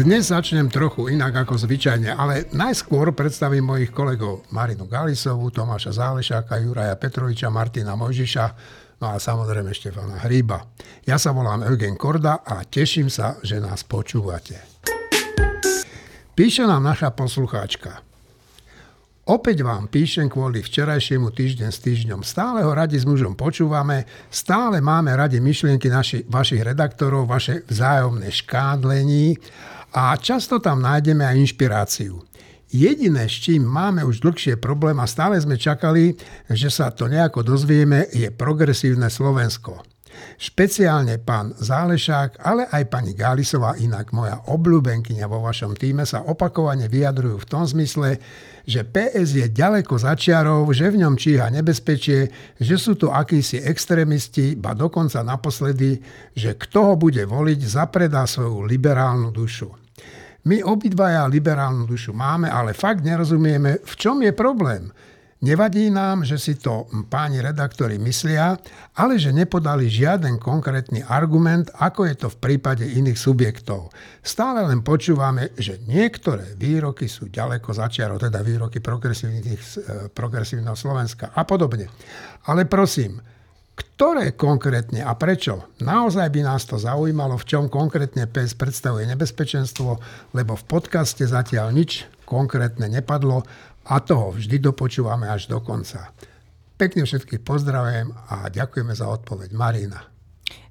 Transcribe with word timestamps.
Dnes 0.00 0.32
začnem 0.32 0.72
trochu 0.72 1.12
inak 1.12 1.44
ako 1.44 1.60
zvyčajne, 1.60 2.16
ale 2.16 2.48
najskôr 2.56 3.12
predstavím 3.12 3.68
mojich 3.68 3.92
kolegov 3.92 4.48
Marinu 4.48 4.88
Galisovú, 4.88 5.52
Tomáša 5.52 5.92
Zálešáka, 5.92 6.56
Juraja 6.56 6.96
Petroviča, 6.96 7.52
Martina 7.52 7.92
Mojžiša, 8.00 8.46
no 8.96 9.12
a 9.12 9.20
samozrejme 9.20 9.68
Štefana 9.76 10.24
Hríba. 10.24 10.64
Ja 11.04 11.20
sa 11.20 11.36
volám 11.36 11.68
Eugen 11.68 12.00
Korda 12.00 12.40
a 12.40 12.64
teším 12.64 13.12
sa, 13.12 13.36
že 13.44 13.60
nás 13.60 13.84
počúvate. 13.84 14.56
Píše 16.32 16.64
nám 16.64 16.80
naša 16.80 17.12
poslucháčka. 17.12 18.00
Opäť 19.28 19.60
vám 19.60 19.92
píšem 19.92 20.32
kvôli 20.32 20.64
včerajšiemu 20.64 21.28
týždeň 21.28 21.68
s 21.68 21.78
týždňom. 21.84 22.24
Stále 22.24 22.64
ho 22.64 22.72
radi 22.72 22.96
s 22.96 23.04
mužom 23.04 23.36
počúvame, 23.36 24.08
stále 24.32 24.80
máme 24.80 25.12
radi 25.12 25.44
myšlienky 25.44 25.92
naši, 25.92 26.24
vašich 26.24 26.64
redaktorov, 26.64 27.28
vaše 27.28 27.68
vzájomné 27.68 28.32
škádlení 28.32 29.36
a 29.90 30.14
často 30.16 30.62
tam 30.62 30.82
nájdeme 30.82 31.26
aj 31.26 31.40
inšpiráciu. 31.50 32.22
Jediné, 32.70 33.26
s 33.26 33.42
čím 33.42 33.66
máme 33.66 34.06
už 34.06 34.22
dlhšie 34.22 34.54
problém 34.54 34.94
a 35.02 35.10
stále 35.10 35.34
sme 35.42 35.58
čakali, 35.58 36.14
že 36.46 36.70
sa 36.70 36.94
to 36.94 37.10
nejako 37.10 37.42
dozvieme, 37.42 38.06
je 38.14 38.30
progresívne 38.30 39.10
Slovensko. 39.10 39.82
Špeciálne 40.38 41.18
pán 41.18 41.50
Zálešák, 41.58 42.38
ale 42.46 42.70
aj 42.70 42.84
pani 42.86 43.12
Gálisová, 43.18 43.74
inak 43.74 44.14
moja 44.14 44.38
obľúbenkyňa 44.46 45.26
vo 45.26 45.42
vašom 45.42 45.74
týme, 45.74 46.06
sa 46.06 46.22
opakovane 46.22 46.86
vyjadrujú 46.86 47.42
v 47.42 47.48
tom 47.50 47.66
zmysle, 47.66 48.22
že 48.62 48.86
PS 48.86 49.34
je 49.34 49.46
ďaleko 49.50 49.98
za 49.98 50.14
čiarou, 50.14 50.68
že 50.70 50.94
v 50.94 51.02
ňom 51.02 51.18
číha 51.18 51.50
nebezpečie, 51.50 52.30
že 52.54 52.76
sú 52.78 52.94
to 52.94 53.10
akísi 53.10 53.58
extrémisti, 53.58 54.54
ba 54.54 54.78
dokonca 54.78 55.26
naposledy, 55.26 55.98
že 56.38 56.54
kto 56.54 56.92
ho 56.92 56.94
bude 56.94 57.26
voliť, 57.26 57.60
zapredá 57.66 58.30
svoju 58.30 58.62
liberálnu 58.62 59.34
dušu. 59.34 59.79
My 60.44 60.64
obidvaja 60.64 61.28
liberálnu 61.28 61.84
dušu 61.84 62.16
máme, 62.16 62.48
ale 62.48 62.72
fakt 62.72 63.04
nerozumieme, 63.04 63.84
v 63.84 63.94
čom 63.96 64.24
je 64.24 64.32
problém. 64.32 64.88
Nevadí 65.40 65.88
nám, 65.88 66.20
že 66.20 66.36
si 66.36 66.60
to 66.60 66.84
páni 67.08 67.40
redaktori 67.40 67.96
myslia, 67.96 68.60
ale 68.92 69.16
že 69.16 69.32
nepodali 69.32 69.88
žiaden 69.88 70.36
konkrétny 70.36 71.00
argument, 71.00 71.72
ako 71.80 72.04
je 72.04 72.14
to 72.20 72.28
v 72.28 72.40
prípade 72.44 72.84
iných 72.84 73.16
subjektov. 73.16 73.88
Stále 74.20 74.68
len 74.68 74.84
počúvame, 74.84 75.56
že 75.56 75.80
niektoré 75.88 76.60
výroky 76.60 77.08
sú 77.08 77.32
ďaleko 77.32 77.72
začiarov, 77.72 78.20
teda 78.20 78.44
výroky 78.44 78.84
e, 78.84 78.88
progresívneho 80.12 80.76
Slovenska 80.76 81.32
a 81.32 81.40
podobne. 81.48 81.88
Ale 82.44 82.68
prosím, 82.68 83.16
ktoré 83.80 84.36
konkrétne 84.36 85.00
a 85.00 85.16
prečo? 85.16 85.72
Naozaj 85.80 86.28
by 86.28 86.40
nás 86.44 86.68
to 86.68 86.76
zaujímalo, 86.76 87.40
v 87.40 87.48
čom 87.48 87.64
konkrétne 87.72 88.28
PES 88.28 88.56
predstavuje 88.60 89.08
nebezpečenstvo, 89.08 89.96
lebo 90.36 90.52
v 90.56 90.64
podcaste 90.68 91.24
zatiaľ 91.24 91.72
nič 91.72 92.04
konkrétne 92.28 92.92
nepadlo 92.92 93.42
a 93.88 93.96
toho 94.04 94.36
vždy 94.36 94.60
dopočúvame 94.60 95.26
až 95.26 95.48
do 95.48 95.58
konca. 95.64 96.12
Pekne 96.76 97.04
všetkých 97.04 97.44
pozdravujem 97.44 98.12
a 98.28 98.48
ďakujeme 98.52 98.92
za 98.92 99.08
odpoveď. 99.08 99.52
Marina. 99.56 100.00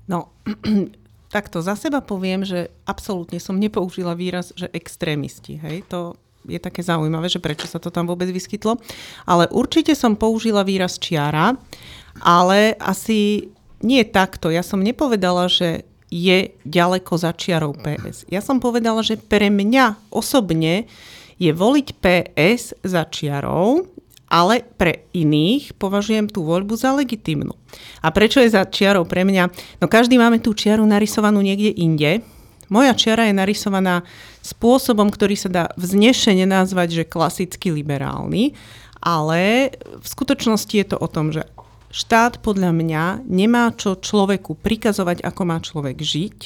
No, 0.10 0.34
takto 1.36 1.62
za 1.62 1.78
seba 1.78 2.02
poviem, 2.02 2.42
že 2.46 2.74
absolútne 2.88 3.38
som 3.38 3.58
nepoužila 3.58 4.18
výraz, 4.18 4.54
že 4.58 4.70
extrémisti. 4.74 5.62
Hej? 5.62 5.86
To 5.94 6.18
je 6.48 6.58
také 6.58 6.82
zaujímavé, 6.82 7.30
že 7.30 7.44
prečo 7.44 7.68
sa 7.68 7.78
to 7.78 7.94
tam 7.94 8.08
vôbec 8.10 8.26
vyskytlo. 8.32 8.80
Ale 9.28 9.46
určite 9.54 9.94
som 9.94 10.18
použila 10.18 10.66
výraz 10.66 10.98
čiara, 10.98 11.54
ale 12.24 12.76
asi 12.80 13.52
nie 13.80 14.04
takto. 14.04 14.52
Ja 14.52 14.64
som 14.64 14.84
nepovedala, 14.84 15.48
že 15.48 15.88
je 16.10 16.58
ďaleko 16.66 17.14
za 17.22 17.32
čiarou 17.38 17.78
PS. 17.78 18.26
Ja 18.28 18.42
som 18.42 18.58
povedala, 18.58 19.06
že 19.06 19.16
pre 19.16 19.54
mňa 19.54 20.10
osobne 20.10 20.90
je 21.38 21.52
voliť 21.54 21.88
PS 22.02 22.76
za 22.82 23.06
čiarou, 23.08 23.86
ale 24.30 24.62
pre 24.78 25.10
iných 25.14 25.74
považujem 25.78 26.30
tú 26.30 26.46
voľbu 26.46 26.78
za 26.78 26.94
legitimnú. 26.94 27.54
A 28.06 28.14
prečo 28.14 28.42
je 28.42 28.54
za 28.54 28.66
čiarou 28.66 29.06
pre 29.06 29.26
mňa? 29.26 29.50
No 29.82 29.90
každý 29.90 30.22
máme 30.22 30.38
tú 30.42 30.54
čiaru 30.54 30.86
narysovanú 30.86 31.42
niekde 31.42 31.74
inde. 31.74 32.22
Moja 32.70 32.94
čiara 32.94 33.26
je 33.26 33.34
narysovaná 33.34 34.06
spôsobom, 34.46 35.10
ktorý 35.10 35.34
sa 35.34 35.50
dá 35.50 35.64
vznešene 35.74 36.46
nazvať, 36.46 37.02
že 37.02 37.10
klasicky 37.10 37.74
liberálny, 37.74 38.54
ale 39.02 39.74
v 39.98 40.06
skutočnosti 40.06 40.76
je 40.78 40.86
to 40.86 40.98
o 41.02 41.08
tom, 41.10 41.34
že 41.34 41.50
štát 41.90 42.42
podľa 42.42 42.72
mňa 42.74 43.04
nemá 43.26 43.74
čo 43.74 43.98
človeku 43.98 44.58
prikazovať, 44.58 45.26
ako 45.26 45.42
má 45.46 45.58
človek 45.62 45.98
žiť 45.98 46.38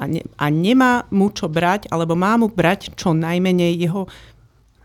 a, 0.00 0.04
ne, 0.08 0.22
a 0.36 0.44
nemá 0.52 1.08
mu 1.12 1.32
čo 1.32 1.48
brať, 1.48 1.88
alebo 1.88 2.16
má 2.16 2.36
mu 2.36 2.52
brať 2.52 2.92
čo 2.96 3.16
najmenej 3.16 3.72
jeho 3.76 4.08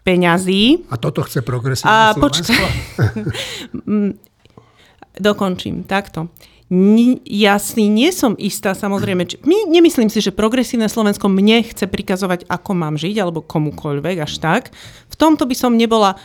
peňazí. 0.02 0.88
A 0.90 0.96
toto 0.98 1.24
chce 1.28 1.44
progresívne 1.46 2.16
Slovensko? 2.16 2.66
Mm, 3.88 4.20
dokončím, 5.16 5.88
takto. 5.88 6.28
Ja 7.28 7.60
si 7.60 7.92
nie 7.92 8.16
som 8.16 8.36
istá, 8.40 8.72
samozrejme, 8.72 9.28
či, 9.28 9.36
my, 9.44 9.68
nemyslím 9.68 10.08
si, 10.08 10.24
že 10.24 10.32
progresívne 10.32 10.88
Slovensko 10.88 11.28
mne 11.28 11.68
chce 11.68 11.88
prikazovať, 11.88 12.48
ako 12.48 12.72
mám 12.72 12.96
žiť, 12.96 13.16
alebo 13.20 13.44
komukoľvek, 13.44 14.24
až 14.24 14.40
tak. 14.40 14.72
V 15.12 15.16
tomto 15.20 15.44
by 15.44 15.56
som 15.56 15.76
nebola, 15.76 16.16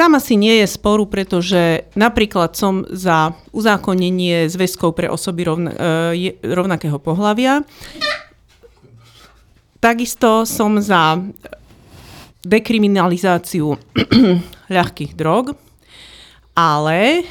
tam 0.00 0.16
asi 0.16 0.32
nie 0.40 0.64
je 0.64 0.66
sporu, 0.80 1.04
pretože 1.04 1.84
napríklad 1.92 2.56
som 2.56 2.88
za 2.88 3.36
uzákonenie 3.52 4.48
zväzkov 4.48 4.96
pre 4.96 5.12
osoby 5.12 5.44
rovna, 5.44 5.76
e, 6.16 6.40
rovnakého 6.40 6.96
pohľavia. 6.96 7.60
Takisto 9.76 10.48
som 10.48 10.80
za 10.80 11.20
dekriminalizáciu 12.40 13.76
ľahkých 14.72 15.12
drog, 15.12 15.52
ale 16.56 17.28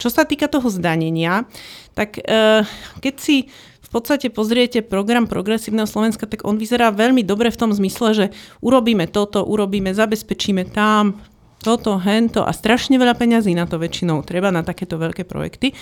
čo 0.00 0.08
sa 0.08 0.24
týka 0.24 0.48
toho 0.48 0.72
zdanenia, 0.72 1.44
tak 1.92 2.24
e, 2.24 2.64
keď 3.04 3.14
si 3.20 3.52
v 3.84 3.88
podstate 3.92 4.32
pozriete 4.32 4.80
program 4.80 5.28
Progresívneho 5.28 5.84
Slovenska, 5.84 6.24
tak 6.24 6.48
on 6.48 6.56
vyzerá 6.56 6.88
veľmi 6.88 7.20
dobre 7.20 7.52
v 7.52 7.60
tom 7.60 7.68
zmysle, 7.68 8.08
že 8.16 8.26
urobíme 8.64 9.04
toto, 9.12 9.44
urobíme, 9.44 9.92
zabezpečíme 9.92 10.72
tam, 10.72 11.20
toto, 11.62 11.98
hento 11.98 12.46
a 12.46 12.52
strašne 12.54 12.96
veľa 12.98 13.18
peňazí 13.18 13.54
na 13.54 13.66
to 13.66 13.78
väčšinou 13.78 14.22
treba, 14.22 14.54
na 14.54 14.62
takéto 14.62 14.98
veľké 14.98 15.26
projekty, 15.26 15.74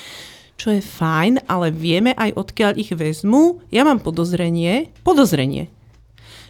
čo 0.56 0.72
je 0.72 0.80
fajn, 0.80 1.46
ale 1.46 1.68
vieme 1.68 2.16
aj 2.16 2.32
odkiaľ 2.32 2.72
ich 2.80 2.90
vezmu. 2.96 3.60
Ja 3.68 3.84
mám 3.84 4.00
podozrenie, 4.00 4.88
podozrenie, 5.04 5.68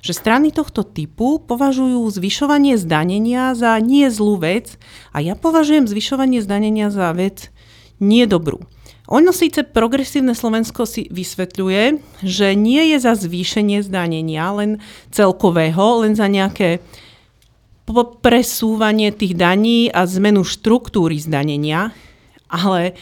že 0.01 0.15
strany 0.15 0.55
tohto 0.55 0.87
typu 0.87 1.43
považujú 1.43 2.07
zvyšovanie 2.07 2.79
zdanenia 2.79 3.59
za 3.59 3.75
nie 3.83 4.07
zlú 4.07 4.39
vec 4.39 4.79
a 5.11 5.19
ja 5.19 5.35
považujem 5.35 5.91
zvyšovanie 5.91 6.39
zdanenia 6.39 6.95
za 6.95 7.11
vec 7.11 7.51
nedobrú. 7.99 8.63
Ono 9.07 9.31
síce 9.31 9.63
progresívne 9.63 10.35
Slovensko 10.35 10.83
si 10.83 11.07
vysvetľuje, 11.15 11.83
že 12.27 12.59
nie 12.59 12.91
je 12.91 12.99
za 12.99 13.15
zvýšenie 13.15 13.79
zdanenia 13.87 14.51
len 14.51 14.83
celkového, 15.15 16.03
len 16.03 16.19
za 16.19 16.27
nejaké 16.27 16.83
presúvanie 18.21 19.15
tých 19.15 19.39
daní 19.39 19.89
a 19.95 20.03
zmenu 20.05 20.43
štruktúry 20.43 21.23
zdanenia, 21.23 21.95
ale 22.51 22.99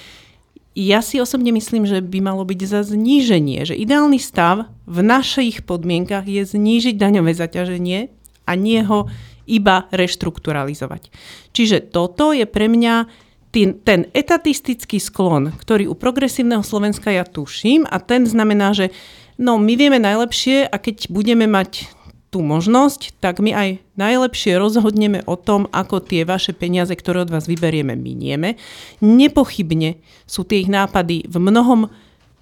ja 0.75 1.01
si 1.01 1.23
osobne 1.23 1.55
myslím, 1.55 1.87
že 1.87 2.03
by 2.03 2.19
malo 2.19 2.43
byť 2.43 2.61
za 2.67 2.81
zníženie, 2.83 3.63
že 3.63 3.79
ideálny 3.79 4.19
stav 4.19 4.67
v 4.85 4.99
našich 5.01 5.63
podmienkach 5.63 6.27
je 6.27 6.43
znížiť 6.43 6.99
daňové 6.99 7.33
zaťaženie 7.33 8.11
a 8.45 8.53
nie 8.59 8.83
ho 8.83 9.07
iba 9.47 9.87
reštrukturalizovať. 9.95 11.15
Čiže 11.55 11.95
toto 11.95 12.35
je 12.35 12.45
pre 12.45 12.67
mňa 12.67 13.07
ten, 13.55 13.79
ten 13.87 14.11
etatistický 14.11 14.99
sklon, 14.99 15.55
ktorý 15.55 15.87
u 15.87 15.95
progresívneho 15.95 16.67
Slovenska 16.67 17.15
ja 17.15 17.23
tuším 17.23 17.87
a 17.87 18.03
ten 18.03 18.27
znamená, 18.27 18.75
že 18.75 18.91
no 19.39 19.63
my 19.63 19.79
vieme 19.79 20.03
najlepšie 20.03 20.67
a 20.67 20.77
keď 20.77 21.07
budeme 21.07 21.47
mať 21.47 21.87
tú 22.35 22.43
možnosť, 22.43 23.23
tak 23.23 23.39
my 23.39 23.55
aj 23.55 23.69
najlepšie 23.95 24.59
rozhodneme 24.59 25.23
o 25.31 25.39
tom, 25.39 25.71
ako 25.71 26.03
tie 26.03 26.27
vaše 26.27 26.51
peniaze, 26.51 26.91
ktoré 26.91 27.23
od 27.23 27.31
vás 27.31 27.47
vyberieme, 27.47 27.95
minieme. 27.95 28.59
Nepochybne 28.99 30.03
sú 30.27 30.43
tie 30.43 30.67
ich 30.67 30.71
nápady 30.71 31.31
v 31.31 31.37
mnohom 31.39 31.87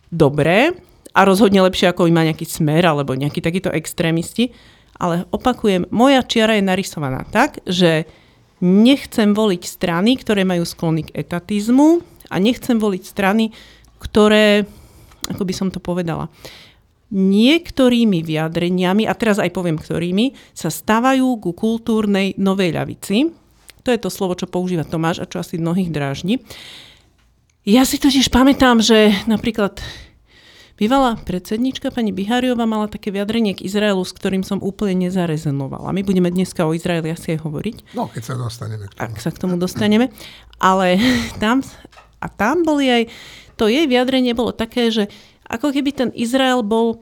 dobré 0.09 0.73
a 1.13 1.29
rozhodne 1.29 1.61
lepšie, 1.61 1.93
ako 1.93 2.09
má 2.09 2.25
nejaký 2.25 2.49
smer 2.49 2.89
alebo 2.89 3.13
nejaký 3.13 3.45
takýto 3.45 3.69
extrémisti. 3.69 4.57
Ale 4.97 5.29
opakujem, 5.29 5.85
moja 5.93 6.25
čiara 6.25 6.57
je 6.57 6.65
narysovaná 6.65 7.29
tak, 7.29 7.61
že 7.69 8.09
nechcem 8.65 9.37
voliť 9.37 9.63
strany, 9.69 10.17
ktoré 10.17 10.49
majú 10.49 10.65
sklony 10.65 11.05
k 11.05 11.21
etatizmu 11.21 12.01
a 12.33 12.41
nechcem 12.41 12.81
voliť 12.81 13.03
strany, 13.05 13.53
ktoré, 14.01 14.65
ako 15.29 15.43
by 15.45 15.53
som 15.53 15.69
to 15.69 15.85
povedala, 15.85 16.33
niektorými 17.13 18.25
vyjadreniami, 18.25 19.05
a 19.05 19.13
teraz 19.13 19.37
aj 19.37 19.53
poviem 19.53 19.77
ktorými, 19.77 20.33
sa 20.57 20.73
stávajú 20.73 21.39
ku 21.45 21.53
kultúrnej 21.53 22.35
novej 22.41 22.73
ľavici. 22.73 23.31
To 23.85 23.93
je 23.93 24.01
to 24.01 24.09
slovo, 24.09 24.33
čo 24.33 24.49
používa 24.49 24.89
Tomáš 24.89 25.21
a 25.21 25.29
čo 25.29 25.39
asi 25.39 25.61
mnohých 25.61 25.93
drážni. 25.93 26.41
Ja 27.63 27.87
si 27.87 28.01
totiž 28.01 28.33
pamätám, 28.33 28.83
že 28.83 29.15
napríklad 29.31 29.79
Bývalá 30.83 31.15
predsednička 31.15 31.95
pani 31.95 32.11
Bihariová 32.11 32.67
mala 32.67 32.91
také 32.91 33.15
vyjadrenie 33.15 33.55
k 33.55 33.71
Izraelu, 33.71 34.03
s 34.03 34.11
ktorým 34.11 34.43
som 34.43 34.59
úplne 34.59 35.07
nezarezonovala. 35.07 35.95
My 35.95 36.03
budeme 36.03 36.27
dneska 36.27 36.67
o 36.67 36.75
Izraeli 36.75 37.13
asi 37.13 37.39
aj 37.39 37.45
hovoriť. 37.47 37.95
No, 37.95 38.11
keď 38.11 38.23
sa 38.27 38.35
dostaneme 38.35 38.91
k 38.91 38.93
tomu. 38.97 39.05
Ak 39.07 39.15
sa 39.23 39.31
k 39.31 39.39
tomu 39.39 39.55
dostaneme. 39.63 40.11
Ale 40.59 40.99
tam, 41.39 41.63
a 42.19 42.27
tam 42.27 42.67
boli 42.67 42.91
aj, 42.91 43.03
to 43.55 43.71
jej 43.71 43.87
vyjadrenie 43.87 44.35
bolo 44.35 44.51
také, 44.51 44.91
že 44.91 45.07
ako 45.53 45.69
keby 45.69 45.91
ten 45.93 46.09
Izrael 46.17 46.65
bol 46.65 46.97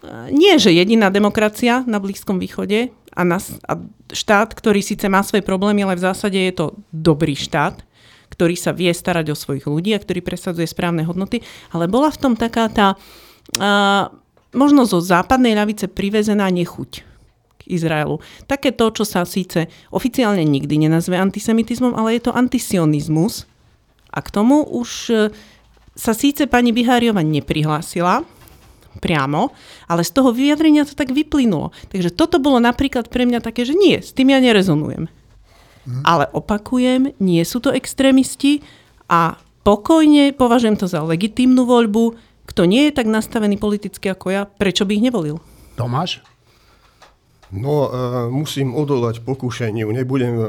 e, 0.00 0.32
nie, 0.32 0.56
že 0.56 0.72
jediná 0.72 1.12
demokracia 1.12 1.84
na 1.84 2.00
Blízkom 2.00 2.40
východe 2.40 2.88
a, 3.12 3.22
na, 3.22 3.36
a 3.68 3.72
štát, 4.10 4.56
ktorý 4.56 4.80
síce 4.80 5.06
má 5.12 5.20
svoje 5.20 5.44
problémy, 5.44 5.84
ale 5.84 6.00
v 6.00 6.04
zásade 6.08 6.38
je 6.40 6.54
to 6.56 6.66
dobrý 6.90 7.36
štát, 7.36 7.84
ktorý 8.30 8.54
sa 8.54 8.72
vie 8.72 8.88
starať 8.88 9.34
o 9.34 9.36
svojich 9.36 9.66
ľudí 9.66 9.92
a 9.92 10.02
ktorý 10.02 10.22
presadzuje 10.22 10.64
správne 10.64 11.04
hodnoty, 11.04 11.42
ale 11.74 11.90
bola 11.90 12.08
v 12.08 12.20
tom 12.20 12.32
taká 12.38 12.70
tá, 12.70 12.94
uh, 13.58 14.08
možno 14.54 14.86
zo 14.86 15.02
západnej 15.02 15.58
ľavice 15.58 15.90
privezená 15.90 16.46
nechuť 16.48 16.90
k 17.60 17.62
Izraelu. 17.68 18.22
Také 18.46 18.70
to, 18.70 18.94
čo 18.94 19.04
sa 19.04 19.26
síce 19.26 19.66
oficiálne 19.90 20.46
nikdy 20.46 20.86
nenazve 20.86 21.18
antisemitizmom, 21.18 21.92
ale 21.98 22.16
je 22.16 22.30
to 22.30 22.32
antisionizmus. 22.32 23.50
A 24.10 24.22
k 24.22 24.30
tomu 24.30 24.62
už 24.62 24.90
uh, 25.10 25.28
sa 25.94 26.12
síce 26.14 26.46
pani 26.46 26.70
Biháriova 26.70 27.20
neprihlásila, 27.20 28.22
priamo, 28.98 29.54
ale 29.86 30.02
z 30.02 30.10
toho 30.10 30.34
vyjadrenia 30.34 30.82
to 30.82 30.98
tak 30.98 31.14
vyplynulo. 31.14 31.70
Takže 31.94 32.10
toto 32.10 32.42
bolo 32.42 32.58
napríklad 32.58 33.06
pre 33.06 33.22
mňa 33.22 33.38
také, 33.38 33.62
že 33.62 33.78
nie, 33.78 34.02
s 34.02 34.10
tým 34.10 34.34
ja 34.34 34.42
nerezonujem. 34.42 35.06
Hm. 35.86 36.02
Ale 36.02 36.26
opakujem, 36.34 37.14
nie 37.22 37.42
sú 37.46 37.62
to 37.62 37.70
extrémisti 37.70 38.66
a 39.06 39.38
pokojne 39.62 40.34
považujem 40.34 40.76
to 40.76 40.90
za 40.90 41.00
legitímnu 41.06 41.62
voľbu. 41.64 42.18
Kto 42.50 42.66
nie 42.66 42.90
je 42.90 42.98
tak 42.98 43.06
nastavený 43.06 43.56
politicky 43.62 44.10
ako 44.10 44.26
ja, 44.34 44.42
prečo 44.44 44.82
by 44.82 44.98
ich 44.98 45.06
nevolil? 45.06 45.38
Tomáš? 45.78 46.20
No, 47.50 47.90
uh, 47.90 48.30
musím 48.30 48.78
odolať 48.78 49.26
pokušeniu. 49.26 49.90
Nebudem, 49.90 50.34
uh, 50.38 50.46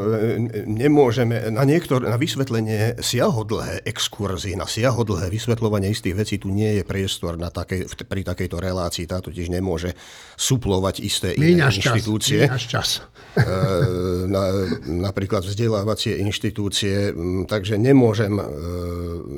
nemôžeme 0.69 1.49
na, 1.49 1.65
niektor, 1.65 2.05
na 2.05 2.13
vysvetlenie 2.13 3.01
siahodlhé 3.01 3.81
exkurzy, 3.89 4.53
na 4.53 4.69
siahodlhé 4.69 5.33
vysvetľovanie 5.33 5.89
istých 5.89 6.13
vecí, 6.13 6.37
tu 6.37 6.53
nie 6.53 6.77
je 6.77 6.83
priestor 6.85 7.41
na 7.41 7.49
také, 7.49 7.89
pri 8.05 8.21
takejto 8.21 8.61
relácii. 8.61 9.09
Tá 9.09 9.17
totiž 9.17 9.49
nemôže 9.49 9.97
suplovať 10.37 11.01
isté 11.01 11.33
iné 11.33 11.73
inštitúcie. 11.73 12.45
Čas. 12.45 12.69
čas. 12.69 12.89
Uh, 13.33 14.29
na, 14.29 14.69
napríklad 14.85 15.41
vzdelávacie 15.41 16.21
inštitúcie. 16.21 17.17
Takže 17.49 17.81
nemôžem, 17.81 18.37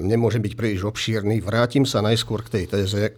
nemôžem 0.03 0.43
byť 0.43 0.53
príliš 0.59 0.83
obšírny. 0.83 1.39
Vrátim 1.39 1.87
sa 1.87 2.03
najskôr 2.03 2.43
k 2.43 2.59
tej 2.59 2.65
téze, 2.67 3.15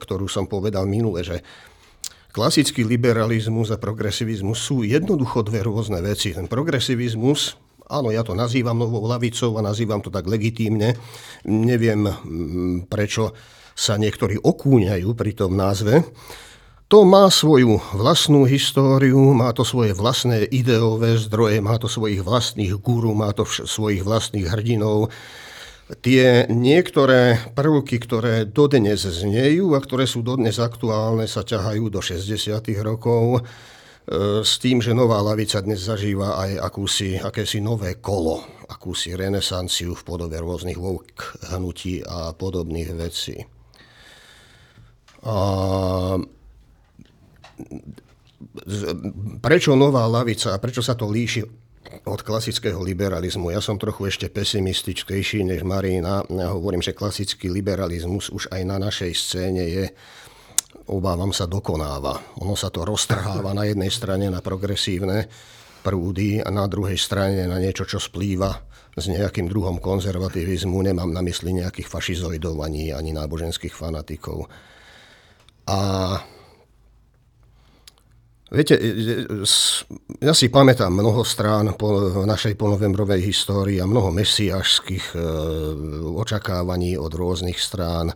ktorú 0.00 0.32
som 0.32 0.48
povedal 0.48 0.88
minule, 0.88 1.20
že 1.20 1.44
klasický 2.32 2.82
liberalizmus 2.82 3.68
a 3.70 3.78
progresivizmus 3.78 4.58
sú 4.58 4.82
jednoducho 4.82 5.44
dve 5.44 5.62
rôzne 5.62 6.00
veci. 6.00 6.32
Ten 6.32 6.48
progresivizmus, 6.48 7.60
áno, 7.86 8.08
ja 8.08 8.24
to 8.24 8.32
nazývam 8.32 8.80
novou 8.80 9.04
lavicou 9.04 9.60
a 9.60 9.62
nazývam 9.62 10.00
to 10.00 10.08
tak 10.08 10.24
legitímne. 10.24 10.96
Neviem, 11.44 12.08
mm, 12.08 12.88
prečo 12.88 13.36
sa 13.76 14.00
niektorí 14.00 14.40
okúňajú 14.40 15.08
pri 15.12 15.32
tom 15.36 15.54
názve. 15.54 16.02
To 16.92 17.08
má 17.08 17.24
svoju 17.32 17.80
vlastnú 17.96 18.44
históriu, 18.44 19.32
má 19.32 19.48
to 19.56 19.64
svoje 19.64 19.96
vlastné 19.96 20.44
ideové 20.52 21.16
zdroje, 21.16 21.64
má 21.64 21.80
to 21.80 21.88
svojich 21.88 22.20
vlastných 22.20 22.76
guru, 22.84 23.16
má 23.16 23.32
to 23.32 23.48
vš- 23.48 23.64
svojich 23.64 24.04
vlastných 24.04 24.44
hrdinov 24.44 25.08
tie 26.00 26.48
niektoré 26.48 27.36
prvky, 27.52 28.00
ktoré 28.00 28.48
dodnes 28.48 29.04
znejú 29.04 29.76
a 29.76 29.82
ktoré 29.82 30.08
sú 30.08 30.24
dodnes 30.24 30.56
aktuálne, 30.56 31.28
sa 31.28 31.44
ťahajú 31.44 31.92
do 31.92 32.00
60. 32.00 32.48
rokov 32.80 33.38
e, 33.38 33.40
s 34.40 34.56
tým, 34.56 34.80
že 34.80 34.96
nová 34.96 35.20
lavica 35.20 35.60
dnes 35.60 35.84
zažíva 35.84 36.40
aj 36.40 36.50
akúsi, 36.62 37.20
akési 37.20 37.60
nové 37.60 38.00
kolo, 38.00 38.40
akúsi 38.70 39.12
renesanciu 39.12 39.92
v 39.92 40.02
podobe 40.06 40.40
rôznych 40.40 40.80
woke 40.80 41.36
hnutí 41.52 42.00
a 42.06 42.32
podobných 42.32 42.90
vecí. 42.96 43.36
A 45.22 45.36
prečo 49.38 49.78
nová 49.78 50.08
lavica 50.10 50.50
a 50.50 50.58
prečo 50.58 50.82
sa 50.82 50.98
to 50.98 51.06
líši 51.06 51.61
od 52.08 52.20
klasického 52.24 52.80
liberalizmu. 52.80 53.52
Ja 53.52 53.60
som 53.60 53.76
trochu 53.76 54.08
ešte 54.08 54.26
pesimistickejší 54.32 55.44
než 55.44 55.62
Marina. 55.62 56.24
Ja 56.32 56.52
hovorím, 56.52 56.80
že 56.80 56.96
klasický 56.96 57.52
liberalizmus 57.52 58.32
už 58.32 58.48
aj 58.50 58.62
na 58.64 58.76
našej 58.80 59.12
scéne 59.12 59.64
je 59.68 59.84
obávam 60.88 61.30
sa, 61.30 61.46
dokonáva. 61.46 62.40
Ono 62.42 62.58
sa 62.58 62.72
to 62.72 62.82
roztrháva 62.82 63.54
na 63.54 63.68
jednej 63.68 63.92
strane 63.92 64.26
na 64.32 64.42
progresívne 64.42 65.30
prúdy 65.82 66.42
a 66.42 66.48
na 66.50 66.66
druhej 66.66 66.98
strane 66.98 67.46
na 67.46 67.58
niečo, 67.58 67.86
čo 67.86 67.98
splýva 67.98 68.50
s 68.92 69.08
nejakým 69.08 69.48
druhom 69.48 69.80
konzervativizmu. 69.80 70.74
Nemám 70.84 71.10
na 71.10 71.22
mysli 71.24 71.56
nejakých 71.58 71.88
fašizoidov 71.88 72.60
ani, 72.60 72.92
ani 72.92 73.14
náboženských 73.14 73.72
fanatikov. 73.72 74.46
A 75.66 75.80
Viete, 78.52 78.76
e, 78.76 78.84
e, 78.84 79.48
ja 80.20 80.36
si 80.36 80.52
pamätám 80.52 80.92
mnoho 80.92 81.24
strán 81.24 81.72
po, 81.72 82.20
našej 82.28 82.52
ponovembrovej 82.60 83.24
histórii 83.24 83.80
a 83.80 83.88
mnoho 83.88 84.12
mesiašských 84.12 85.16
e, 85.16 85.18
očakávaní 86.12 87.00
od 87.00 87.16
rôznych 87.16 87.56
strán. 87.56 88.12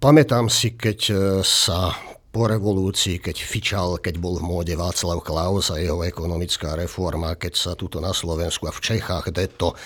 Pamätám 0.00 0.48
si, 0.48 0.72
keď 0.72 1.00
sa 1.44 1.92
po 2.32 2.48
revolúcii, 2.48 3.20
keď 3.20 3.36
fičal, 3.44 3.88
keď 4.00 4.16
bol 4.16 4.40
v 4.40 4.48
móde 4.48 4.72
Václav 4.72 5.20
Klaus 5.20 5.68
a 5.68 5.76
jeho 5.76 6.00
ekonomická 6.00 6.72
reforma, 6.72 7.36
keď 7.36 7.52
sa 7.52 7.72
tuto 7.76 8.00
na 8.00 8.16
Slovensku 8.16 8.64
a 8.64 8.72
v 8.72 8.80
Čechách 8.80 9.28
deto 9.28 9.76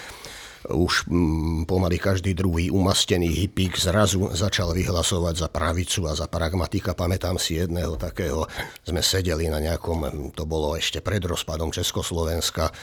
už 0.72 1.06
mm, 1.06 1.68
pomaly 1.68 2.00
každý 2.00 2.32
druhý 2.32 2.72
umastený 2.72 3.28
hippík 3.28 3.76
zrazu 3.76 4.32
začal 4.32 4.72
vyhlasovať 4.72 5.34
za 5.36 5.48
pravicu 5.52 6.08
a 6.08 6.16
za 6.16 6.26
pragmatika. 6.26 6.96
Pamätám 6.96 7.36
si 7.36 7.60
jedného 7.60 8.00
takého, 8.00 8.48
sme 8.82 9.04
sedeli 9.04 9.52
na 9.52 9.60
nejakom, 9.60 10.32
to 10.32 10.48
bolo 10.48 10.74
ešte 10.74 11.04
pred 11.04 11.20
rozpadom 11.22 11.70
Československa, 11.70 12.72
eh, 12.72 12.76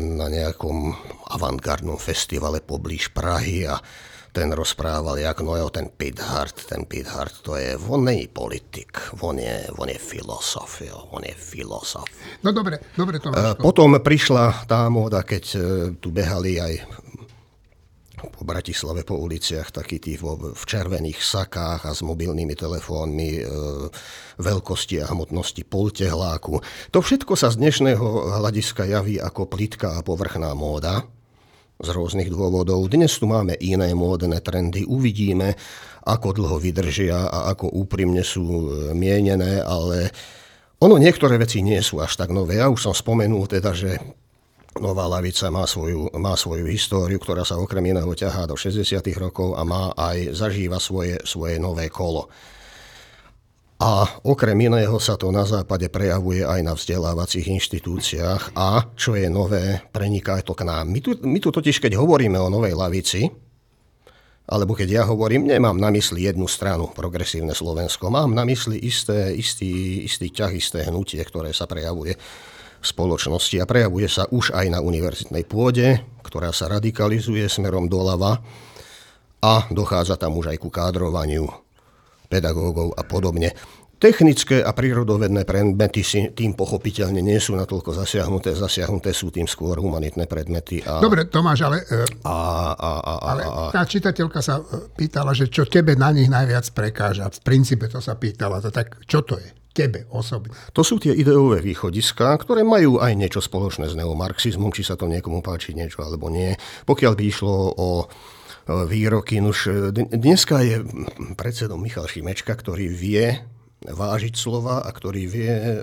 na 0.00 0.26
nejakom 0.32 0.96
avantgardnom 1.30 2.00
festivale 2.00 2.64
poblíž 2.64 3.12
Prahy 3.12 3.68
a 3.68 3.76
ten 4.32 4.48
rozprával, 4.52 5.20
jak 5.20 5.44
no 5.44 5.56
jo, 5.56 5.68
ten 5.68 5.92
Pithard, 5.92 6.56
ten 6.64 6.88
Pithard, 6.88 7.44
to 7.44 7.56
je, 7.56 7.76
on 7.76 8.04
není 8.04 8.28
politik, 8.32 8.96
on 9.20 9.38
je, 9.38 9.68
on 9.76 9.88
je 9.88 9.98
filosof, 10.00 10.80
jo, 10.80 11.08
on 11.12 11.20
je 11.24 11.34
filosof. 11.36 12.08
No 12.40 12.52
dobre, 12.52 12.80
dobre 12.96 13.20
to 13.20 13.28
máš. 13.28 13.60
Potom 13.60 14.00
prišla 14.00 14.64
tá 14.64 14.88
móda, 14.88 15.20
keď 15.20 15.44
e, 15.52 15.58
tu 16.00 16.08
behali 16.08 16.56
aj 16.56 16.74
po 18.22 18.46
Bratislave 18.46 19.02
po 19.02 19.18
uliciach 19.18 19.74
takí 19.74 19.98
tí 19.98 20.14
v, 20.14 20.54
v 20.54 20.62
červených 20.64 21.18
sakách 21.18 21.90
a 21.90 21.92
s 21.92 22.00
mobilnými 22.00 22.56
telefónmi 22.56 23.30
e, 23.36 23.42
veľkosti 24.40 25.02
a 25.04 25.10
hmotnosti 25.12 25.60
poltehláku. 25.68 26.62
To 26.94 26.98
všetko 27.04 27.36
sa 27.36 27.52
z 27.52 27.60
dnešného 27.60 28.40
hľadiska 28.40 28.88
javí 28.88 29.20
ako 29.20 29.44
plitká 29.50 30.00
a 30.00 30.04
povrchná 30.06 30.56
móda 30.56 31.04
z 31.82 31.88
rôznych 31.90 32.30
dôvodov. 32.30 32.86
Dnes 32.86 33.10
tu 33.18 33.26
máme 33.26 33.58
iné 33.58 33.90
módne 33.92 34.38
trendy, 34.38 34.86
uvidíme, 34.86 35.58
ako 36.06 36.38
dlho 36.38 36.56
vydržia 36.62 37.26
a 37.26 37.50
ako 37.50 37.74
úprimne 37.74 38.22
sú 38.22 38.46
e, 38.46 38.66
mienené, 38.94 39.58
ale 39.62 40.10
ono 40.78 40.98
niektoré 40.98 41.38
veci 41.38 41.62
nie 41.62 41.78
sú 41.82 41.98
až 41.98 42.14
tak 42.18 42.30
nové. 42.30 42.62
Ja 42.62 42.70
už 42.70 42.90
som 42.90 42.94
spomenul 42.94 43.46
teda, 43.50 43.74
že 43.74 43.98
Nová 44.72 45.04
lavica 45.04 45.52
má 45.52 45.68
svoju, 45.68 46.16
má 46.16 46.32
svoju 46.32 46.64
históriu, 46.64 47.20
ktorá 47.20 47.44
sa 47.44 47.60
okrem 47.60 47.92
iného 47.92 48.08
ťahá 48.08 48.48
do 48.48 48.56
60. 48.56 49.04
rokov 49.20 49.52
a 49.52 49.68
má 49.68 49.92
aj 49.92 50.32
zažíva 50.32 50.80
svoje, 50.80 51.20
svoje 51.28 51.60
nové 51.60 51.92
kolo. 51.92 52.32
A 53.82 54.06
okrem 54.22 54.54
iného 54.54 54.94
sa 55.02 55.18
to 55.18 55.34
na 55.34 55.42
západe 55.42 55.90
prejavuje 55.90 56.46
aj 56.46 56.60
na 56.62 56.78
vzdelávacích 56.78 57.50
inštitúciách. 57.50 58.54
A, 58.54 58.94
čo 58.94 59.18
je 59.18 59.26
nové, 59.26 59.82
preniká 59.90 60.38
to 60.46 60.54
k 60.54 60.62
nám. 60.62 60.86
My 60.86 61.02
tu, 61.02 61.18
my 61.18 61.42
tu 61.42 61.50
totiž, 61.50 61.82
keď 61.82 61.98
hovoríme 61.98 62.38
o 62.38 62.46
novej 62.46 62.78
lavici, 62.78 63.26
alebo 64.46 64.78
keď 64.78 64.88
ja 64.90 65.02
hovorím, 65.02 65.50
nemám 65.50 65.74
na 65.74 65.90
mysli 65.90 66.30
jednu 66.30 66.46
stranu, 66.46 66.94
progresívne 66.94 67.58
Slovensko, 67.58 68.06
mám 68.06 68.30
na 68.30 68.46
mysli 68.46 68.78
isté, 68.78 69.34
istý, 69.34 70.06
istý 70.06 70.30
ťah, 70.30 70.54
isté 70.54 70.86
hnutie, 70.86 71.18
ktoré 71.18 71.50
sa 71.50 71.66
prejavuje 71.66 72.14
v 72.14 72.86
spoločnosti 72.86 73.58
a 73.58 73.66
prejavuje 73.66 74.06
sa 74.06 74.30
už 74.30 74.54
aj 74.54 74.66
na 74.70 74.78
univerzitnej 74.78 75.42
pôde, 75.42 75.98
ktorá 76.22 76.54
sa 76.54 76.70
radikalizuje 76.70 77.50
smerom 77.50 77.90
doľava 77.90 78.46
a 79.42 79.66
dochádza 79.74 80.14
tam 80.14 80.38
už 80.38 80.54
aj 80.54 80.58
ku 80.62 80.70
kádrovaniu 80.70 81.71
pedagógov 82.32 82.96
a 82.96 83.04
podobne. 83.04 83.52
Technické 84.02 84.58
a 84.58 84.74
prírodovedné 84.74 85.46
predmety 85.46 86.02
si 86.02 86.26
tým 86.34 86.58
pochopiteľne 86.58 87.22
nie 87.22 87.38
sú 87.38 87.54
natoľko 87.54 87.94
zasiahnuté. 87.94 88.50
Zasiahnuté 88.50 89.14
sú 89.14 89.30
tým 89.30 89.46
skôr 89.46 89.78
humanitné 89.78 90.26
predmety. 90.26 90.82
A, 90.82 90.98
Dobre, 90.98 91.30
Tomáš, 91.30 91.70
ale, 91.70 91.86
e, 91.86 92.02
a, 92.26 92.34
a, 92.74 92.90
a, 92.98 93.14
a, 93.14 93.14
ale 93.30 93.42
tá 93.70 93.86
čitateľka 93.86 94.42
sa 94.42 94.58
e, 94.58 94.90
pýtala, 94.98 95.30
že 95.38 95.46
čo 95.46 95.70
tebe 95.70 95.94
na 95.94 96.10
nich 96.10 96.26
najviac 96.26 96.66
prekáža. 96.74 97.30
V 97.30 97.46
princípe 97.46 97.86
to 97.86 98.02
sa 98.02 98.18
pýtala. 98.18 98.58
To 98.58 98.74
tak 98.74 99.06
čo 99.06 99.22
to 99.22 99.38
je? 99.38 99.46
Tebe 99.70 100.10
osobne. 100.10 100.50
To 100.74 100.82
sú 100.82 100.98
tie 100.98 101.14
ideové 101.14 101.62
východiská, 101.62 102.34
ktoré 102.42 102.66
majú 102.66 102.98
aj 102.98 103.14
niečo 103.14 103.38
spoločné 103.38 103.86
s 103.86 103.94
neomarxizmom, 103.94 104.74
či 104.74 104.82
sa 104.82 104.98
to 104.98 105.06
niekomu 105.06 105.46
páči 105.46 105.78
niečo 105.78 106.02
alebo 106.02 106.26
nie. 106.26 106.58
Pokiaľ 106.90 107.12
by 107.14 107.22
išlo 107.22 107.54
o 107.78 108.10
výroky, 108.68 109.42
už 109.42 109.90
dneska 110.10 110.62
je 110.62 110.86
predsedom 111.34 111.82
Michal 111.82 112.06
Šimečka, 112.06 112.54
ktorý 112.54 112.86
vie 112.86 113.52
vážiť 113.82 114.34
slova 114.38 114.86
a 114.86 114.90
ktorý 114.94 115.26
vie 115.26 115.50
e, 115.50 115.78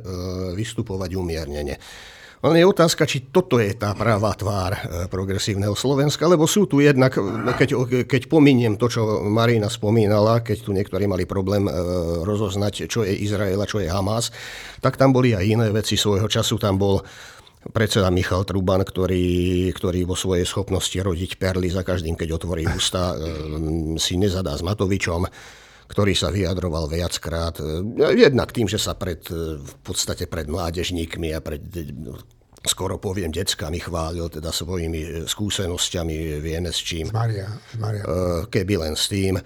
vystupovať 0.56 1.20
umiernene. 1.20 1.76
Len 2.40 2.56
je 2.56 2.72
otázka, 2.72 3.04
či 3.04 3.28
toto 3.36 3.60
je 3.60 3.76
tá 3.76 3.92
pravá 3.92 4.32
tvár 4.32 4.72
e, 4.72 4.80
progresívneho 5.12 5.76
Slovenska, 5.76 6.24
lebo 6.24 6.48
sú 6.48 6.72
tu 6.72 6.80
jednak, 6.80 7.12
keď, 7.60 7.76
keď 8.08 8.32
pominiem 8.32 8.80
to, 8.80 8.88
čo 8.88 9.28
Marina 9.28 9.68
spomínala, 9.68 10.40
keď 10.40 10.58
tu 10.64 10.72
niektorí 10.72 11.04
mali 11.04 11.28
problém 11.28 11.68
e, 11.68 11.72
rozoznať, 12.24 12.88
čo 12.88 13.04
je 13.04 13.12
Izrael 13.12 13.60
a 13.60 13.68
čo 13.68 13.84
je 13.84 13.92
Hamas, 13.92 14.32
tak 14.80 14.96
tam 14.96 15.12
boli 15.12 15.36
aj 15.36 15.44
iné 15.44 15.68
veci 15.76 16.00
svojho 16.00 16.32
času. 16.32 16.56
Tam 16.56 16.80
bol 16.80 17.04
predseda 17.68 18.08
Michal 18.08 18.48
Truban, 18.48 18.88
ktorý, 18.88 19.68
ktorý 19.76 20.08
vo 20.08 20.16
svojej 20.16 20.48
schopnosti 20.48 20.96
rodiť 20.96 21.36
perly 21.36 21.68
za 21.68 21.84
každým, 21.84 22.16
keď 22.16 22.40
otvorí 22.40 22.64
ústa, 22.68 23.16
si 24.04 24.16
nezadá 24.16 24.56
s 24.56 24.64
Matovičom 24.64 25.28
ktorý 25.90 26.14
sa 26.14 26.30
vyjadroval 26.30 26.86
viackrát. 26.86 27.58
E, 27.58 27.82
jednak 28.14 28.54
tým, 28.54 28.70
že 28.70 28.78
sa 28.78 28.94
pred, 28.94 29.26
e, 29.34 29.58
v 29.58 29.74
podstate 29.82 30.30
pred 30.30 30.46
mládežníkmi 30.46 31.34
a 31.34 31.42
pred 31.42 31.66
skoro 32.62 33.02
poviem 33.02 33.34
deckami 33.34 33.82
chválil 33.82 34.30
teda 34.30 34.54
svojimi 34.54 35.26
skúsenosťami, 35.26 36.44
vieme 36.44 36.70
s 36.70 36.84
čím. 36.84 37.10
Maria, 37.10 37.50
Maria. 37.80 38.04
Keby 38.52 38.84
len 38.84 38.94
s 39.00 39.08
tým, 39.08 39.40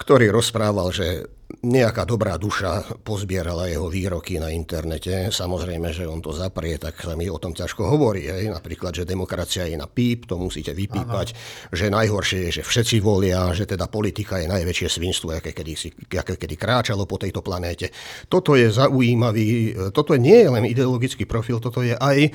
ktorý 0.00 0.32
rozprával, 0.32 0.88
že 0.88 1.20
nejaká 1.62 2.02
dobrá 2.08 2.34
duša 2.40 2.98
pozbierala 3.04 3.70
jeho 3.70 3.86
výroky 3.86 4.40
na 4.42 4.50
internete. 4.50 5.30
Samozrejme, 5.30 5.92
že 5.94 6.08
on 6.08 6.18
to 6.18 6.34
zaprie, 6.34 6.80
tak 6.80 6.98
sa 6.98 7.14
mi 7.14 7.30
o 7.30 7.38
tom 7.38 7.54
ťažko 7.54 7.86
hovorí. 7.86 8.26
Hej. 8.26 8.50
Napríklad, 8.50 8.96
že 8.96 9.04
demokracia 9.06 9.68
je 9.68 9.78
na 9.78 9.86
píp, 9.86 10.26
to 10.26 10.40
musíte 10.40 10.74
vypípať. 10.74 11.36
Ano. 11.36 11.70
Že 11.76 11.86
najhoršie 11.94 12.38
je, 12.48 12.50
že 12.58 12.62
všetci 12.66 12.96
volia, 13.04 13.52
že 13.54 13.68
teda 13.68 13.86
politika 13.86 14.42
je 14.42 14.50
najväčšie 14.50 14.88
svinstvo, 14.88 15.36
aké 15.36 15.54
kedy, 15.54 15.72
aké 16.16 16.34
kedy 16.40 16.54
kráčalo 16.58 17.04
po 17.04 17.20
tejto 17.20 17.44
planéte. 17.44 17.92
Toto 18.26 18.58
je 18.58 18.72
zaujímavý, 18.72 19.76
toto 19.92 20.16
nie 20.16 20.42
je 20.42 20.48
len 20.48 20.64
ideologický 20.66 21.28
profil, 21.28 21.60
toto 21.60 21.84
je 21.84 21.94
aj 21.94 22.32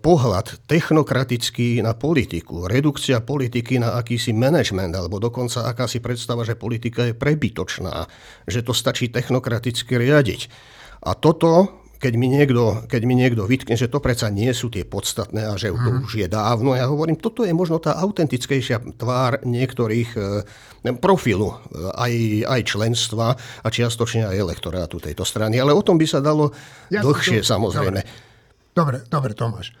pohľad 0.00 0.64
technokratický 0.64 1.84
na 1.84 1.92
politiku, 1.92 2.64
redukcia 2.64 3.20
politiky 3.20 3.76
na 3.76 4.00
akýsi 4.00 4.32
management, 4.32 4.96
alebo 4.96 5.20
dokonca 5.20 5.68
akási 5.68 6.00
predstava, 6.00 6.40
že 6.40 6.56
politika 6.56 7.04
je 7.04 7.12
prebytočná, 7.12 8.08
že 8.48 8.64
to 8.64 8.72
stačí 8.72 9.12
technokraticky 9.12 10.00
riadiť. 10.00 10.48
A 11.04 11.12
toto 11.12 11.84
keď 11.96 12.12
mi, 12.20 12.28
niekto, 12.28 12.84
keď 12.86 13.02
mi 13.08 13.16
niekto 13.16 13.48
vytkne, 13.48 13.72
že 13.72 13.88
to 13.88 14.04
predsa 14.04 14.28
nie 14.28 14.52
sú 14.52 14.68
tie 14.68 14.84
podstatné 14.84 15.48
a 15.48 15.56
že 15.56 15.72
to 15.72 15.90
mhm. 15.96 16.04
už 16.04 16.12
je 16.20 16.28
dávno, 16.28 16.76
ja 16.76 16.86
hovorím, 16.92 17.16
toto 17.16 17.42
je 17.42 17.56
možno 17.56 17.80
tá 17.80 17.96
autentickejšia 17.96 19.00
tvár 19.00 19.40
niektorých 19.48 20.10
e, 20.12 20.20
profilu, 21.00 21.50
eh, 21.50 21.90
aj, 21.90 22.12
aj 22.46 22.60
členstva 22.62 23.34
a 23.36 23.66
čiastočne 23.66 24.28
aj 24.28 24.36
elektorátu 24.38 25.02
tejto 25.02 25.26
strany. 25.26 25.58
Ale 25.58 25.74
o 25.74 25.82
tom 25.82 25.98
by 25.98 26.06
sa 26.06 26.22
dalo 26.22 26.52
ja 26.92 27.02
dlhšie, 27.02 27.42
to, 27.42 27.48
samozrejme. 27.56 28.00
Dobre. 28.04 28.25
Dobre, 28.76 29.00
dobre, 29.08 29.32
Tomáš. 29.32 29.72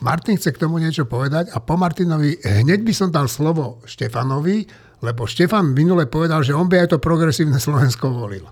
Martin 0.00 0.38
chce 0.38 0.54
k 0.54 0.62
tomu 0.62 0.78
niečo 0.78 1.04
povedať 1.04 1.50
a 1.50 1.58
po 1.58 1.74
Martinovi 1.74 2.38
hneď 2.40 2.80
by 2.86 2.92
som 2.94 3.08
dal 3.10 3.26
slovo 3.26 3.82
Štefanovi, 3.84 4.64
lebo 5.02 5.26
Štefan 5.28 5.74
minule 5.76 6.08
povedal, 6.08 6.40
že 6.46 6.56
on 6.56 6.70
by 6.70 6.86
aj 6.86 6.96
to 6.96 6.98
progresívne 7.02 7.58
Slovensko 7.60 8.08
volil. 8.08 8.46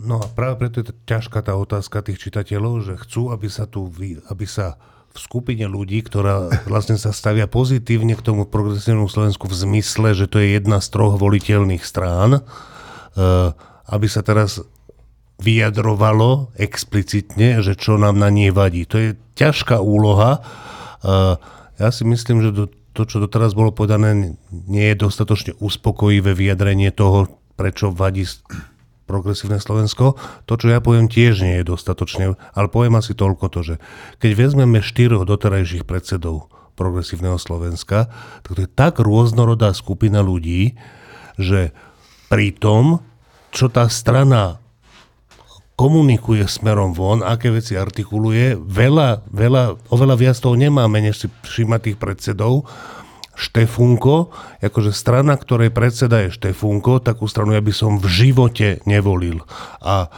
No 0.00 0.22
a 0.22 0.26
práve 0.32 0.64
preto 0.64 0.80
je 0.80 0.94
to 0.94 0.94
ťažká 1.04 1.44
tá 1.44 1.52
otázka 1.58 2.00
tých 2.00 2.30
čitateľov, 2.30 2.88
že 2.88 2.94
chcú, 3.04 3.34
aby 3.34 3.52
sa 3.52 3.68
tu, 3.68 3.92
aby 4.32 4.46
sa 4.48 4.80
v 5.10 5.18
skupine 5.18 5.66
ľudí, 5.66 6.00
ktorá 6.06 6.48
vlastne 6.70 6.96
sa 6.96 7.10
stavia 7.12 7.50
pozitívne 7.50 8.14
k 8.16 8.24
tomu 8.24 8.46
progresívnemu 8.48 9.10
Slovensku 9.10 9.44
v 9.50 9.58
zmysle, 9.58 10.16
že 10.16 10.30
to 10.30 10.40
je 10.40 10.56
jedna 10.56 10.78
z 10.78 10.88
troch 10.88 11.18
voliteľných 11.18 11.82
strán, 11.82 12.38
e, 12.38 12.40
aby 13.90 14.06
sa 14.06 14.22
teraz 14.22 14.62
vyjadrovalo 15.40 16.52
explicitne, 16.60 17.64
že 17.64 17.74
čo 17.74 17.96
nám 17.96 18.20
na 18.20 18.28
nej 18.28 18.52
vadí. 18.52 18.84
To 18.84 18.96
je 19.00 19.08
ťažká 19.40 19.80
úloha. 19.80 20.44
Ja 21.80 21.88
si 21.88 22.04
myslím, 22.04 22.44
že 22.44 22.68
to, 22.92 23.02
čo 23.08 23.24
doteraz 23.24 23.56
bolo 23.56 23.72
povedané, 23.72 24.36
nie 24.68 24.86
je 24.92 25.00
dostatočne 25.00 25.56
uspokojivé 25.56 26.36
vyjadrenie 26.36 26.92
toho, 26.92 27.40
prečo 27.56 27.88
vadí 27.88 28.28
progresívne 29.08 29.58
Slovensko. 29.58 30.14
To, 30.46 30.52
čo 30.54 30.70
ja 30.70 30.78
poviem, 30.78 31.10
tiež 31.10 31.42
nie 31.42 31.58
je 31.58 31.72
dostatočne, 31.72 32.36
ale 32.36 32.66
poviem 32.70 33.00
asi 33.00 33.16
toľko 33.16 33.44
to, 33.50 33.60
že 33.64 33.74
keď 34.22 34.30
vezmeme 34.38 34.78
štyroch 34.84 35.26
doterajších 35.26 35.88
predsedov 35.88 36.52
progresívneho 36.78 37.40
Slovenska, 37.40 38.06
tak 38.46 38.50
to 38.54 38.60
je 38.62 38.70
tak 38.70 39.02
rôznorodá 39.02 39.74
skupina 39.74 40.22
ľudí, 40.22 40.78
že 41.40 41.74
pri 42.30 42.54
tom, 42.54 43.02
čo 43.50 43.66
tá 43.66 43.90
strana 43.90 44.59
komunikuje 45.80 46.44
smerom 46.44 46.92
von, 46.92 47.24
aké 47.24 47.48
veci 47.48 47.72
artikuluje. 47.72 48.52
Veľa, 48.52 49.24
veľa, 49.32 49.88
oveľa 49.88 50.16
viac 50.20 50.36
toho 50.36 50.52
nemáme, 50.52 51.00
než 51.00 51.24
si 51.24 51.26
všíma 51.32 51.80
tých 51.80 51.96
predsedov. 51.96 52.68
Štefunko, 53.32 54.28
akože 54.60 54.92
strana, 54.92 55.40
ktorej 55.40 55.72
predseda 55.72 56.20
je 56.28 56.36
Štefunko, 56.36 57.00
takú 57.00 57.24
stranu 57.24 57.56
ja 57.56 57.64
by 57.64 57.72
som 57.72 57.96
v 57.96 58.12
živote 58.12 58.84
nevolil. 58.84 59.40
A 59.80 60.12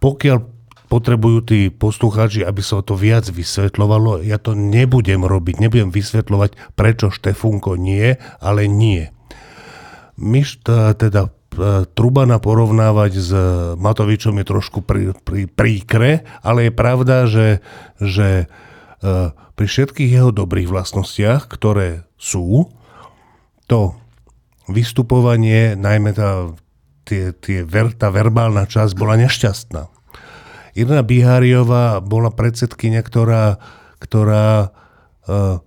pokiaľ 0.00 0.48
potrebujú 0.88 1.38
tí 1.44 1.68
poslucháči, 1.68 2.40
aby 2.40 2.64
sa 2.64 2.80
to 2.80 2.96
viac 2.96 3.28
vysvetľovalo, 3.28 4.24
ja 4.24 4.40
to 4.40 4.56
nebudem 4.56 5.28
robiť, 5.28 5.60
nebudem 5.60 5.92
vysvetľovať, 5.92 6.72
prečo 6.72 7.12
Štefunko 7.12 7.76
nie, 7.76 8.16
ale 8.40 8.64
nie. 8.64 9.12
Myš 10.16 10.64
teda 10.64 11.28
Trubana 11.92 12.40
porovnávať 12.40 13.12
s 13.20 13.30
Matovičom 13.76 14.40
je 14.40 14.46
trošku 14.48 14.80
pri, 14.80 15.12
pri, 15.20 15.44
príkre, 15.44 16.24
ale 16.40 16.68
je 16.68 16.72
pravda, 16.72 17.28
že, 17.28 17.60
že 18.00 18.44
e, 18.44 18.46
pri 19.32 19.66
všetkých 19.68 20.10
jeho 20.16 20.32
dobrých 20.32 20.72
vlastnostiach, 20.72 21.52
ktoré 21.52 22.08
sú, 22.16 22.72
to 23.68 23.96
vystupovanie, 24.68 25.76
najmä 25.76 26.16
tá, 26.16 26.56
tie, 27.04 27.36
tie 27.36 27.64
ver, 27.66 27.92
tá 27.92 28.08
verbálna 28.08 28.64
časť 28.64 28.96
bola 28.96 29.20
nešťastná. 29.20 29.92
Irina 30.72 31.04
Biháriová 31.04 32.00
bola 32.00 32.32
predsedkynia, 32.32 33.04
ktorá, 33.04 33.60
ktorá 34.00 34.72
uh, 35.28 35.60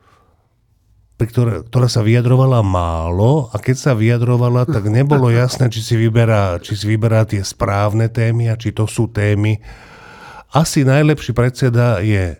ktoré, 1.15 1.63
ktorá 1.63 1.88
sa 1.88 2.03
vyjadrovala 2.03 2.60
málo 2.60 3.48
a 3.55 3.55
keď 3.55 3.75
sa 3.79 3.91
vyjadrovala, 3.95 4.67
tak 4.67 4.91
nebolo 4.91 5.31
jasné, 5.48 5.72
či 5.72 5.79
si, 5.79 5.95
vyberá, 5.95 6.60
či 6.60 6.75
si 6.75 6.86
vyberá 6.91 7.24
tie 7.24 7.39
správne 7.39 8.12
témy 8.12 8.51
a 8.51 8.60
či 8.60 8.75
to 8.75 8.84
sú 8.84 9.07
témy. 9.07 9.63
Asi 10.51 10.84
najlepší 10.84 11.31
predseda 11.31 12.03
je 12.03 12.36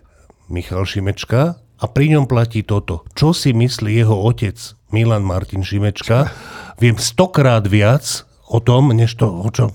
Michal 0.52 0.84
Šimečka 0.84 1.56
a 1.56 1.84
pri 1.88 2.16
ňom 2.16 2.28
platí 2.28 2.60
toto. 2.64 3.08
Čo 3.16 3.32
si 3.32 3.56
myslí 3.56 3.96
jeho 3.96 4.16
otec 4.16 4.56
Milan 4.92 5.24
Martin 5.24 5.64
Šimečka? 5.64 6.28
Viem 6.82 7.00
stokrát 7.00 7.64
viac 7.64 8.28
o 8.52 8.60
tom, 8.60 8.92
než 8.92 9.16
to, 9.16 9.32
o, 9.32 9.48
čo, 9.48 9.72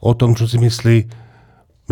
o 0.00 0.12
tom, 0.16 0.32
čo 0.32 0.48
si 0.48 0.56
myslí 0.56 0.96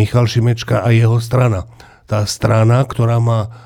Michal 0.00 0.24
Šimečka 0.24 0.80
a 0.80 0.88
jeho 0.88 1.20
strana. 1.20 1.68
Tá 2.08 2.24
strana, 2.24 2.80
ktorá 2.84 3.20
má 3.20 3.65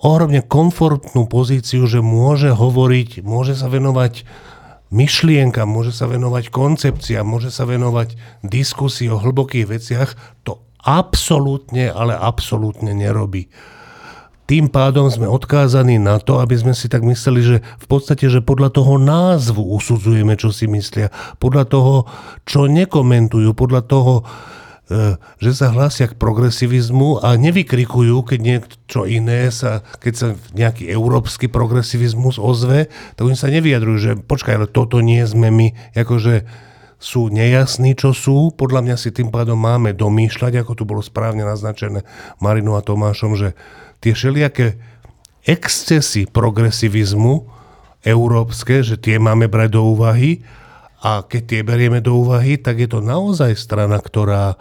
ohromne 0.00 0.40
komfortnú 0.40 1.28
pozíciu, 1.28 1.84
že 1.84 2.00
môže 2.00 2.56
hovoriť, 2.56 3.20
môže 3.20 3.52
sa 3.56 3.68
venovať 3.68 4.24
myšlienka, 4.90 5.68
môže 5.68 5.94
sa 5.94 6.10
venovať 6.10 6.50
koncepcia, 6.50 7.22
môže 7.22 7.52
sa 7.54 7.68
venovať 7.68 8.18
diskusii 8.42 9.12
o 9.12 9.20
hlbokých 9.20 9.66
veciach, 9.70 10.10
to 10.42 10.58
absolútne, 10.82 11.92
ale 11.92 12.16
absolútne 12.16 12.96
nerobí. 12.96 13.52
Tým 14.50 14.66
pádom 14.66 15.06
sme 15.06 15.30
odkázaní 15.30 16.02
na 16.02 16.18
to, 16.18 16.42
aby 16.42 16.58
sme 16.58 16.74
si 16.74 16.90
tak 16.90 17.06
mysleli, 17.06 17.38
že 17.38 17.56
v 17.62 17.86
podstate, 17.86 18.26
že 18.26 18.42
podľa 18.42 18.74
toho 18.74 18.98
názvu 18.98 19.62
usudzujeme, 19.62 20.34
čo 20.34 20.50
si 20.50 20.66
myslia, 20.66 21.14
podľa 21.38 21.70
toho, 21.70 21.94
čo 22.42 22.66
nekomentujú, 22.66 23.54
podľa 23.54 23.86
toho, 23.86 24.26
že 25.38 25.50
sa 25.54 25.70
hlásia 25.70 26.10
k 26.10 26.18
progresivizmu 26.18 27.22
a 27.22 27.38
nevykrikujú, 27.38 28.26
keď 28.26 28.38
niečo 28.42 29.06
iné 29.06 29.46
sa, 29.54 29.86
keď 30.02 30.14
sa 30.18 30.28
nejaký 30.50 30.90
európsky 30.90 31.46
progresivizmus 31.46 32.42
ozve, 32.42 32.90
tak 33.14 33.22
oni 33.22 33.38
sa 33.38 33.54
nevyjadrujú, 33.54 33.98
že 34.02 34.12
počkaj, 34.18 34.54
ale 34.58 34.66
toto 34.66 34.98
nie 34.98 35.22
sme 35.22 35.54
my, 35.54 35.94
akože 35.94 36.42
sú 37.00 37.32
nejasní, 37.32 37.96
čo 37.96 38.12
sú. 38.12 38.52
Podľa 38.52 38.84
mňa 38.84 38.96
si 38.98 39.14
tým 39.14 39.32
pádom 39.32 39.56
máme 39.56 39.96
domýšľať, 39.96 40.60
ako 40.60 40.72
tu 40.76 40.82
bolo 40.84 41.00
správne 41.00 41.46
naznačené 41.46 42.04
Marinou 42.42 42.76
a 42.76 42.84
Tomášom, 42.84 43.38
že 43.38 43.56
tie 44.04 44.12
všelijaké 44.12 44.76
excesy 45.48 46.28
progresivizmu 46.28 47.48
európske, 48.04 48.84
že 48.84 49.00
tie 49.00 49.16
máme 49.16 49.48
brať 49.48 49.80
do 49.80 49.96
úvahy 49.96 50.44
a 51.00 51.24
keď 51.24 51.42
tie 51.48 51.60
berieme 51.64 52.04
do 52.04 52.20
úvahy, 52.20 52.60
tak 52.60 52.80
je 52.80 52.88
to 52.92 53.00
naozaj 53.00 53.56
strana, 53.56 53.96
ktorá 53.96 54.60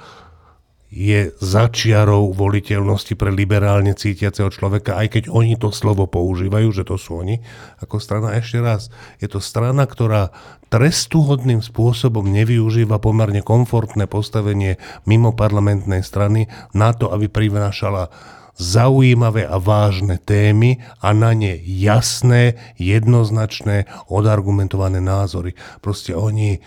je 0.90 1.30
začiarou 1.38 2.34
voliteľnosti 2.34 3.14
pre 3.14 3.30
liberálne 3.30 3.94
cítiaceho 3.94 4.50
človeka, 4.50 4.98
aj 4.98 5.08
keď 5.14 5.24
oni 5.30 5.54
to 5.54 5.70
slovo 5.70 6.10
používajú, 6.10 6.74
že 6.74 6.82
to 6.82 6.98
sú 6.98 7.22
oni, 7.22 7.46
ako 7.78 8.02
strana. 8.02 8.34
Ešte 8.34 8.58
raz, 8.58 8.90
je 9.22 9.30
to 9.30 9.38
strana, 9.38 9.86
ktorá 9.86 10.34
trestuhodným 10.74 11.62
spôsobom 11.62 12.26
nevyužíva 12.26 12.98
pomerne 12.98 13.46
komfortné 13.46 14.10
postavenie 14.10 14.82
mimo 15.06 15.30
parlamentnej 15.30 16.02
strany 16.02 16.50
na 16.74 16.90
to, 16.90 17.14
aby 17.14 17.30
prinášala 17.30 18.10
zaujímavé 18.60 19.48
a 19.48 19.56
vážne 19.56 20.20
témy 20.20 20.84
a 21.00 21.16
na 21.16 21.32
ne 21.32 21.56
jasné, 21.64 22.60
jednoznačné, 22.76 23.88
odargumentované 24.12 25.00
názory. 25.00 25.56
Proste 25.80 26.12
oni 26.12 26.60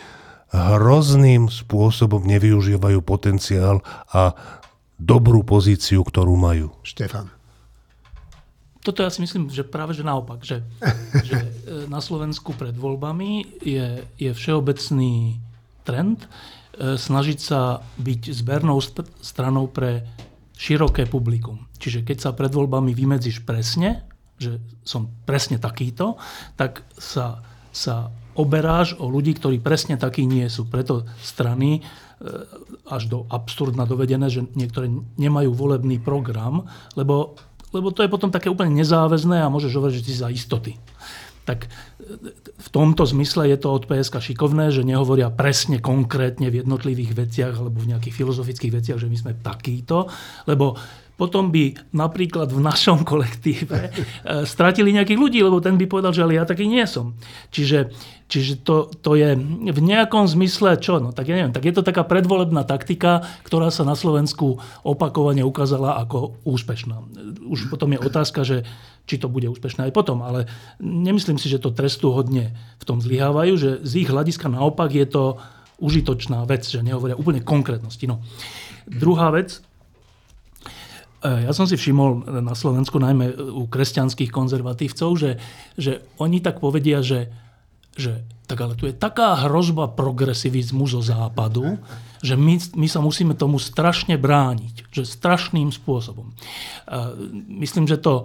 hrozným 0.53 1.53
spôsobom 1.53 2.25
nevyužívajú 2.25 3.05
potenciál 3.05 3.85
a 4.09 4.33
dobrú 4.97 5.45
pozíciu, 5.45 6.01
ktorú 6.01 6.33
majú. 6.37 6.73
Štefan. 6.81 7.29
Toto 8.83 9.07
ja 9.07 9.11
si 9.15 9.23
myslím, 9.23 9.47
že 9.47 9.63
práve 9.63 9.95
že 9.95 10.03
naopak, 10.03 10.43
že, 10.43 10.67
že 11.29 11.39
e, 11.39 11.49
na 11.87 12.03
Slovensku 12.03 12.57
pred 12.57 12.75
voľbami 12.75 13.63
je, 13.63 14.03
je 14.19 14.31
všeobecný 14.35 15.39
trend 15.87 16.25
e, 16.25 16.29
snažiť 16.99 17.39
sa 17.39 17.81
byť 18.03 18.21
zbernou 18.35 18.83
stranou 19.23 19.71
pre 19.71 20.03
široké 20.63 21.11
publikum. 21.11 21.67
Čiže 21.83 22.07
keď 22.07 22.17
sa 22.23 22.31
pred 22.31 22.55
voľbami 22.55 22.95
vymedzíš 22.95 23.43
presne, 23.43 24.07
že 24.39 24.63
som 24.87 25.11
presne 25.27 25.59
takýto, 25.59 26.23
tak 26.55 26.87
sa, 26.95 27.43
sa 27.75 28.15
oberáš 28.39 28.95
o 29.03 29.11
ľudí, 29.11 29.35
ktorí 29.35 29.59
presne 29.59 29.99
takí 29.99 30.23
nie 30.23 30.47
sú. 30.47 30.71
Preto 30.71 31.03
strany 31.19 31.79
e, 31.79 31.81
až 32.87 33.11
do 33.11 33.19
absurdna 33.27 33.91
dovedené, 33.91 34.31
že 34.31 34.47
niektoré 34.55 34.87
nemajú 35.19 35.51
volebný 35.51 35.99
program, 35.99 36.71
lebo, 36.95 37.35
lebo 37.75 37.91
to 37.91 38.07
je 38.07 38.13
potom 38.13 38.31
také 38.31 38.47
úplne 38.47 38.79
nezáväzné 38.79 39.43
a 39.43 39.53
môžeš 39.53 39.75
hovoriť, 39.75 39.95
že 39.99 40.07
si 40.07 40.15
za 40.15 40.31
istoty. 40.31 40.79
Tak 41.43 41.67
v 42.59 42.69
tomto 42.71 43.07
zmysle 43.07 43.49
je 43.49 43.59
to 43.59 43.69
od 43.73 43.87
PSK 43.87 44.33
šikovné, 44.33 44.71
že 44.75 44.87
nehovoria 44.87 45.31
presne, 45.31 45.79
konkrétne 45.79 46.51
v 46.51 46.63
jednotlivých 46.63 47.13
veciach 47.15 47.55
alebo 47.59 47.79
v 47.83 47.95
nejakých 47.95 48.15
filozofických 48.15 48.73
veciach, 48.83 48.99
že 48.99 49.11
my 49.11 49.17
sme 49.19 49.33
takýto, 49.39 50.11
lebo 50.47 50.75
potom 51.13 51.53
by 51.55 51.95
napríklad 51.95 52.51
v 52.51 52.61
našom 52.65 53.05
kolektíve 53.07 53.79
e, 53.79 53.91
stratili 54.43 54.97
nejakých 54.97 55.21
ľudí, 55.21 55.39
lebo 55.45 55.63
ten 55.63 55.79
by 55.79 55.87
povedal, 55.87 56.11
že 56.11 56.25
ale 56.25 56.41
ja 56.41 56.45
taký 56.49 56.67
nie 56.67 56.83
som. 56.89 57.15
Čiže, 57.55 57.95
čiže 58.33 58.65
to, 58.65 58.89
to 59.05 59.13
je 59.13 59.37
v 59.69 59.81
nejakom 59.85 60.25
zmysle 60.25 60.81
čo? 60.81 60.97
No 60.97 61.13
tak 61.13 61.29
ja 61.29 61.37
neviem, 61.37 61.53
tak 61.53 61.69
je 61.69 61.77
to 61.77 61.85
taká 61.85 62.01
predvolebná 62.01 62.65
taktika, 62.65 63.29
ktorá 63.45 63.69
sa 63.69 63.85
na 63.85 63.93
Slovensku 63.93 64.57
opakovane 64.81 65.45
ukázala 65.45 66.01
ako 66.01 66.41
úspešná. 66.49 66.97
Už 67.45 67.69
potom 67.69 67.93
je 67.93 68.01
otázka, 68.01 68.41
že 68.41 68.65
či 69.05 69.21
to 69.21 69.29
bude 69.29 69.45
úspešné 69.53 69.93
aj 69.93 69.93
potom, 69.93 70.25
ale 70.25 70.49
nemyslím 70.81 71.37
si, 71.37 71.53
že 71.53 71.61
to 71.61 71.77
trestu 71.77 72.09
hodne 72.09 72.57
v 72.81 72.85
tom 72.89 73.05
zlyhávajú, 73.05 73.53
že 73.61 73.71
z 73.85 73.93
ich 74.01 74.09
hľadiska 74.09 74.49
naopak 74.49 74.97
je 74.97 75.05
to 75.05 75.37
užitočná 75.77 76.49
vec, 76.49 76.65
že 76.65 76.81
nehovoria 76.81 77.19
úplne 77.19 77.45
konkrétnosti. 77.45 78.09
No. 78.09 78.25
Druhá 78.89 79.29
vec, 79.35 79.61
E, 81.23 81.47
ja 81.47 81.53
som 81.55 81.71
si 81.71 81.79
všimol 81.79 82.27
na 82.43 82.55
Slovensku, 82.59 82.99
najmä 82.99 83.39
u 83.39 83.71
kresťanských 83.71 84.35
konzervatívcov, 84.35 85.11
že, 85.15 85.39
že 85.79 86.03
oni 86.19 86.43
tak 86.43 86.59
povedia, 86.59 86.99
že, 86.99 87.31
že 87.97 88.25
tak 88.53 88.69
ale 88.69 88.77
tu 88.77 88.85
je 88.85 88.93
taká 88.93 89.49
hrozba 89.49 89.89
progresivizmu 89.89 90.85
zo 90.85 91.01
západu, 91.01 91.81
že 92.21 92.37
my, 92.37 92.61
my 92.77 92.85
sa 92.85 93.01
musíme 93.01 93.33
tomu 93.33 93.57
strašne 93.57 94.21
brániť, 94.21 94.93
že 94.93 95.09
strašným 95.09 95.73
spôsobom. 95.73 96.29
E, 96.29 96.35
myslím, 97.65 97.89
že 97.89 97.97
to 97.97 98.23
e, 98.23 98.25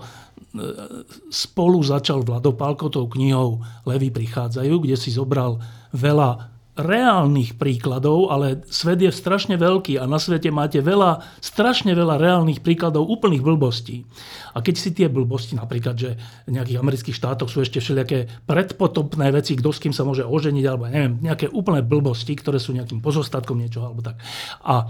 spolu 1.32 1.80
začal 1.80 2.28
Vladopálko 2.28 2.92
tou 2.92 3.08
knihou 3.08 3.64
Levy 3.88 4.12
prichádzajú, 4.12 4.84
kde 4.84 5.00
si 5.00 5.16
zobral 5.16 5.64
veľa 5.96 6.57
reálnych 6.78 7.58
príkladov, 7.58 8.30
ale 8.30 8.62
svet 8.70 9.02
je 9.02 9.10
strašne 9.10 9.58
veľký 9.58 9.98
a 9.98 10.06
na 10.06 10.22
svete 10.22 10.54
máte 10.54 10.78
veľa, 10.78 11.26
strašne 11.42 11.98
veľa 11.98 12.22
reálnych 12.22 12.62
príkladov 12.62 13.10
úplných 13.10 13.42
blbostí. 13.42 14.06
A 14.54 14.62
keď 14.62 14.76
si 14.78 14.90
tie 14.94 15.10
blbosti, 15.10 15.58
napríklad, 15.58 15.98
že 15.98 16.10
v 16.46 16.54
nejakých 16.54 16.82
amerických 16.82 17.18
štátoch 17.18 17.50
sú 17.50 17.66
ešte 17.66 17.82
všelijaké 17.82 18.30
predpotopné 18.46 19.34
veci, 19.34 19.58
kto 19.58 19.74
s 19.74 19.82
kým 19.82 19.94
sa 19.94 20.06
môže 20.06 20.26
oženiť, 20.26 20.66
alebo 20.66 20.86
neviem, 20.90 21.18
nejaké 21.22 21.50
úplné 21.50 21.82
blbosti, 21.82 22.38
ktoré 22.38 22.62
sú 22.62 22.78
nejakým 22.78 23.02
pozostatkom 23.02 23.58
niečoho, 23.58 23.90
alebo 23.90 24.06
tak. 24.06 24.22
A, 24.66 24.86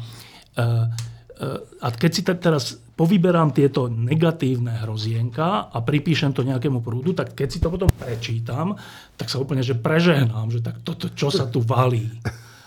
e, 0.56 0.64
e, 0.64 1.48
a 1.84 1.88
keď 1.96 2.12
si 2.12 2.22
teraz 2.24 2.80
povyberám 2.98 3.54
tieto 3.54 3.86
negatívne 3.86 4.82
hrozienka 4.82 5.70
a 5.70 5.78
pripíšem 5.86 6.34
to 6.34 6.42
nejakému 6.42 6.82
prúdu, 6.82 7.14
tak 7.14 7.38
keď 7.38 7.48
si 7.48 7.62
to 7.62 7.70
potom 7.70 7.94
prečítam, 7.94 8.74
tak 9.14 9.30
sa 9.30 9.38
úplne 9.38 9.62
že 9.62 9.78
prežehnám, 9.78 10.50
že 10.50 10.66
tak 10.66 10.82
toto, 10.82 11.14
čo 11.14 11.30
sa 11.30 11.46
tu 11.46 11.62
valí. 11.62 12.10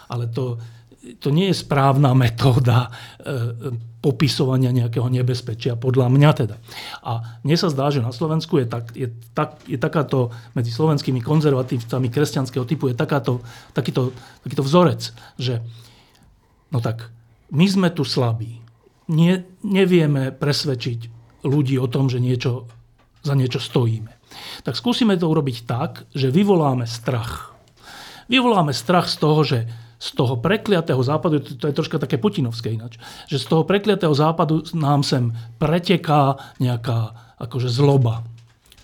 Ale 0.07 0.31
to, 0.31 0.55
to 1.19 1.35
nie 1.35 1.51
je 1.51 1.61
správna 1.67 2.15
metóda 2.15 2.87
e, 2.87 3.75
popisovania 3.99 4.71
nejakého 4.71 5.11
nebezpečia, 5.11 5.75
podľa 5.75 6.07
mňa 6.07 6.31
teda. 6.33 6.57
A 7.03 7.43
mne 7.43 7.57
sa 7.59 7.67
zdá, 7.67 7.91
že 7.91 7.99
na 7.99 8.15
Slovensku 8.15 8.63
je, 8.63 8.67
tak, 8.71 8.95
je, 8.95 9.11
tak, 9.35 9.59
je 9.67 9.77
takáto, 9.83 10.31
medzi 10.55 10.71
slovenskými 10.71 11.19
konzervatívcami 11.19 12.07
kresťanského 12.07 12.63
typu 12.71 12.87
je 12.87 12.95
takáto, 12.95 13.43
takýto, 13.75 14.15
takýto 14.47 14.63
vzorec, 14.63 15.11
že 15.43 15.59
no 16.71 16.79
tak, 16.79 17.11
my 17.51 17.67
sme 17.67 17.91
tu 17.91 18.07
slabí 18.07 18.63
nie, 19.11 19.43
nevieme 19.67 20.31
presvedčiť 20.31 21.01
ľudí 21.43 21.77
o 21.83 21.91
tom, 21.91 22.07
že 22.07 22.23
niečo, 22.23 22.71
za 23.27 23.35
niečo 23.35 23.59
stojíme. 23.59 24.15
Tak 24.63 24.79
skúsime 24.79 25.19
to 25.19 25.27
urobiť 25.27 25.67
tak, 25.67 26.07
že 26.15 26.31
vyvoláme 26.31 26.87
strach. 26.87 27.51
Vyvoláme 28.31 28.71
strach 28.71 29.11
z 29.11 29.17
toho, 29.19 29.41
že 29.43 29.59
z 30.01 30.17
toho 30.17 30.41
prekliatého 30.41 31.03
západu, 31.05 31.45
to 31.45 31.69
je 31.69 31.77
troška 31.77 32.01
také 32.01 32.17
putinovské 32.17 32.73
ináč, 32.73 32.97
že 33.29 33.37
z 33.37 33.47
toho 33.53 33.69
prekliatého 33.69 34.17
západu 34.17 34.65
nám 34.73 35.05
sem 35.05 35.29
preteká 35.61 36.41
nejaká 36.57 37.13
akože 37.37 37.69
zloba. 37.69 38.25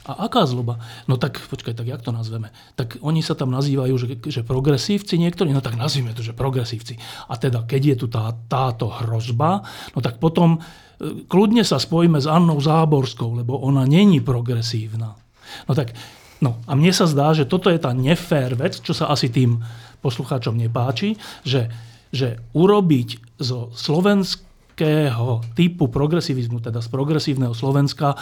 A 0.06 0.30
aká 0.30 0.46
zloba? 0.46 0.78
No 1.10 1.18
tak, 1.18 1.42
počkaj, 1.42 1.74
tak 1.74 1.90
jak 1.90 1.98
to 1.98 2.14
nazveme? 2.14 2.54
Tak 2.78 3.02
oni 3.02 3.26
sa 3.26 3.34
tam 3.34 3.50
nazývajú, 3.50 3.94
že, 3.98 4.06
že 4.22 4.46
progresívci 4.46 5.18
niektorí, 5.18 5.50
no 5.50 5.58
tak 5.58 5.74
nazvime 5.74 6.14
to, 6.14 6.22
že 6.22 6.30
progresívci. 6.30 6.94
A 7.26 7.34
teda, 7.34 7.66
keď 7.66 7.82
je 7.82 7.96
tu 7.98 8.06
tá, 8.06 8.30
táto 8.46 8.86
hrozba, 8.86 9.66
no 9.92 9.98
tak 9.98 10.22
potom 10.22 10.62
e, 10.62 11.26
kľudne 11.26 11.66
sa 11.66 11.82
spojíme 11.82 12.22
s 12.22 12.30
Annou 12.30 12.62
Záborskou, 12.62 13.34
lebo 13.34 13.58
ona 13.58 13.82
není 13.82 14.22
progresívna. 14.22 15.18
No 15.66 15.72
tak, 15.74 15.98
no 16.38 16.62
a 16.70 16.78
mne 16.78 16.94
sa 16.94 17.10
zdá, 17.10 17.34
že 17.34 17.50
toto 17.50 17.66
je 17.66 17.82
tá 17.82 17.90
nefér 17.90 18.54
vec, 18.54 18.78
čo 18.78 18.94
sa 18.94 19.10
asi 19.10 19.26
tým 19.26 19.58
poslucháčom 20.06 20.54
nepáči, 20.54 21.18
že, 21.42 21.66
že 22.14 22.38
urobiť 22.54 23.42
zo 23.42 23.74
slovenského 23.74 25.42
typu 25.58 25.90
progresivizmu, 25.90 26.62
teda 26.62 26.78
z 26.78 26.88
progresívneho 26.94 27.58
Slovenska, 27.58 28.14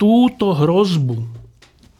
túto 0.00 0.56
hrozbu, 0.56 1.16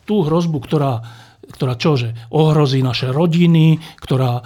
tú 0.09 0.25
hrozbu, 0.25 0.57
ktorá, 0.65 1.05
ktorá 1.53 1.77
čože, 1.77 2.17
ohrozí 2.33 2.81
naše 2.81 3.13
rodiny, 3.13 3.77
ktorá 4.01 4.41
e, 4.41 4.43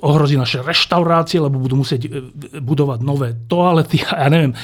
ohrozí 0.00 0.40
naše 0.40 0.64
reštaurácie, 0.64 1.44
lebo 1.44 1.60
budú 1.60 1.84
musieť 1.84 2.08
e, 2.08 2.24
budovať 2.56 2.98
nové 3.04 3.36
toalety 3.44 4.00
a 4.08 4.16
ja 4.24 4.28
neviem, 4.32 4.56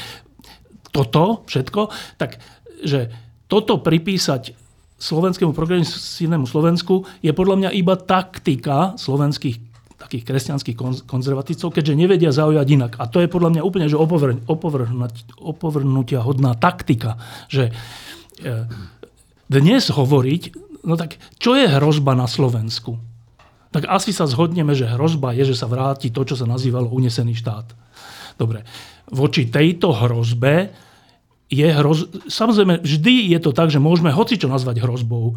toto 0.89 1.45
všetko, 1.45 1.93
tak 2.17 2.41
že 2.81 3.13
toto 3.45 3.85
pripísať 3.85 4.57
slovenskému 4.97 5.53
progresívnemu 5.53 6.49
Slovensku 6.49 7.05
je 7.21 7.33
podľa 7.37 7.57
mňa 7.57 7.71
iba 7.77 7.95
taktika 8.01 8.97
slovenských 8.97 9.70
takých 10.01 10.25
kresťanských 10.25 11.05
konzervatívcov, 11.05 11.69
keďže 11.77 11.93
nevedia 11.93 12.33
zaujať 12.33 12.67
inak. 12.73 12.93
A 12.97 13.05
to 13.05 13.21
je 13.21 13.29
podľa 13.29 13.53
mňa 13.53 13.63
úplne 13.63 13.87
že 13.87 14.01
opovrhnutia 15.45 16.25
hodná 16.25 16.57
taktika, 16.57 17.21
že 17.53 17.69
e, 18.41 18.65
dnes 19.53 19.93
hovoriť, 19.93 20.43
no 20.89 20.97
tak 20.97 21.21
čo 21.37 21.53
je 21.53 21.69
hrozba 21.69 22.17
na 22.17 22.25
Slovensku? 22.25 22.97
Tak 23.71 23.87
asi 23.87 24.11
sa 24.11 24.27
zhodneme, 24.27 24.75
že 24.75 24.89
hrozba 24.89 25.37
je, 25.37 25.53
že 25.53 25.55
sa 25.55 25.71
vráti 25.71 26.11
to, 26.11 26.27
čo 26.27 26.35
sa 26.35 26.49
nazývalo 26.49 26.91
unesený 26.91 27.39
štát. 27.39 27.71
Dobre, 28.35 28.65
voči 29.13 29.47
tejto 29.47 29.95
hrozbe 29.95 30.73
je 31.51 31.67
hroz... 31.67 32.31
Samozrejme, 32.31 32.81
vždy 32.81 33.35
je 33.37 33.39
to 33.43 33.51
tak, 33.51 33.69
že 33.75 33.83
môžeme 33.83 34.15
hocičo 34.15 34.47
nazvať 34.47 34.87
hrozbou 34.87 35.35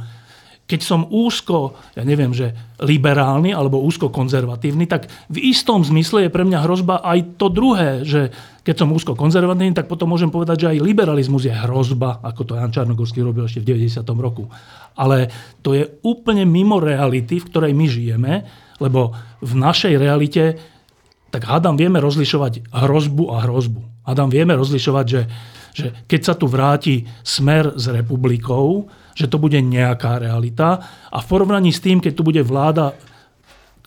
keď 0.63 0.79
som 0.79 1.03
úzko, 1.11 1.75
ja 1.91 2.07
neviem, 2.07 2.31
že 2.31 2.55
liberálny 2.79 3.51
alebo 3.51 3.83
úzko 3.83 4.07
konzervatívny, 4.07 4.87
tak 4.87 5.11
v 5.27 5.51
istom 5.51 5.83
zmysle 5.83 6.27
je 6.27 6.31
pre 6.31 6.47
mňa 6.47 6.63
hrozba 6.63 7.03
aj 7.03 7.35
to 7.35 7.51
druhé, 7.51 8.07
že 8.07 8.31
keď 8.63 8.75
som 8.79 8.95
úzko 8.95 9.11
konzervatívny, 9.11 9.75
tak 9.75 9.91
potom 9.91 10.15
môžem 10.15 10.31
povedať, 10.31 10.63
že 10.63 10.69
aj 10.71 10.83
liberalizmus 10.87 11.43
je 11.43 11.51
hrozba, 11.51 12.23
ako 12.23 12.41
to 12.47 12.53
Jan 12.55 12.71
Čarnogorský 12.71 13.19
robil 13.19 13.43
ešte 13.43 13.59
v 13.59 13.75
90. 13.75 14.07
roku. 14.15 14.47
Ale 14.95 15.27
to 15.59 15.75
je 15.75 15.99
úplne 15.99 16.47
mimo 16.47 16.79
reality, 16.79 17.43
v 17.43 17.47
ktorej 17.51 17.75
my 17.75 17.85
žijeme, 17.91 18.33
lebo 18.79 19.11
v 19.43 19.53
našej 19.59 19.99
realite, 19.99 20.55
tak 21.27 21.43
hádam, 21.43 21.75
vieme 21.75 21.99
rozlišovať 21.99 22.71
hrozbu 22.71 23.35
a 23.35 23.43
hrozbu. 23.43 24.07
Hádam, 24.07 24.31
vieme 24.31 24.55
rozlišovať, 24.55 25.05
že, 25.11 25.21
že 25.75 25.87
keď 26.07 26.21
sa 26.23 26.33
tu 26.39 26.47
vráti 26.47 27.03
smer 27.19 27.75
s 27.75 27.91
republikou, 27.91 28.87
že 29.13 29.29
to 29.29 29.37
bude 29.37 29.57
nejaká 29.61 30.17
realita. 30.17 30.81
A 31.09 31.17
v 31.21 31.29
porovnaní 31.29 31.73
s 31.73 31.81
tým, 31.81 32.01
keď 32.01 32.13
tu 32.13 32.23
bude 32.25 32.41
vláda, 32.41 32.93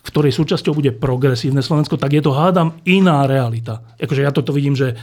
ktorej 0.07 0.33
súčasťou 0.35 0.79
bude 0.79 0.95
progresívne 0.95 1.61
Slovensko, 1.61 1.99
tak 1.99 2.15
je 2.15 2.23
to, 2.23 2.31
hádam, 2.31 2.79
iná 2.87 3.27
realita. 3.27 3.83
Akože 3.99 4.23
ja 4.23 4.31
toto 4.31 4.55
vidím, 4.55 4.79
že 4.79 4.95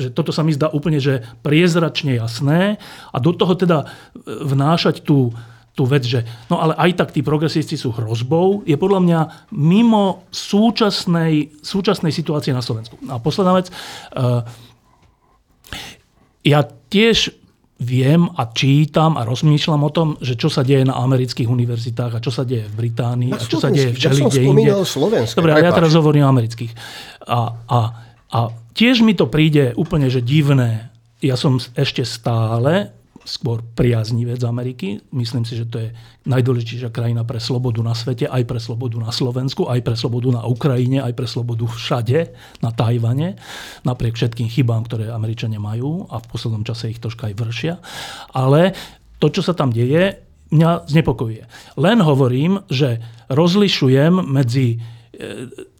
že 0.00 0.08
toto 0.08 0.32
sa 0.32 0.40
mi 0.40 0.56
zdá 0.56 0.72
úplne 0.72 0.96
že 0.96 1.20
priezračne 1.44 2.16
jasné 2.16 2.80
a 3.12 3.16
do 3.20 3.36
toho 3.36 3.52
teda 3.52 3.84
vnášať 4.24 5.04
tú, 5.04 5.36
tú 5.76 5.84
vec, 5.84 6.08
že 6.08 6.24
no 6.48 6.56
ale 6.56 6.72
aj 6.80 6.96
tak 6.96 7.12
tí 7.12 7.20
progresívci 7.20 7.76
sú 7.76 7.92
hrozbou, 7.92 8.64
je 8.64 8.80
podľa 8.80 9.00
mňa 9.04 9.20
mimo 9.52 10.24
súčasnej, 10.32 11.60
súčasnej 11.60 12.16
situácie 12.16 12.56
na 12.56 12.64
Slovensku. 12.64 12.96
A 13.12 13.20
posledná 13.20 13.52
vec, 13.52 13.68
uh, 14.16 14.40
ja 16.40 16.64
tiež 16.64 17.36
viem 17.80 18.28
a 18.36 18.52
čítam 18.52 19.16
a 19.16 19.24
rozmýšľam 19.24 19.80
o 19.80 19.90
tom, 19.90 20.08
že 20.20 20.36
čo 20.36 20.52
sa 20.52 20.60
deje 20.60 20.84
na 20.84 21.00
amerických 21.00 21.48
univerzitách 21.48 22.20
a 22.20 22.22
čo 22.22 22.28
sa 22.28 22.44
deje 22.44 22.68
v 22.68 22.74
Británii 22.76 23.32
na 23.32 23.40
a 23.40 23.48
čo 23.48 23.56
sa 23.56 23.72
deje 23.72 23.96
v 23.96 23.98
čeli, 23.98 24.20
kde 24.28 24.40
inde. 24.44 24.72
Dobre, 25.32 25.50
ale 25.56 25.64
ja 25.64 25.72
teraz 25.72 25.96
hovorím 25.96 26.28
o 26.28 26.30
amerických. 26.30 26.72
A, 27.24 27.56
a, 27.56 27.80
a 28.28 28.38
tiež 28.76 29.00
mi 29.00 29.16
to 29.16 29.32
príde 29.32 29.72
úplne 29.80 30.12
že 30.12 30.20
divné. 30.20 30.92
Ja 31.24 31.40
som 31.40 31.56
ešte 31.56 32.04
stále 32.04 32.92
skôr 33.24 33.60
priaznivec 33.76 34.40
Ameriky. 34.44 35.04
Myslím 35.12 35.44
si, 35.44 35.56
že 35.56 35.68
to 35.68 35.76
je 35.80 35.88
najdôležitejšia 36.24 36.90
krajina 36.92 37.22
pre 37.22 37.36
slobodu 37.36 37.80
na 37.84 37.92
svete, 37.92 38.24
aj 38.24 38.44
pre 38.48 38.56
slobodu 38.56 38.96
na 38.96 39.12
Slovensku, 39.12 39.68
aj 39.68 39.80
pre 39.84 39.96
slobodu 39.96 40.40
na 40.40 40.42
Ukrajine, 40.48 41.04
aj 41.04 41.12
pre 41.12 41.28
slobodu 41.28 41.68
všade, 41.68 42.32
na 42.64 42.70
Tajvane, 42.72 43.36
napriek 43.84 44.16
všetkým 44.16 44.48
chybám, 44.48 44.88
ktoré 44.88 45.12
Američania 45.12 45.60
majú 45.60 46.08
a 46.08 46.20
v 46.20 46.28
poslednom 46.32 46.64
čase 46.64 46.92
ich 46.92 47.00
troška 47.02 47.28
aj 47.28 47.34
vršia. 47.36 47.74
Ale 48.32 48.72
to, 49.20 49.28
čo 49.28 49.44
sa 49.44 49.52
tam 49.52 49.68
deje, 49.68 50.16
mňa 50.50 50.90
znepokojuje. 50.90 51.44
Len 51.78 51.98
hovorím, 52.02 52.64
že 52.66 52.98
rozlišujem 53.30 54.26
medzi 54.26 54.76
e, 54.76 54.78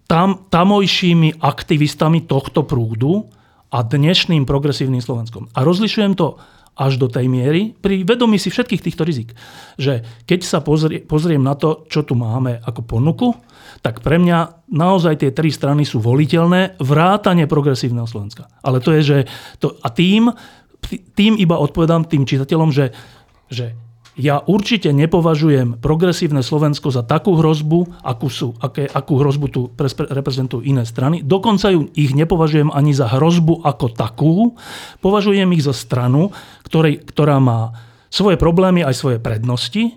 tam, 0.06 0.46
tamojšími 0.46 1.42
aktivistami 1.42 2.28
tohto 2.28 2.62
prúdu 2.62 3.26
a 3.70 3.86
dnešným 3.86 4.46
progresívnym 4.46 5.02
Slovenskom. 5.02 5.50
A 5.54 5.62
rozlišujem 5.62 6.14
to 6.18 6.38
až 6.80 6.96
do 6.96 7.12
tej 7.12 7.28
miery, 7.28 7.76
pri 7.76 8.08
vedomí 8.08 8.40
si 8.40 8.48
všetkých 8.48 8.80
týchto 8.80 9.04
rizik, 9.04 9.36
že 9.76 10.00
keď 10.24 10.40
sa 10.40 10.64
pozrie, 10.64 11.04
pozriem 11.04 11.44
na 11.44 11.52
to, 11.52 11.84
čo 11.92 12.08
tu 12.08 12.16
máme 12.16 12.56
ako 12.64 12.80
ponuku, 12.88 13.28
tak 13.84 14.00
pre 14.00 14.16
mňa 14.16 14.68
naozaj 14.72 15.20
tie 15.20 15.30
tri 15.36 15.52
strany 15.52 15.84
sú 15.84 16.00
voliteľné, 16.00 16.80
vrátane 16.80 17.44
progresívneho 17.44 18.08
Slovenska. 18.08 18.48
Ale 18.64 18.80
to 18.80 18.96
je, 18.96 19.02
že 19.04 19.18
to, 19.60 19.76
a 19.84 19.92
tým, 19.92 20.32
tým 21.12 21.36
iba 21.36 21.60
odpovedám 21.60 22.08
tým 22.08 22.24
čitateľom, 22.24 22.72
že, 22.72 22.96
že 23.52 23.76
ja 24.20 24.44
určite 24.44 24.92
nepovažujem 24.92 25.80
progresívne 25.80 26.44
Slovensko 26.44 26.92
za 26.92 27.00
takú 27.00 27.40
hrozbu, 27.40 28.04
akú, 28.04 28.28
sú, 28.28 28.52
aké, 28.60 28.84
akú 28.84 29.16
hrozbu 29.16 29.46
tu 29.48 29.60
reprezentujú 29.96 30.60
iné 30.60 30.84
strany. 30.84 31.24
Dokonca 31.24 31.72
ju 31.72 31.88
ich 31.96 32.12
nepovažujem 32.12 32.68
ani 32.68 32.92
za 32.92 33.08
hrozbu 33.08 33.64
ako 33.64 33.86
takú. 33.96 34.34
Považujem 35.00 35.48
ich 35.56 35.64
za 35.64 35.72
stranu, 35.72 36.36
ktorej, 36.68 37.00
ktorá 37.08 37.40
má 37.40 37.72
svoje 38.12 38.36
problémy 38.36 38.84
aj 38.84 38.94
svoje 38.94 39.18
prednosti. 39.22 39.82
E, 39.88 39.92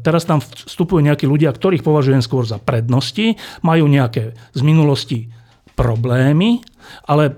teraz 0.00 0.24
tam 0.24 0.40
vstupujú 0.40 1.04
nejakí 1.04 1.28
ľudia, 1.28 1.52
ktorých 1.52 1.84
považujem 1.84 2.24
skôr 2.24 2.48
za 2.48 2.56
prednosti, 2.56 3.36
majú 3.60 3.84
nejaké 3.84 4.32
z 4.56 4.60
minulosti 4.64 5.28
problémy, 5.76 6.64
ale 7.04 7.36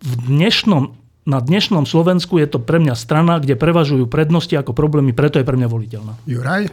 v 0.00 0.12
dnešnom 0.30 0.96
na 1.28 1.44
dnešnom 1.44 1.84
Slovensku 1.84 2.40
je 2.40 2.48
to 2.48 2.56
pre 2.56 2.80
mňa 2.80 2.96
strana, 2.96 3.36
kde 3.36 3.60
prevažujú 3.60 4.08
prednosti 4.08 4.56
ako 4.56 4.72
problémy, 4.72 5.12
preto 5.12 5.36
je 5.36 5.44
pre 5.44 5.60
mňa 5.60 5.68
voliteľná. 5.68 6.16
Juraj? 6.24 6.72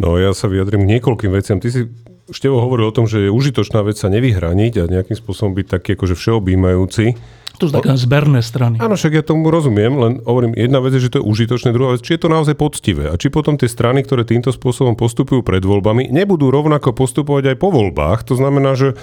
No 0.00 0.16
ja 0.16 0.32
sa 0.32 0.48
vyjadrím 0.48 0.88
k 0.88 0.98
niekoľkým 0.98 1.30
veciam. 1.30 1.60
Ty 1.60 1.68
si 1.70 1.86
Števo 2.24 2.56
hovoril 2.56 2.88
o 2.88 2.96
tom, 2.96 3.04
že 3.04 3.28
je 3.28 3.30
užitočná 3.30 3.84
vec 3.84 4.00
sa 4.00 4.08
nevyhraniť 4.08 4.80
a 4.80 4.88
nejakým 4.88 5.12
spôsobom 5.12 5.52
byť 5.60 5.66
taký 5.68 5.92
akože 5.92 6.16
všeobjímajúci. 6.16 7.20
To 7.60 7.68
sú 7.68 7.72
také 7.76 7.94
zberné 8.00 8.40
strany. 8.40 8.80
Áno, 8.80 8.96
však 8.96 9.12
ja 9.12 9.22
tomu 9.22 9.52
rozumiem, 9.52 9.92
len 9.94 10.12
hovorím, 10.24 10.56
jedna 10.56 10.80
vec 10.80 10.96
je, 10.96 11.04
že 11.04 11.12
to 11.12 11.18
je 11.20 11.28
užitočné, 11.28 11.70
druhá 11.70 11.94
vec, 11.94 12.02
či 12.02 12.16
je 12.16 12.24
to 12.24 12.32
naozaj 12.32 12.56
poctivé 12.56 13.12
a 13.12 13.14
či 13.20 13.28
potom 13.28 13.60
tie 13.60 13.68
strany, 13.68 14.02
ktoré 14.02 14.24
týmto 14.24 14.50
spôsobom 14.50 14.96
postupujú 14.96 15.44
pred 15.44 15.62
voľbami, 15.62 16.10
nebudú 16.10 16.48
rovnako 16.48 16.96
postupovať 16.96 17.54
aj 17.54 17.56
po 17.60 17.68
voľbách. 17.70 18.26
To 18.32 18.34
znamená, 18.40 18.74
že 18.74 18.96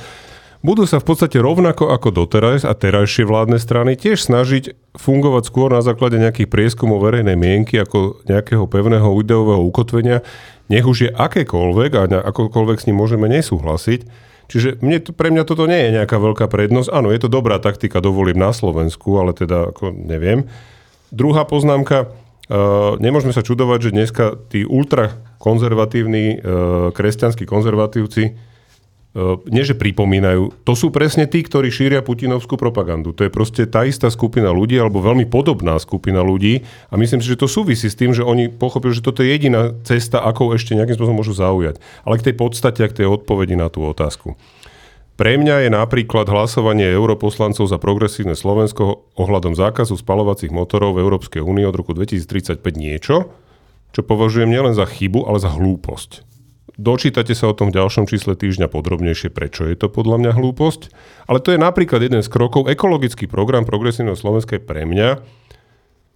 budú 0.61 0.85
sa 0.85 1.01
v 1.01 1.07
podstate 1.13 1.37
rovnako 1.41 1.89
ako 1.89 2.13
doteraz 2.13 2.65
a 2.65 2.73
terajšie 2.77 3.25
vládne 3.25 3.57
strany 3.57 3.97
tiež 3.97 4.21
snažiť 4.25 4.95
fungovať 4.97 5.43
skôr 5.49 5.73
na 5.73 5.81
základe 5.81 6.21
nejakých 6.21 6.49
prieskumov 6.49 7.01
verejnej 7.01 7.37
mienky 7.37 7.81
ako 7.81 8.21
nejakého 8.29 8.65
pevného 8.69 9.09
ideového 9.21 9.61
ukotvenia, 9.65 10.21
nech 10.69 10.85
už 10.85 10.97
je 11.05 11.11
akékoľvek 11.11 11.91
a 11.97 12.01
akokoľvek 12.31 12.77
s 12.79 12.87
ním 12.87 13.01
môžeme 13.01 13.27
nesúhlasiť. 13.27 14.31
Čiže 14.51 14.83
mne, 14.83 14.99
pre 15.15 15.31
mňa 15.31 15.43
toto 15.47 15.63
nie 15.63 15.79
je 15.79 15.95
nejaká 16.01 16.19
veľká 16.19 16.51
prednosť. 16.51 16.91
Áno, 16.91 17.07
je 17.11 17.23
to 17.23 17.31
dobrá 17.31 17.59
taktika 17.59 18.03
dovoliť 18.03 18.35
na 18.35 18.51
Slovensku, 18.51 19.15
ale 19.15 19.31
teda 19.31 19.71
ako 19.71 19.95
neviem. 19.95 20.47
Druhá 21.11 21.43
poznámka, 21.43 22.11
Uh, 22.51 22.99
nemôžeme 22.99 23.31
sa 23.31 23.47
čudovať, 23.47 23.79
že 23.79 23.95
dneska 23.95 24.35
tí 24.51 24.67
ultrakonzervatívni 24.67 26.25
uh, 26.35 26.91
kresťanskí 26.91 27.47
konzervatívci 27.47 28.35
nie 29.51 29.63
že 29.67 29.75
pripomínajú, 29.75 30.63
to 30.63 30.73
sú 30.73 30.87
presne 30.87 31.27
tí, 31.27 31.43
ktorí 31.43 31.67
šíria 31.67 31.99
putinovskú 31.99 32.55
propagandu. 32.55 33.11
To 33.11 33.27
je 33.27 33.31
proste 33.31 33.67
tá 33.67 33.83
istá 33.83 34.07
skupina 34.07 34.55
ľudí, 34.55 34.79
alebo 34.79 35.03
veľmi 35.03 35.27
podobná 35.27 35.75
skupina 35.83 36.23
ľudí 36.23 36.63
a 36.87 36.95
myslím 36.95 37.19
si, 37.19 37.27
že 37.27 37.39
to 37.39 37.51
súvisí 37.51 37.91
s 37.91 37.99
tým, 37.99 38.15
že 38.15 38.23
oni 38.23 38.47
pochopili, 38.47 38.95
že 38.95 39.03
toto 39.03 39.19
je 39.19 39.35
jediná 39.35 39.75
cesta, 39.83 40.23
ako 40.23 40.55
ešte 40.55 40.79
nejakým 40.79 40.95
spôsobom 40.95 41.19
môžu 41.19 41.35
zaujať. 41.35 41.83
Ale 42.07 42.23
k 42.23 42.31
tej 42.31 42.35
podstate, 42.39 42.87
k 42.87 43.03
tej 43.03 43.07
odpovedi 43.11 43.59
na 43.59 43.67
tú 43.67 43.83
otázku. 43.83 44.39
Pre 45.19 45.37
mňa 45.37 45.67
je 45.67 45.69
napríklad 45.75 46.25
hlasovanie 46.31 46.87
europoslancov 46.87 47.67
za 47.67 47.77
progresívne 47.77 48.33
Slovensko 48.33 49.11
ohľadom 49.19 49.59
zákazu 49.59 49.99
spalovacích 49.99 50.55
motorov 50.55 50.95
v 50.95 51.03
Európskej 51.03 51.43
únii 51.43 51.67
od 51.67 51.75
roku 51.75 51.91
2035 51.91 52.63
niečo, 52.79 53.29
čo 53.91 54.01
považujem 54.07 54.47
nielen 54.47 54.71
za 54.71 54.87
chybu, 54.87 55.27
ale 55.27 55.37
za 55.43 55.51
hlúposť. 55.51 56.30
Dočítate 56.81 57.37
sa 57.37 57.45
o 57.45 57.53
tom 57.53 57.69
v 57.69 57.77
ďalšom 57.77 58.09
čísle 58.09 58.33
týždňa 58.33 58.65
podrobnejšie, 58.65 59.29
prečo 59.29 59.69
je 59.69 59.77
to 59.77 59.85
podľa 59.85 60.17
mňa 60.17 60.31
hlúposť. 60.33 60.89
Ale 61.29 61.37
to 61.37 61.53
je 61.53 61.61
napríklad 61.61 62.01
jeden 62.01 62.25
z 62.25 62.29
krokov. 62.33 62.65
Ekologický 62.65 63.29
program 63.29 63.69
Progresívneho 63.69 64.17
Slovenska 64.17 64.57
je 64.57 64.65
pre 64.65 64.89
mňa, 64.89 65.21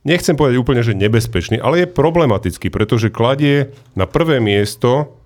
nechcem 0.10 0.34
povedať 0.34 0.58
úplne, 0.58 0.82
že 0.82 0.98
nebezpečný, 0.98 1.62
ale 1.62 1.86
je 1.86 1.94
problematický, 1.94 2.74
pretože 2.74 3.14
kladie 3.14 3.78
na 3.94 4.10
prvé 4.10 4.42
miesto 4.42 5.22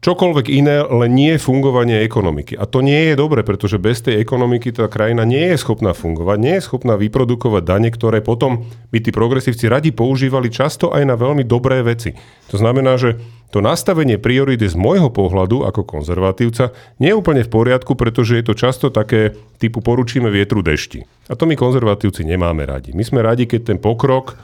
čokoľvek 0.00 0.46
iné, 0.48 0.80
len 0.80 1.12
nie 1.12 1.36
fungovanie 1.36 2.00
ekonomiky. 2.00 2.56
A 2.56 2.64
to 2.64 2.80
nie 2.80 3.12
je 3.12 3.14
dobre, 3.20 3.44
pretože 3.44 3.76
bez 3.76 4.00
tej 4.00 4.20
ekonomiky 4.20 4.72
tá 4.72 4.88
krajina 4.88 5.28
nie 5.28 5.52
je 5.52 5.60
schopná 5.60 5.92
fungovať, 5.92 6.36
nie 6.40 6.54
je 6.56 6.64
schopná 6.64 6.96
vyprodukovať 6.96 7.62
dane, 7.64 7.88
ktoré 7.92 8.24
potom 8.24 8.64
by 8.88 8.98
tí 9.04 9.12
progresívci 9.12 9.68
radi 9.68 9.92
používali 9.92 10.48
často 10.48 10.88
aj 10.92 11.04
na 11.04 11.16
veľmi 11.20 11.44
dobré 11.44 11.84
veci. 11.84 12.16
To 12.48 12.56
znamená, 12.56 12.96
že 12.96 13.20
to 13.50 13.60
nastavenie 13.60 14.16
priority 14.16 14.64
z 14.64 14.78
môjho 14.78 15.10
pohľadu 15.10 15.66
ako 15.66 15.82
konzervatívca 15.82 16.70
nie 17.02 17.10
je 17.12 17.18
úplne 17.18 17.42
v 17.42 17.50
poriadku, 17.50 17.98
pretože 17.98 18.38
je 18.38 18.44
to 18.46 18.54
často 18.54 18.94
také 18.94 19.34
typu 19.58 19.82
poručíme 19.82 20.30
vietru 20.30 20.62
dešti. 20.62 21.04
A 21.28 21.34
to 21.34 21.44
my 21.50 21.58
konzervatívci 21.58 22.22
nemáme 22.24 22.62
radi. 22.64 22.94
My 22.94 23.02
sme 23.02 23.20
radi, 23.20 23.50
keď 23.50 23.74
ten 23.74 23.78
pokrok 23.82 24.38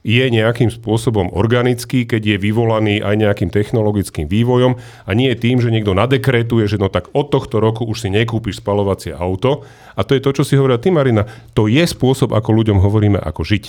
je 0.00 0.24
nejakým 0.32 0.72
spôsobom 0.72 1.28
organický, 1.36 2.08
keď 2.08 2.36
je 2.36 2.36
vyvolaný 2.40 3.04
aj 3.04 3.14
nejakým 3.20 3.50
technologickým 3.52 4.24
vývojom 4.24 4.80
a 5.04 5.10
nie 5.12 5.28
tým, 5.36 5.60
že 5.60 5.68
niekto 5.68 5.92
nadekretuje, 5.92 6.64
že 6.64 6.80
no 6.80 6.88
tak 6.88 7.12
od 7.12 7.28
tohto 7.28 7.60
roku 7.60 7.84
už 7.84 8.04
si 8.04 8.08
nekúpiš 8.08 8.64
spalovacie 8.64 9.12
auto. 9.12 9.68
A 9.96 10.00
to 10.00 10.16
je 10.16 10.24
to, 10.24 10.40
čo 10.40 10.42
si 10.48 10.56
hovorila 10.56 10.80
ty, 10.80 10.88
Marina. 10.88 11.28
To 11.52 11.68
je 11.68 11.84
spôsob, 11.84 12.32
ako 12.32 12.48
ľuďom 12.56 12.78
hovoríme, 12.80 13.20
ako 13.20 13.44
žiť. 13.44 13.64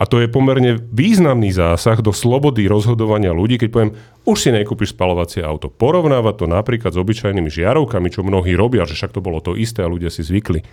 A 0.00 0.08
to 0.08 0.16
je 0.16 0.32
pomerne 0.32 0.80
významný 0.80 1.52
zásah 1.52 2.00
do 2.00 2.08
slobody 2.16 2.64
rozhodovania 2.64 3.36
ľudí, 3.36 3.60
keď 3.60 3.68
poviem, 3.68 3.92
už 4.24 4.48
si 4.48 4.48
nekúpiš 4.48 4.96
spalovacie 4.96 5.44
auto. 5.44 5.68
Porovnávať 5.68 6.34
to 6.40 6.46
napríklad 6.48 6.96
s 6.96 7.00
obyčajnými 7.04 7.52
žiarovkami, 7.52 8.08
čo 8.08 8.24
mnohí 8.24 8.56
robia, 8.56 8.88
že 8.88 8.96
však 8.96 9.12
to 9.12 9.20
bolo 9.20 9.44
to 9.44 9.52
isté 9.52 9.84
a 9.84 9.92
ľudia 9.92 10.08
si 10.08 10.24
zvykli 10.24 10.64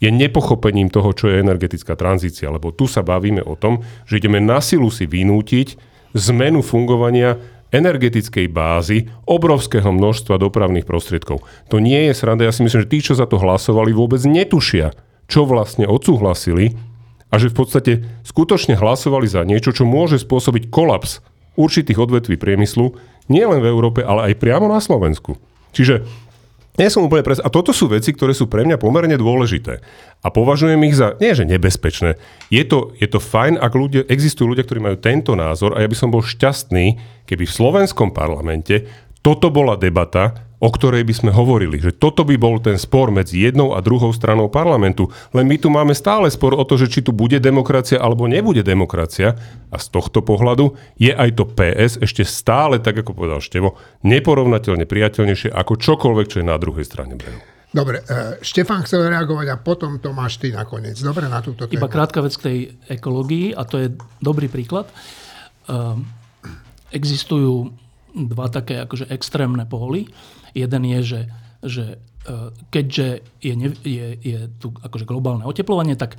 je 0.00 0.08
nepochopením 0.08 0.88
toho, 0.88 1.12
čo 1.12 1.28
je 1.28 1.44
energetická 1.44 1.94
tranzícia. 1.94 2.48
Lebo 2.48 2.72
tu 2.72 2.88
sa 2.88 3.04
bavíme 3.04 3.44
o 3.44 3.54
tom, 3.54 3.84
že 4.08 4.16
ideme 4.16 4.40
na 4.40 4.64
silu 4.64 4.88
si 4.88 5.04
vynútiť 5.04 5.76
zmenu 6.16 6.64
fungovania 6.64 7.36
energetickej 7.70 8.50
bázy 8.50 9.06
obrovského 9.30 9.94
množstva 9.94 10.42
dopravných 10.42 10.88
prostriedkov. 10.88 11.46
To 11.70 11.78
nie 11.78 12.10
je 12.10 12.12
sranda. 12.18 12.42
Ja 12.42 12.50
si 12.50 12.66
myslím, 12.66 12.82
že 12.82 12.90
tí, 12.90 12.98
čo 12.98 13.14
za 13.14 13.30
to 13.30 13.38
hlasovali, 13.38 13.94
vôbec 13.94 14.18
netušia, 14.26 14.90
čo 15.30 15.46
vlastne 15.46 15.86
odsúhlasili 15.86 16.74
a 17.30 17.38
že 17.38 17.52
v 17.52 17.56
podstate 17.62 17.92
skutočne 18.26 18.74
hlasovali 18.74 19.30
za 19.30 19.46
niečo, 19.46 19.70
čo 19.70 19.86
môže 19.86 20.18
spôsobiť 20.18 20.66
kolaps 20.66 21.22
určitých 21.54 21.98
odvetví 22.02 22.34
priemyslu, 22.34 22.98
nielen 23.30 23.62
v 23.62 23.70
Európe, 23.70 24.02
ale 24.02 24.34
aj 24.34 24.42
priamo 24.42 24.66
na 24.66 24.82
Slovensku. 24.82 25.38
Čiže 25.70 26.02
nie 26.78 26.88
som 26.92 27.02
úplne 27.06 27.26
pres... 27.26 27.42
A 27.42 27.50
toto 27.50 27.74
sú 27.74 27.90
veci, 27.90 28.14
ktoré 28.14 28.36
sú 28.36 28.46
pre 28.46 28.62
mňa 28.62 28.78
pomerne 28.78 29.16
dôležité. 29.18 29.82
A 30.20 30.28
považujem 30.28 30.78
ich 30.86 30.98
za, 30.98 31.16
nie 31.18 31.32
že 31.32 31.48
nebezpečné, 31.48 32.20
je 32.52 32.62
to, 32.66 32.92
je 33.00 33.08
to 33.08 33.18
fajn, 33.18 33.56
ak 33.58 33.72
ľudia, 33.72 34.02
existujú 34.06 34.52
ľudia, 34.52 34.66
ktorí 34.66 34.78
majú 34.82 34.96
tento 35.00 35.32
názor 35.32 35.74
a 35.74 35.82
ja 35.82 35.88
by 35.88 35.96
som 35.96 36.12
bol 36.12 36.20
šťastný, 36.20 37.00
keby 37.24 37.44
v 37.48 37.56
slovenskom 37.56 38.12
parlamente 38.12 38.86
toto 39.20 39.52
bola 39.52 39.76
debata, 39.76 40.49
o 40.60 40.68
ktorej 40.68 41.08
by 41.08 41.14
sme 41.16 41.30
hovorili. 41.32 41.80
Že 41.80 41.96
toto 41.96 42.22
by 42.22 42.36
bol 42.36 42.60
ten 42.60 42.76
spor 42.76 43.08
medzi 43.08 43.40
jednou 43.40 43.72
a 43.72 43.80
druhou 43.80 44.12
stranou 44.12 44.52
parlamentu. 44.52 45.08
Len 45.32 45.48
my 45.48 45.56
tu 45.56 45.72
máme 45.72 45.96
stále 45.96 46.28
spor 46.28 46.52
o 46.52 46.62
to, 46.68 46.76
že 46.76 46.92
či 46.92 47.00
tu 47.00 47.16
bude 47.16 47.40
demokracia 47.40 47.96
alebo 47.96 48.28
nebude 48.28 48.60
demokracia. 48.60 49.34
A 49.72 49.76
z 49.80 49.86
tohto 49.88 50.20
pohľadu 50.20 50.76
je 51.00 51.16
aj 51.16 51.30
to 51.40 51.48
PS 51.48 52.04
ešte 52.04 52.22
stále, 52.28 52.76
tak 52.76 53.00
ako 53.00 53.16
povedal 53.16 53.40
Števo, 53.40 53.80
neporovnateľne 54.04 54.84
priateľnejšie 54.84 55.48
ako 55.48 55.80
čokoľvek, 55.80 56.26
čo 56.28 56.36
je 56.44 56.46
na 56.46 56.60
druhej 56.60 56.84
strane 56.84 57.16
brehu. 57.16 57.40
Dobre, 57.70 58.02
e, 58.02 58.42
Štefan 58.42 58.82
chcel 58.82 59.06
reagovať 59.06 59.46
a 59.54 59.56
potom 59.56 60.02
to 60.02 60.10
máš 60.10 60.42
ty 60.42 60.50
nakoniec. 60.50 60.98
Dobre, 60.98 61.30
na 61.30 61.38
túto 61.38 61.70
tému. 61.70 61.78
Iba 61.78 61.86
krátka 61.86 62.18
vec 62.18 62.34
k 62.34 62.42
tej 62.42 62.58
ekológii 62.90 63.54
a 63.54 63.62
to 63.62 63.78
je 63.78 63.88
dobrý 64.18 64.50
príklad. 64.50 64.90
Um, 65.70 66.02
existujú 66.90 67.70
dva 68.10 68.50
také 68.50 68.82
akože 68.82 69.06
extrémne 69.14 69.62
póly. 69.70 70.10
Jeden 70.52 70.82
je, 70.86 71.00
že, 71.02 71.20
že 71.62 71.84
e, 72.26 72.54
keďže 72.70 73.24
je, 73.40 73.54
je, 73.84 74.06
je 74.20 74.38
tu 74.58 74.74
akože 74.74 75.04
globálne 75.08 75.44
oteplovanie, 75.46 75.94
tak 75.94 76.16
e, 76.16 76.18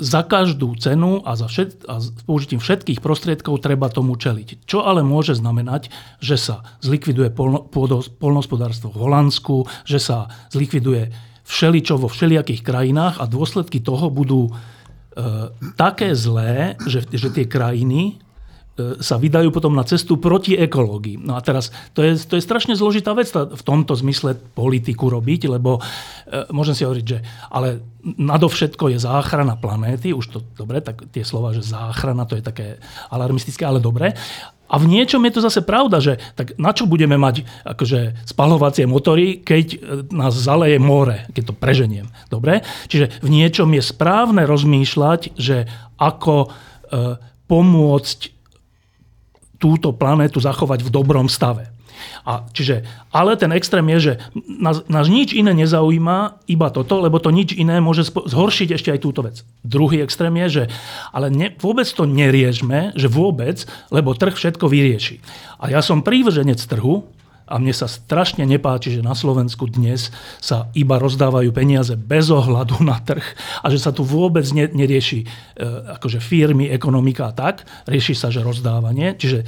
za 0.00 0.24
každú 0.24 0.74
cenu 0.78 1.20
a, 1.22 1.36
za 1.36 1.50
všet, 1.50 1.84
a 1.86 2.00
s 2.00 2.10
použitím 2.24 2.62
všetkých 2.62 3.02
prostriedkov 3.04 3.60
treba 3.60 3.92
tomu 3.92 4.16
čeliť. 4.16 4.64
Čo 4.64 4.86
ale 4.86 5.04
môže 5.04 5.36
znamenať, 5.36 5.92
že 6.22 6.36
sa 6.40 6.56
zlikviduje 6.80 7.30
polno, 7.34 7.68
polnospodárstvo 8.08 8.94
v 8.94 9.00
Holandsku, 9.06 9.68
že 9.84 9.98
sa 9.98 10.30
zlikviduje 10.54 11.12
všeličo 11.50 11.98
vo 11.98 12.06
všelijakých 12.06 12.62
krajinách 12.62 13.18
a 13.18 13.26
dôsledky 13.26 13.82
toho 13.82 14.06
budú 14.06 14.48
e, 14.48 14.52
také 15.74 16.14
zlé, 16.14 16.78
že, 16.86 17.02
že 17.10 17.34
tie 17.34 17.50
krajiny 17.50 18.22
sa 19.00 19.16
vydajú 19.16 19.48
potom 19.50 19.72
na 19.72 19.84
cestu 19.86 20.16
proti 20.16 20.56
ekológii. 20.56 21.20
No 21.20 21.36
a 21.36 21.40
teraz, 21.40 21.72
to 21.92 22.04
je, 22.04 22.16
to 22.26 22.36
je 22.36 22.42
strašne 22.44 22.74
zložitá 22.76 23.14
vec 23.16 23.30
v 23.32 23.62
tomto 23.62 23.96
zmysle 23.96 24.36
politiku 24.36 25.08
robiť, 25.08 25.50
lebo 25.50 25.78
e, 25.78 25.80
môžem 26.54 26.74
si 26.76 26.82
hovoriť, 26.84 27.06
že 27.06 27.18
ale 27.50 27.84
nadovšetko 28.04 28.96
je 28.96 28.98
záchrana 29.00 29.60
planéty, 29.60 30.16
už 30.16 30.26
to 30.32 30.38
dobre, 30.56 30.80
tak 30.80 31.08
tie 31.12 31.24
slova, 31.24 31.52
že 31.52 31.64
záchrana, 31.64 32.24
to 32.24 32.36
je 32.36 32.44
také 32.44 32.66
alarmistické, 33.12 33.64
ale 33.64 33.80
dobre. 33.82 34.16
A 34.70 34.78
v 34.78 34.86
niečom 34.86 35.18
je 35.26 35.34
to 35.34 35.42
zase 35.42 35.66
pravda, 35.66 35.98
že 35.98 36.22
tak 36.38 36.54
na 36.54 36.70
čo 36.70 36.86
budeme 36.86 37.18
mať 37.18 37.42
akože 37.66 38.22
spalovacie 38.22 38.86
motory, 38.86 39.42
keď 39.42 39.66
e, 39.74 39.78
nás 40.14 40.38
zaleje 40.38 40.78
more, 40.78 41.26
keď 41.34 41.50
to 41.50 41.54
preženiem. 41.58 42.06
Dobre? 42.30 42.62
Čiže 42.86 43.18
v 43.18 43.28
niečom 43.28 43.66
je 43.74 43.82
správne 43.82 44.46
rozmýšľať, 44.46 45.34
že 45.34 45.66
ako 45.98 46.46
e, 46.46 46.48
pomôcť 47.50 48.39
túto 49.60 49.92
planétu 49.92 50.40
zachovať 50.40 50.80
v 50.82 50.90
dobrom 50.90 51.28
stave. 51.28 51.68
A 52.24 52.48
čiže, 52.52 52.84
ale 53.12 53.36
ten 53.36 53.52
extrém 53.52 53.84
je, 53.96 53.98
že 54.00 54.12
nás, 54.48 54.84
nás 54.88 55.06
nič 55.08 55.36
iné 55.36 55.52
nezaujíma, 55.52 56.48
iba 56.48 56.68
toto, 56.72 57.00
lebo 57.00 57.20
to 57.20 57.28
nič 57.28 57.52
iné 57.56 57.80
môže 57.80 58.08
zhoršiť 58.08 58.68
ešte 58.72 58.90
aj 58.92 59.00
túto 59.04 59.20
vec. 59.20 59.44
Druhý 59.60 60.00
extrém 60.00 60.32
je, 60.46 60.48
že 60.48 60.62
ale 61.12 61.28
ne, 61.28 61.52
vôbec 61.60 61.84
to 61.84 62.08
neriešme, 62.08 62.96
že 62.96 63.08
vôbec, 63.08 63.64
lebo 63.92 64.16
trh 64.16 64.32
všetko 64.32 64.64
vyrieši. 64.68 65.20
A 65.60 65.68
ja 65.72 65.84
som 65.84 66.00
prívrženec 66.00 66.60
trhu, 66.64 67.04
a 67.50 67.58
mne 67.58 67.74
sa 67.74 67.90
strašne 67.90 68.46
nepáči, 68.46 68.94
že 68.94 69.02
na 69.02 69.18
Slovensku 69.18 69.66
dnes 69.66 70.14
sa 70.38 70.70
iba 70.78 71.02
rozdávajú 71.02 71.50
peniaze 71.50 71.98
bez 71.98 72.30
ohľadu 72.30 72.78
na 72.86 73.02
trh 73.02 73.26
a 73.60 73.66
že 73.66 73.82
sa 73.82 73.90
tu 73.90 74.06
vôbec 74.06 74.46
nerieši 74.54 75.20
e, 75.22 75.26
akože 75.98 76.22
firmy, 76.22 76.70
ekonomika 76.70 77.28
a 77.28 77.34
tak. 77.34 77.66
Rieši 77.90 78.14
sa, 78.14 78.30
že 78.30 78.46
rozdávanie. 78.46 79.18
Čiže 79.18 79.42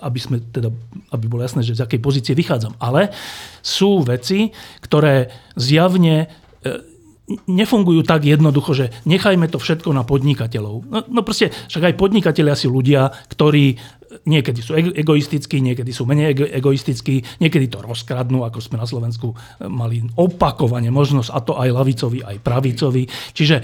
aby, 0.00 0.18
sme 0.18 0.40
teda, 0.40 0.72
aby 1.12 1.24
bolo 1.28 1.44
jasné, 1.44 1.60
že 1.60 1.76
z 1.76 1.84
akej 1.84 2.00
pozície 2.00 2.32
vychádzam. 2.32 2.80
Ale 2.80 3.12
sú 3.60 4.00
veci, 4.00 4.48
ktoré 4.80 5.28
zjavne 5.52 6.26
e, 6.64 6.91
nefungujú 7.30 8.02
tak 8.02 8.26
jednoducho, 8.26 8.74
že 8.74 8.86
nechajme 9.06 9.46
to 9.46 9.62
všetko 9.62 9.94
na 9.94 10.02
podnikateľov. 10.02 10.74
No, 10.90 10.98
no 11.06 11.20
proste, 11.22 11.54
však 11.70 11.92
aj 11.92 11.98
podnikatelia 11.98 12.58
sú 12.58 12.74
ľudia, 12.74 13.08
ktorí 13.30 13.78
niekedy 14.26 14.60
sú 14.60 14.76
egoistickí, 14.76 15.62
niekedy 15.62 15.94
sú 15.94 16.04
menej 16.04 16.36
egoistickí, 16.52 17.40
niekedy 17.40 17.70
to 17.72 17.80
rozkradnú, 17.80 18.44
ako 18.44 18.58
sme 18.60 18.82
na 18.82 18.86
Slovensku 18.86 19.32
eh, 19.32 19.70
mali 19.70 20.02
opakovane 20.18 20.90
možnosť, 20.90 21.30
a 21.30 21.38
to 21.40 21.52
aj 21.56 21.68
lavicovi, 21.70 22.18
aj 22.26 22.36
pravicovi. 22.42 23.02
Čiže, 23.32 23.56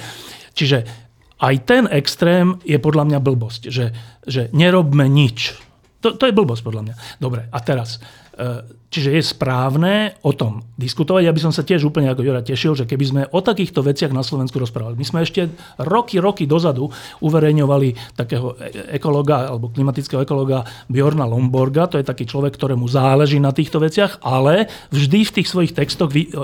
čiže 0.54 0.78
aj 1.38 1.54
ten 1.66 1.84
extrém 1.90 2.58
je 2.62 2.78
podľa 2.78 3.04
mňa 3.10 3.18
blbosť, 3.22 3.62
že, 3.70 3.86
že 4.26 4.50
nerobme 4.54 5.06
nič. 5.06 5.54
To, 5.98 6.14
to 6.14 6.30
je 6.30 6.34
blbosť 6.34 6.62
podľa 6.62 6.82
mňa. 6.86 6.94
Dobre, 7.18 7.50
a 7.50 7.58
teraz 7.58 7.98
E, 8.27 8.27
čiže 8.88 9.10
je 9.18 9.22
správne 9.22 10.14
o 10.22 10.30
tom 10.30 10.62
diskutovať. 10.78 11.26
Ja 11.26 11.34
by 11.34 11.42
som 11.42 11.52
sa 11.52 11.66
tiež 11.66 11.84
úplne 11.84 12.08
ako 12.08 12.22
Jura 12.22 12.40
tešil, 12.40 12.78
že 12.78 12.86
keby 12.86 13.04
sme 13.04 13.22
o 13.34 13.40
takýchto 13.42 13.82
veciach 13.82 14.14
na 14.14 14.22
Slovensku 14.22 14.62
rozprávali. 14.62 14.96
My 14.96 15.06
sme 15.06 15.26
ešte 15.26 15.50
roky, 15.82 16.22
roky 16.22 16.46
dozadu 16.46 16.88
uverejňovali 17.18 18.16
takého 18.16 18.54
e, 18.56 18.94
ekologa 18.96 19.50
alebo 19.50 19.74
klimatického 19.74 20.22
ekologa 20.22 20.62
Bjorna 20.86 21.26
Lomborga. 21.26 21.90
To 21.90 21.98
je 21.98 22.06
taký 22.06 22.24
človek, 22.24 22.54
ktorému 22.54 22.86
záleží 22.86 23.42
na 23.42 23.50
týchto 23.50 23.82
veciach, 23.82 24.22
ale 24.22 24.70
vždy 24.94 25.18
v 25.26 25.34
tých 25.34 25.48
svojich 25.50 25.74
textoch 25.74 26.08
vy, 26.08 26.30
e, 26.30 26.38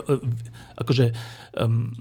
akože, 0.82 1.14
um, 1.62 1.94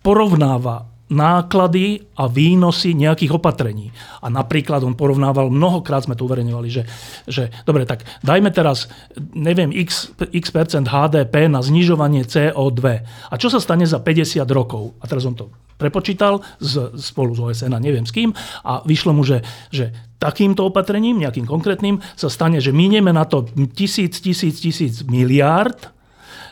porovnáva 0.00 0.89
náklady 1.10 2.06
a 2.14 2.30
výnosy 2.30 2.94
nejakých 2.94 3.34
opatrení. 3.34 3.90
A 4.22 4.30
napríklad 4.30 4.86
on 4.86 4.94
porovnával, 4.94 5.50
mnohokrát 5.50 6.06
sme 6.06 6.14
to 6.14 6.24
uverejňovali, 6.24 6.68
že, 6.70 6.86
že 7.26 7.50
dobre, 7.66 7.82
tak 7.82 8.06
dajme 8.22 8.54
teraz, 8.54 8.86
neviem, 9.34 9.74
x, 9.74 10.14
x 10.30 10.54
percent 10.54 10.86
HDP 10.86 11.50
na 11.50 11.60
znižovanie 11.60 12.22
CO2. 12.22 12.82
A 13.26 13.34
čo 13.34 13.50
sa 13.50 13.58
stane 13.58 13.84
za 13.84 13.98
50 13.98 14.46
rokov? 14.54 14.94
A 15.02 15.10
teraz 15.10 15.26
on 15.26 15.34
to 15.34 15.50
prepočítal 15.80 16.44
z, 16.62 16.94
spolu 17.00 17.32
s 17.34 17.40
OSN 17.40 17.72
a 17.72 17.80
neviem 17.80 18.04
s 18.04 18.12
kým 18.12 18.36
a 18.62 18.84
vyšlo 18.84 19.16
mu, 19.16 19.24
že, 19.24 19.40
že 19.72 19.90
takýmto 20.20 20.68
opatrením, 20.68 21.18
nejakým 21.18 21.48
konkrétnym, 21.48 22.04
sa 22.14 22.28
stane, 22.28 22.60
že 22.60 22.76
minieme 22.76 23.10
na 23.10 23.24
to 23.24 23.48
tisíc, 23.72 24.20
tisíc, 24.20 24.60
tisíc 24.60 25.00
miliárd, 25.08 25.88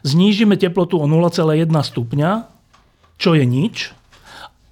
znížime 0.00 0.56
teplotu 0.56 0.96
o 0.96 1.04
0,1 1.04 1.68
stupňa, 1.68 2.30
čo 3.20 3.36
je 3.36 3.44
nič, 3.44 3.92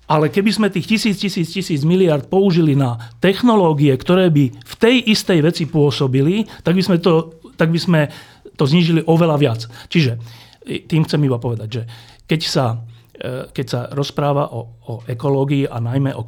ale 0.07 0.31
keby 0.31 0.51
sme 0.55 0.69
tých 0.71 0.87
tisíc, 0.87 1.19
tisíc, 1.19 1.51
tisíc 1.51 1.83
miliard 1.83 2.31
použili 2.31 2.79
na 2.79 2.99
technológie, 3.19 3.90
ktoré 3.99 4.31
by 4.31 4.55
v 4.55 4.75
tej 4.79 4.97
istej 5.11 5.42
veci 5.42 5.64
pôsobili, 5.66 6.47
tak 6.62 6.79
by 6.79 6.83
sme 6.83 6.97
to, 7.03 7.42
tak 7.59 7.75
by 7.75 7.79
sme 7.79 8.01
to 8.55 8.64
znížili 8.64 9.03
oveľa 9.05 9.37
viac. 9.37 9.61
Čiže 9.90 10.19
tým 10.87 11.03
chcem 11.07 11.21
iba 11.27 11.38
povedať, 11.38 11.69
že 11.69 11.83
keď 12.27 12.40
sa, 12.47 12.66
e, 13.14 13.51
keď 13.51 13.66
sa 13.66 13.81
rozpráva 13.90 14.51
o, 14.55 14.79
o 14.87 14.92
ekológii 15.07 15.66
a 15.66 15.79
najmä 15.83 16.14
o 16.14 16.23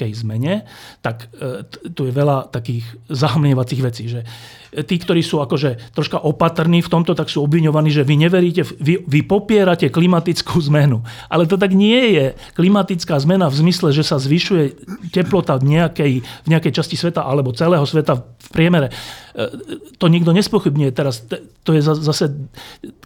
klimatickej 0.00 0.12
zmene, 0.16 0.64
tak 1.04 1.28
e, 1.36 1.64
tu 1.92 2.08
je 2.08 2.12
veľa 2.12 2.48
takých 2.48 2.84
zahmlievacích 3.12 3.80
vecí, 3.84 4.08
že 4.08 4.24
tí, 4.86 4.96
ktorí 4.96 5.20
sú 5.20 5.42
akože 5.42 5.92
troška 5.92 6.22
opatrní 6.22 6.80
v 6.80 6.88
tomto, 6.88 7.12
tak 7.12 7.28
sú 7.28 7.42
obviňovaní, 7.44 7.90
že 7.90 8.06
vy 8.06 8.14
neveríte, 8.16 8.62
vy, 8.78 9.02
vy 9.02 9.20
popierate 9.26 9.90
klimatickú 9.90 10.56
zmenu. 10.70 11.02
Ale 11.26 11.44
to 11.44 11.58
tak 11.58 11.74
nie 11.74 12.16
je. 12.16 12.26
Klimatická 12.54 13.18
zmena 13.18 13.50
v 13.50 13.58
zmysle, 13.66 13.90
že 13.90 14.06
sa 14.06 14.16
zvyšuje 14.16 14.64
teplota 15.10 15.58
v 15.58 15.76
nejakej, 15.76 16.12
v 16.22 16.48
nejakej 16.48 16.72
časti 16.72 16.96
sveta 16.96 17.26
alebo 17.26 17.52
celého 17.52 17.82
sveta 17.82 18.22
v 18.22 18.48
priemere. 18.54 18.88
E, 19.34 19.42
to 19.98 20.06
nikto 20.10 20.34
nespochybňuje. 20.34 20.90
Teraz 20.90 21.22
to 21.62 21.70
je 21.74 21.82
zase 21.82 22.30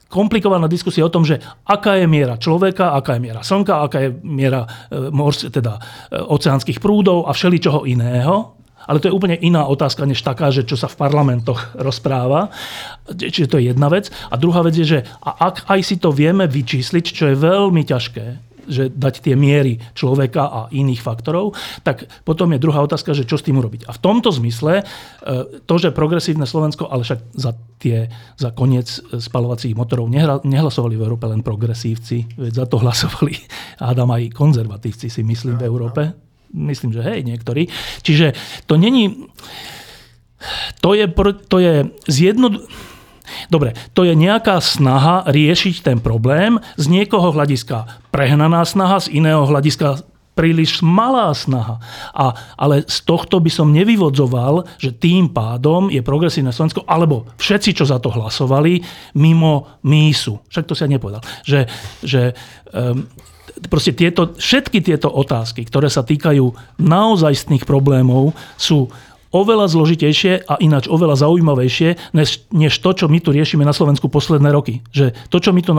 komplikovaná 0.09 0.71
diskusia 0.71 1.05
o 1.05 1.13
tom, 1.13 1.27
že 1.27 1.43
aká 1.67 1.99
je 1.99 2.07
miera 2.07 2.39
človeka, 2.39 2.95
aká 2.95 3.19
je 3.19 3.23
miera 3.25 3.43
slnka, 3.43 3.75
aká 3.83 3.99
je 4.07 4.11
miera 4.23 4.63
e, 4.93 5.11
mors, 5.11 5.43
teda 5.43 5.77
e, 5.77 5.81
oceánskych 6.23 6.79
prúdov 6.79 7.27
a 7.27 7.35
všeličoho 7.35 7.85
iného. 7.85 8.55
Ale 8.85 9.01
to 9.01 9.09
je 9.09 9.17
úplne 9.17 9.41
iná 9.41 9.65
otázka, 9.65 10.05
než 10.05 10.21
taká, 10.21 10.53
že 10.53 10.69
čo 10.69 10.77
sa 10.77 10.93
v 10.93 11.01
parlamentoch 11.01 11.73
rozpráva. 11.73 12.53
Čiže 13.09 13.49
to 13.49 13.57
je 13.57 13.73
jedna 13.73 13.89
vec. 13.89 14.13
A 14.29 14.37
druhá 14.37 14.61
vec 14.61 14.77
je, 14.77 14.85
že 14.85 15.01
ak 15.25 15.65
aj 15.73 15.81
si 15.81 15.97
to 15.97 16.13
vieme 16.13 16.45
vyčísliť, 16.45 17.05
čo 17.09 17.33
je 17.33 17.37
veľmi 17.41 17.81
ťažké, 17.81 18.44
že 18.66 18.92
dať 18.92 19.24
tie 19.24 19.35
miery 19.35 19.81
človeka 19.92 20.42
a 20.48 20.61
iných 20.72 21.00
faktorov, 21.00 21.57
tak 21.87 22.09
potom 22.22 22.53
je 22.53 22.62
druhá 22.62 22.81
otázka, 22.85 23.12
že 23.12 23.29
čo 23.29 23.37
s 23.37 23.44
tým 23.46 23.61
urobiť. 23.61 23.87
A 23.88 23.94
v 23.94 24.03
tomto 24.03 24.33
zmysle 24.33 24.81
e, 24.81 24.85
to, 25.64 25.74
že 25.77 25.94
progresívne 25.94 26.48
Slovensko, 26.48 26.88
ale 26.88 27.05
však 27.07 27.20
za, 27.37 27.53
tie, 27.79 28.09
za 28.37 28.50
koniec 28.53 28.88
spalovacích 29.18 29.77
motorov 29.77 30.09
nehla, 30.09 30.40
nehlasovali 30.42 30.96
v 30.96 31.05
Európe 31.05 31.29
len 31.29 31.44
progresívci, 31.44 32.37
veď 32.37 32.53
za 32.53 32.66
to 32.66 32.81
hlasovali 32.81 33.35
Adam 33.90 34.11
aj 34.11 34.33
konzervatívci 34.33 35.09
si 35.12 35.22
myslím 35.22 35.61
v 35.61 35.66
Európe. 35.66 36.03
Myslím, 36.55 36.94
že 36.94 37.03
hej, 37.03 37.27
niektorí. 37.27 37.66
Čiže 38.03 38.35
to 38.70 38.79
není... 38.79 39.29
To 40.85 40.92
je, 40.92 41.09
to 41.48 41.57
je 41.57 41.88
zjedno, 42.05 42.53
Dobre, 43.49 43.73
to 43.97 44.05
je 44.05 44.13
nejaká 44.13 44.61
snaha 44.61 45.25
riešiť 45.29 45.81
ten 45.81 45.99
problém, 46.01 46.61
z 46.77 46.87
niekoho 46.93 47.33
hľadiska 47.33 48.09
prehnaná 48.13 48.63
snaha, 48.69 49.01
z 49.01 49.17
iného 49.17 49.49
hľadiska 49.49 50.05
príliš 50.35 50.83
malá 50.83 51.31
snaha. 51.31 51.79
A, 52.11 52.35
ale 52.59 52.83
z 52.85 53.07
tohto 53.07 53.39
by 53.39 53.51
som 53.51 53.71
nevyvodzoval, 53.71 54.67
že 54.77 54.91
tým 54.91 55.31
pádom 55.31 55.89
je 55.89 56.03
progresívne 56.03 56.51
Slovensko, 56.51 56.83
alebo 56.91 57.31
všetci, 57.39 57.71
čo 57.79 57.87
za 57.87 58.03
to 58.03 58.11
hlasovali, 58.11 58.83
mimo 59.15 59.79
mísu. 59.87 60.43
Však 60.51 60.67
to 60.67 60.75
si 60.75 60.83
ja 60.85 60.91
nepovedal. 60.91 61.23
Že, 61.47 61.61
že 62.03 62.23
um, 62.75 63.07
proste 63.71 63.95
tieto, 63.95 64.35
všetky 64.35 64.83
tieto 64.83 65.07
otázky, 65.07 65.63
ktoré 65.71 65.87
sa 65.87 66.03
týkajú 66.03 66.77
naozajstných 66.83 67.63
problémov, 67.63 68.35
sú 68.59 68.91
oveľa 69.35 69.66
zložitejšie 69.66 70.47
a 70.47 70.55
ináč 70.62 70.87
oveľa 70.87 71.27
zaujímavejšie, 71.27 72.14
než, 72.14 72.47
než 72.55 72.79
to, 72.79 72.94
čo 72.94 73.11
my 73.11 73.18
tu 73.18 73.35
riešime 73.35 73.66
na 73.66 73.75
Slovensku 73.75 74.07
posledné 74.07 74.55
roky. 74.55 74.87
Že 74.94 75.11
to, 75.29 75.37
čo 75.42 75.51
my 75.51 75.61
tu 75.61 75.75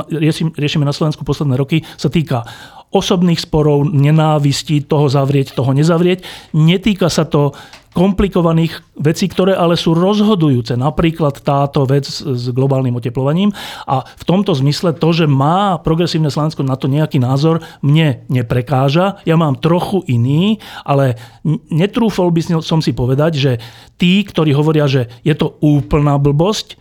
riešime 0.59 0.83
na 0.83 0.91
Slovensku 0.91 1.23
posledné 1.23 1.55
roky, 1.55 1.87
sa 1.95 2.11
týka 2.11 2.43
osobných 2.91 3.41
sporov, 3.41 3.89
nenávistí, 3.89 4.83
toho 4.85 5.09
zavrieť, 5.09 5.55
toho 5.55 5.71
nezavrieť. 5.73 6.23
Netýka 6.53 7.09
sa 7.11 7.25
to 7.25 7.55
komplikovaných 7.95 8.83
vecí, 8.99 9.31
ktoré 9.31 9.55
ale 9.55 9.79
sú 9.79 9.95
rozhodujúce. 9.95 10.75
Napríklad 10.75 11.39
táto 11.39 11.87
vec 11.87 12.03
s 12.11 12.51
globálnym 12.51 12.91
oteplovaním. 12.99 13.55
A 13.87 14.03
v 14.03 14.23
tomto 14.27 14.51
zmysle 14.51 14.91
to, 14.99 15.15
že 15.15 15.31
má 15.31 15.79
progresívne 15.79 16.27
Slovensko 16.27 16.67
na 16.67 16.75
to 16.75 16.91
nejaký 16.91 17.23
názor, 17.23 17.63
mne 17.79 18.27
neprekáža. 18.27 19.23
Ja 19.23 19.39
mám 19.39 19.63
trochu 19.63 20.03
iný, 20.11 20.59
ale 20.83 21.15
netrúfol 21.71 22.35
by 22.35 22.59
som 22.59 22.83
si 22.83 22.91
povedať, 22.91 23.31
že 23.39 23.51
tí, 23.95 24.27
ktorí 24.27 24.51
hovoria, 24.51 24.91
že 24.91 25.07
je 25.23 25.31
to 25.31 25.55
úplná 25.63 26.19
blbosť, 26.19 26.75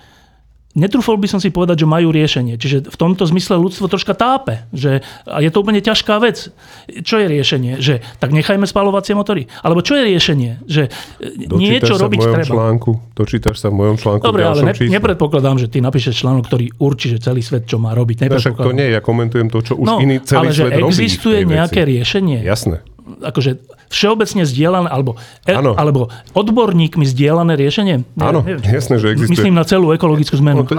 Netrúfol 0.75 1.23
by 1.23 1.31
som 1.31 1.39
si 1.39 1.55
povedať, 1.55 1.83
že 1.83 1.87
majú 1.87 2.11
riešenie. 2.11 2.59
Čiže 2.59 2.91
v 2.91 2.97
tomto 2.99 3.23
zmysle 3.31 3.55
ľudstvo 3.63 3.87
troška 3.87 4.11
tápe. 4.19 4.67
Že, 4.75 5.07
a 5.23 5.39
je 5.39 5.51
to 5.55 5.63
úplne 5.63 5.79
ťažká 5.79 6.19
vec. 6.19 6.51
Čo 6.91 7.23
je 7.23 7.27
riešenie? 7.31 7.79
Že 7.79 8.03
tak 8.19 8.35
nechajme 8.35 8.67
spalovacie 8.67 9.15
motory. 9.15 9.47
Alebo 9.63 9.87
čo 9.87 9.95
je 9.95 10.03
riešenie? 10.03 10.67
Že 10.67 10.83
e, 11.23 11.47
Dočítaš 11.47 11.63
niečo 11.63 11.95
robiť 11.95 12.19
v 12.19 12.23
mojom 12.27 12.35
treba. 12.35 12.51
Článku, 12.59 12.91
dočítaš 13.15 13.57
sa 13.63 13.71
v 13.71 13.75
mojom 13.79 13.97
článku. 14.03 14.23
Dobre, 14.27 14.43
ale 14.43 14.61
ne, 14.67 14.75
nepredpokladám, 14.75 15.63
že 15.63 15.71
ty 15.71 15.79
napíšeš 15.79 16.27
článok, 16.27 16.51
ktorý 16.51 16.67
určí, 16.83 17.07
že 17.15 17.23
celý 17.23 17.39
svet 17.39 17.71
čo 17.71 17.79
má 17.79 17.95
robiť. 17.95 18.27
No, 18.27 18.35
však 18.35 18.59
to 18.59 18.75
nie, 18.75 18.91
ja 18.91 18.99
komentujem 18.99 19.47
to, 19.55 19.63
čo 19.63 19.79
už 19.79 19.87
no, 19.87 20.03
iný 20.03 20.27
celý 20.27 20.51
ale 20.51 20.59
svet 20.59 20.75
že 20.75 20.83
existuje 20.91 21.39
robí 21.47 21.55
nejaké 21.55 21.87
riešenie. 21.87 22.43
Jasné. 22.43 22.83
Akože 23.23 23.63
všeobecne 23.95 24.43
zdieľané, 24.43 24.91
alebo, 24.91 25.15
e, 25.47 25.55
alebo 25.55 26.11
odborníkmi 26.35 27.07
zdieľané 27.07 27.55
riešenie? 27.55 28.03
Áno, 28.19 28.43
jasné, 28.67 28.99
že 28.99 29.15
existuje. 29.15 29.39
Myslím 29.39 29.55
na 29.55 29.63
celú 29.63 29.95
ekologickú 29.95 30.35
zmenu. 30.43 30.67
No, 30.67 30.69
to, 30.69 30.75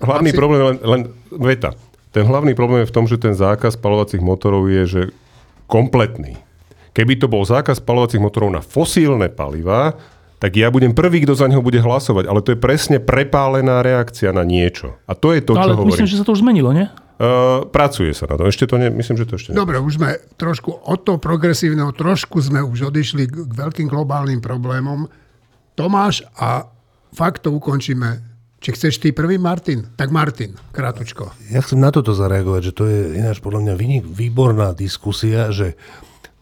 hlavný 0.00 0.32
chlapci. 0.32 0.40
problém, 0.40 0.60
len, 0.64 0.76
len 0.80 1.00
veta. 1.28 1.76
Ten 2.14 2.24
hlavný 2.24 2.56
problém 2.56 2.86
je 2.86 2.90
v 2.90 2.94
tom, 2.94 3.04
že 3.04 3.20
ten 3.20 3.36
zákaz 3.36 3.76
spalovacích 3.76 4.22
motorov 4.24 4.70
je 4.72 4.82
že 4.88 5.02
kompletný. 5.68 6.40
Keby 6.94 7.18
to 7.18 7.26
bol 7.26 7.42
zákaz 7.42 7.82
spalovacích 7.82 8.22
motorov 8.22 8.54
na 8.54 8.62
fosílne 8.62 9.26
palivá, 9.26 9.98
tak 10.38 10.60
ja 10.60 10.70
budem 10.70 10.94
prvý, 10.94 11.24
kto 11.24 11.34
za 11.34 11.50
neho 11.50 11.64
bude 11.64 11.80
hlasovať. 11.80 12.28
Ale 12.30 12.44
to 12.44 12.54
je 12.54 12.58
presne 12.60 13.02
prepálená 13.02 13.82
reakcia 13.82 14.30
na 14.30 14.46
niečo. 14.46 14.94
A 15.08 15.16
to 15.16 15.34
je 15.34 15.42
to, 15.42 15.56
no, 15.56 15.58
čo 15.58 15.62
ale 15.64 15.72
hovorím. 15.74 15.90
myslím, 15.90 16.10
že 16.10 16.18
sa 16.20 16.24
to 16.28 16.36
už 16.36 16.44
zmenilo, 16.44 16.70
nie? 16.70 16.86
Uh, 17.14 17.62
pracuje 17.70 18.10
sa 18.10 18.26
na 18.26 18.34
to. 18.34 18.50
Ešte 18.50 18.66
to 18.66 18.74
ne, 18.74 18.90
myslím, 18.90 19.14
že 19.14 19.26
to 19.30 19.38
ešte 19.38 19.54
nie. 19.54 19.58
Dobre, 19.58 19.78
už 19.78 20.02
sme 20.02 20.18
trošku 20.34 20.82
od 20.82 21.06
toho 21.06 21.22
progresívneho, 21.22 21.94
trošku 21.94 22.42
sme 22.42 22.58
už 22.58 22.90
odišli 22.90 23.30
k, 23.30 23.46
k 23.46 23.52
veľkým 23.54 23.86
globálnym 23.86 24.42
problémom. 24.42 25.06
Tomáš, 25.78 26.26
a 26.34 26.66
fakt 27.14 27.46
to 27.46 27.54
ukončíme. 27.54 28.18
Či 28.58 28.68
chceš 28.74 28.94
ty 28.98 29.14
prvý, 29.14 29.38
Martin? 29.38 29.94
Tak 29.94 30.10
Martin, 30.10 30.58
krátučko. 30.74 31.30
Ja 31.54 31.62
chcem 31.62 31.78
na 31.78 31.94
toto 31.94 32.16
zareagovať, 32.16 32.62
že 32.66 32.72
to 32.72 32.84
je 32.90 33.20
ináč 33.20 33.38
podľa 33.38 33.60
mňa 33.70 33.74
vynik, 33.76 34.02
výborná 34.08 34.74
diskusia, 34.74 35.54
že 35.54 35.78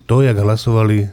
to, 0.09 0.25
jak 0.25 0.39
hlasovali 0.39 1.11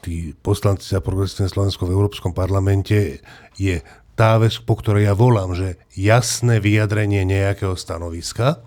tí 0.00 0.32
poslanci 0.32 0.94
za 0.94 1.04
progresívne 1.04 1.50
Slovensko 1.50 1.84
v 1.84 1.96
Európskom 1.96 2.32
parlamente, 2.32 3.20
je 3.58 3.82
tá 4.14 4.38
vec, 4.38 4.54
po 4.62 4.78
ktorej 4.78 5.10
ja 5.10 5.14
volám, 5.16 5.58
že 5.58 5.74
jasné 5.98 6.62
vyjadrenie 6.62 7.26
nejakého 7.26 7.74
stanoviska, 7.74 8.62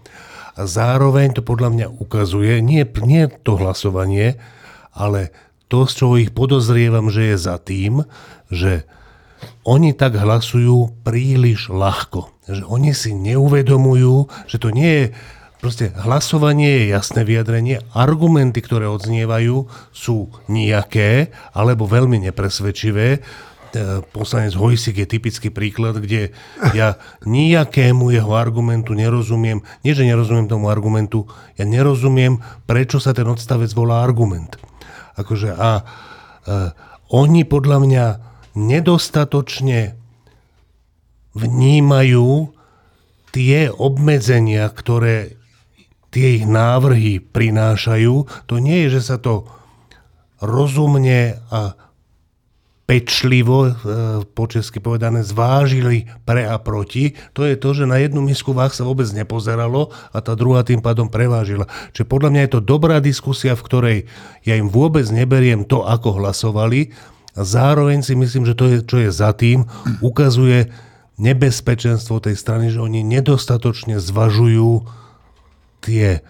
a 0.58 0.66
zároveň 0.66 1.38
to 1.38 1.42
podľa 1.46 1.70
mňa 1.70 1.88
ukazuje, 2.02 2.60
nie, 2.66 2.82
nie 3.06 3.24
to 3.46 3.56
hlasovanie, 3.62 4.42
ale 4.92 5.30
to, 5.70 5.86
z 5.86 5.94
čoho 5.94 6.14
ich 6.18 6.34
podozrievam, 6.34 7.14
že 7.14 7.32
je 7.32 7.38
za 7.38 7.62
tým, 7.62 8.04
že 8.50 8.90
oni 9.62 9.94
tak 9.94 10.18
hlasujú 10.18 11.06
príliš 11.06 11.70
ľahko. 11.70 12.34
Že 12.50 12.64
oni 12.66 12.92
si 12.98 13.14
neuvedomujú, 13.14 14.50
že 14.50 14.58
to 14.58 14.74
nie 14.74 15.06
je 15.06 15.08
Proste 15.58 15.90
hlasovanie 16.06 16.70
je 16.70 16.94
jasné 16.94 17.26
vyjadrenie, 17.26 17.82
argumenty, 17.98 18.62
ktoré 18.62 18.86
odznievajú, 18.94 19.66
sú 19.90 20.30
nejaké 20.46 21.34
alebo 21.50 21.90
veľmi 21.90 22.30
nepresvedčivé. 22.30 23.26
E, 23.76 24.02
poslanec 24.16 24.56
Hojsik 24.56 25.04
je 25.04 25.08
typický 25.08 25.50
príklad, 25.52 26.00
kde 26.00 26.32
ja 26.72 26.96
nejakému 27.28 28.14
jeho 28.14 28.32
argumentu 28.34 28.96
nerozumiem. 28.96 29.60
Nie, 29.84 29.94
že 29.98 30.08
nerozumiem 30.08 30.48
tomu 30.48 30.72
argumentu, 30.72 31.28
ja 31.60 31.68
nerozumiem, 31.68 32.40
prečo 32.64 33.04
sa 33.04 33.12
ten 33.12 33.28
odstavec 33.28 33.72
volá 33.76 34.04
argument. 34.06 34.56
Akože 35.18 35.52
a 35.52 35.82
uh, 35.82 36.72
oni 37.12 37.44
podľa 37.44 37.78
mňa 37.84 38.06
nedostatočne 38.56 39.98
vnímajú 41.38 42.30
tie 43.34 43.70
obmedzenia, 43.70 44.66
ktoré 44.74 45.38
tie 46.10 46.42
ich 46.42 46.46
návrhy 46.50 47.22
prinášajú. 47.22 48.48
To 48.50 48.56
nie 48.58 48.88
je, 48.88 48.98
že 48.98 49.02
sa 49.14 49.18
to 49.22 49.46
rozumne 50.42 51.38
a 51.54 51.87
pečlivo, 52.88 53.68
e, 53.68 53.72
po 54.32 54.48
česky 54.48 54.80
povedané, 54.80 55.20
zvážili 55.20 56.08
pre 56.24 56.48
a 56.48 56.56
proti, 56.56 57.20
to 57.36 57.44
je 57.44 57.60
to, 57.60 57.76
že 57.76 57.84
na 57.84 58.00
jednu 58.00 58.24
misku 58.24 58.56
váh 58.56 58.72
sa 58.72 58.88
vôbec 58.88 59.12
nepozeralo 59.12 59.92
a 60.16 60.24
tá 60.24 60.40
druhá 60.40 60.64
tým 60.64 60.80
pádom 60.80 61.12
prevážila. 61.12 61.68
Čiže 61.92 62.08
podľa 62.08 62.30
mňa 62.32 62.42
je 62.48 62.52
to 62.56 62.62
dobrá 62.64 63.04
diskusia, 63.04 63.60
v 63.60 63.66
ktorej 63.68 63.98
ja 64.48 64.56
im 64.56 64.72
vôbec 64.72 65.04
neberiem 65.12 65.68
to, 65.68 65.84
ako 65.84 66.16
hlasovali 66.16 66.96
a 67.36 67.44
zároveň 67.44 68.08
si 68.08 68.16
myslím, 68.16 68.48
že 68.48 68.56
to, 68.56 68.66
je, 68.72 68.78
čo 68.88 68.98
je 69.04 69.12
za 69.12 69.36
tým, 69.36 69.68
ukazuje 70.00 70.72
nebezpečenstvo 71.20 72.24
tej 72.24 72.40
strany, 72.40 72.72
že 72.72 72.80
oni 72.80 73.04
nedostatočne 73.04 74.00
zvažujú 74.00 74.88
tie 75.84 76.24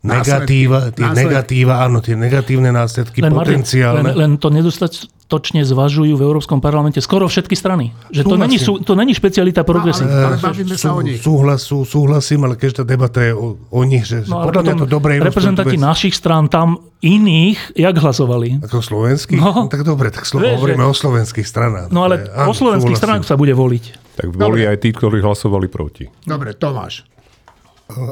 negatíva, 0.00 0.78
tie 0.96 1.08
negatíva, 1.12 1.84
áno, 1.84 2.00
tie 2.00 2.16
negatívne 2.16 2.72
následky 2.72 3.20
len 3.20 3.32
potenciálne. 3.36 4.00
Martin, 4.00 4.16
len, 4.16 4.32
len 4.36 4.40
to 4.40 4.48
nedostatočne 4.48 5.60
zvažujú 5.60 6.16
v 6.16 6.22
Európskom 6.24 6.64
parlamente 6.64 7.04
skoro 7.04 7.28
všetky 7.28 7.52
strany. 7.52 7.92
Že 8.08 8.22
to 8.24 8.36
není, 8.40 8.56
to 8.60 8.92
není 8.96 9.12
špecialita 9.12 9.60
progresí. 9.60 10.08
No, 10.08 10.12
ale, 10.12 10.24
ale 10.24 10.36
bavíme 10.40 10.76
sa 10.80 10.96
o 10.96 11.04
nich. 11.04 11.20
Súhlas, 11.20 11.68
sú, 11.68 11.84
súhlasím, 11.84 12.48
ale 12.48 12.56
tá 12.56 12.80
debata 12.80 13.20
je 13.20 13.36
o, 13.36 13.60
o 13.60 13.80
nich, 13.84 14.08
že, 14.08 14.24
no, 14.24 14.40
podľa 14.48 14.72
mňa 14.72 14.74
to 14.80 14.88
dobre 14.88 15.20
Reprezentanti 15.20 15.76
našich 15.76 16.16
strán 16.16 16.48
tam 16.48 16.80
iných, 17.04 17.76
jak 17.76 17.92
hlasovali? 18.00 18.64
Ako 18.64 18.80
slovenských? 18.80 19.36
No. 19.36 19.68
no 19.68 19.68
tak 19.68 19.84
dobre, 19.84 20.08
tak 20.08 20.24
slo- 20.24 20.40
Vieš, 20.40 20.56
hovoríme 20.56 20.84
že... 20.84 20.88
o 20.88 20.94
slovenských 20.96 21.44
stranách. 21.44 21.88
No 21.92 22.08
ale 22.08 22.24
je, 22.24 22.48
o 22.48 22.54
slovenských 22.56 22.96
stranách 22.96 23.28
sa 23.28 23.36
bude 23.36 23.52
voliť. 23.52 24.16
Tak 24.16 24.32
boli 24.32 24.64
aj 24.64 24.80
tí, 24.80 24.96
ktorí 24.96 25.20
hlasovali 25.20 25.68
proti. 25.68 26.08
Dobre, 26.24 26.56
Tomáš. 26.56 27.08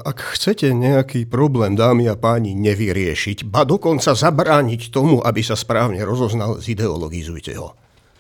Ak 0.05 0.19
chcete 0.35 0.71
nejaký 0.75 1.25
problém, 1.31 1.79
dámy 1.79 2.11
a 2.11 2.19
páni, 2.19 2.53
nevyriešiť, 2.59 3.47
ba 3.47 3.63
dokonca 3.63 4.13
zabrániť 4.13 4.91
tomu, 4.91 5.23
aby 5.23 5.41
sa 5.41 5.55
správne 5.55 6.03
rozoznal, 6.03 6.59
zideologizujte 6.59 7.55
ho. 7.57 7.79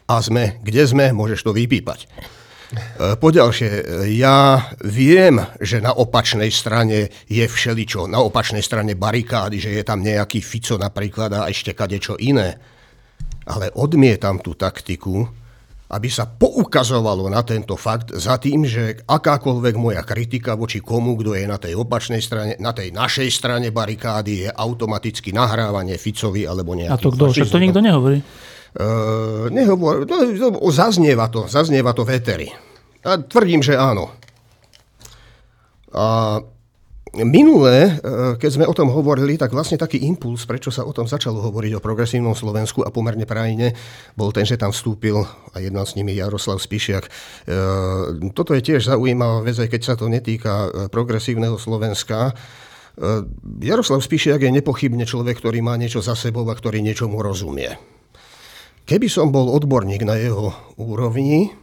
A 0.08 0.22
sme, 0.24 0.62
kde 0.64 0.88
sme, 0.88 1.12
môžeš 1.12 1.44
to 1.44 1.52
vypípať. 1.52 2.08
E, 2.08 3.16
poďalšie, 3.16 3.68
ja 4.12 4.70
viem, 4.84 5.40
že 5.60 5.80
na 5.80 5.96
opačnej 5.96 6.52
strane 6.52 7.08
je 7.28 7.44
všeličo, 7.44 8.08
na 8.08 8.20
opačnej 8.20 8.60
strane 8.60 8.92
barikády, 8.92 9.56
že 9.56 9.70
je 9.72 9.82
tam 9.84 10.04
nejaký 10.04 10.44
Fico 10.44 10.76
napríklad 10.76 11.32
a 11.32 11.48
ešte 11.48 11.72
kadečo 11.72 12.20
iné. 12.20 12.60
Ale 13.48 13.72
odmietam 13.72 14.40
tú 14.44 14.52
taktiku, 14.52 15.24
aby 15.88 16.08
sa 16.12 16.28
poukazovalo 16.28 17.32
na 17.32 17.40
tento 17.40 17.72
fakt 17.72 18.12
za 18.12 18.36
tým, 18.36 18.68
že 18.68 19.00
akákoľvek 19.08 19.74
moja 19.80 20.04
kritika 20.04 20.52
voči 20.52 20.84
komu, 20.84 21.16
kto 21.16 21.32
je 21.32 21.48
na 21.48 21.56
tej 21.56 21.80
opačnej 21.80 22.20
strane, 22.20 22.60
na 22.60 22.76
tej 22.76 22.92
našej 22.92 23.28
strane 23.32 23.72
barikády, 23.72 24.44
je 24.44 24.48
automaticky 24.52 25.32
nahrávanie 25.32 25.96
Ficovi 25.96 26.44
alebo 26.44 26.76
nejakým 26.76 26.92
A 26.92 27.00
to 27.00 27.08
kto? 27.16 27.32
Však 27.32 27.48
to 27.48 27.60
nikto 27.64 27.80
nehovorí. 27.80 28.20
Uh, 28.76 29.48
nehovor, 29.48 30.04
no, 30.04 30.28
no, 30.28 30.48
zaznieva 30.68 31.32
to, 31.32 31.48
zaznieva 31.48 31.96
to 31.96 32.04
v 32.04 32.20
eteri. 32.20 32.48
A 33.08 33.16
tvrdím, 33.16 33.64
že 33.64 33.80
áno. 33.80 34.12
A 35.96 36.36
Minulé, 37.16 37.88
e, 37.88 37.92
keď 38.36 38.50
sme 38.52 38.68
o 38.68 38.76
tom 38.76 38.92
hovorili, 38.92 39.40
tak 39.40 39.56
vlastne 39.56 39.80
taký 39.80 40.04
impuls, 40.04 40.44
prečo 40.44 40.68
sa 40.68 40.84
o 40.84 40.92
tom 40.92 41.08
začalo 41.08 41.40
hovoriť 41.40 41.80
o 41.80 41.84
progresívnom 41.84 42.36
Slovensku 42.36 42.84
a 42.84 42.92
pomerne 42.92 43.24
prajne, 43.24 43.72
bol 44.12 44.28
ten, 44.28 44.44
že 44.44 44.60
tam 44.60 44.76
vstúpil 44.76 45.16
a 45.24 45.56
jednal 45.56 45.88
s 45.88 45.96
nimi 45.96 46.12
Jaroslav 46.12 46.60
Spišiak. 46.60 47.08
E, 47.08 47.10
toto 48.36 48.52
je 48.52 48.60
tiež 48.60 48.92
zaujímavá 48.92 49.40
vec, 49.40 49.56
aj 49.56 49.72
keď 49.72 49.80
sa 49.80 49.94
to 49.96 50.12
netýka 50.12 50.68
e, 50.68 50.68
progresívneho 50.92 51.56
Slovenska. 51.56 52.36
Jaroslav 53.62 54.02
Spišiak 54.02 54.42
je 54.42 54.58
nepochybne 54.58 55.06
človek, 55.06 55.38
ktorý 55.38 55.62
má 55.62 55.78
niečo 55.78 56.02
za 56.02 56.18
sebou 56.18 56.42
a 56.50 56.58
ktorý 56.58 56.82
niečomu 56.82 57.22
rozumie. 57.22 57.78
Keby 58.90 59.06
som 59.06 59.30
bol 59.30 59.54
odborník 59.54 60.02
na 60.02 60.18
jeho 60.18 60.50
úrovni, 60.74 61.54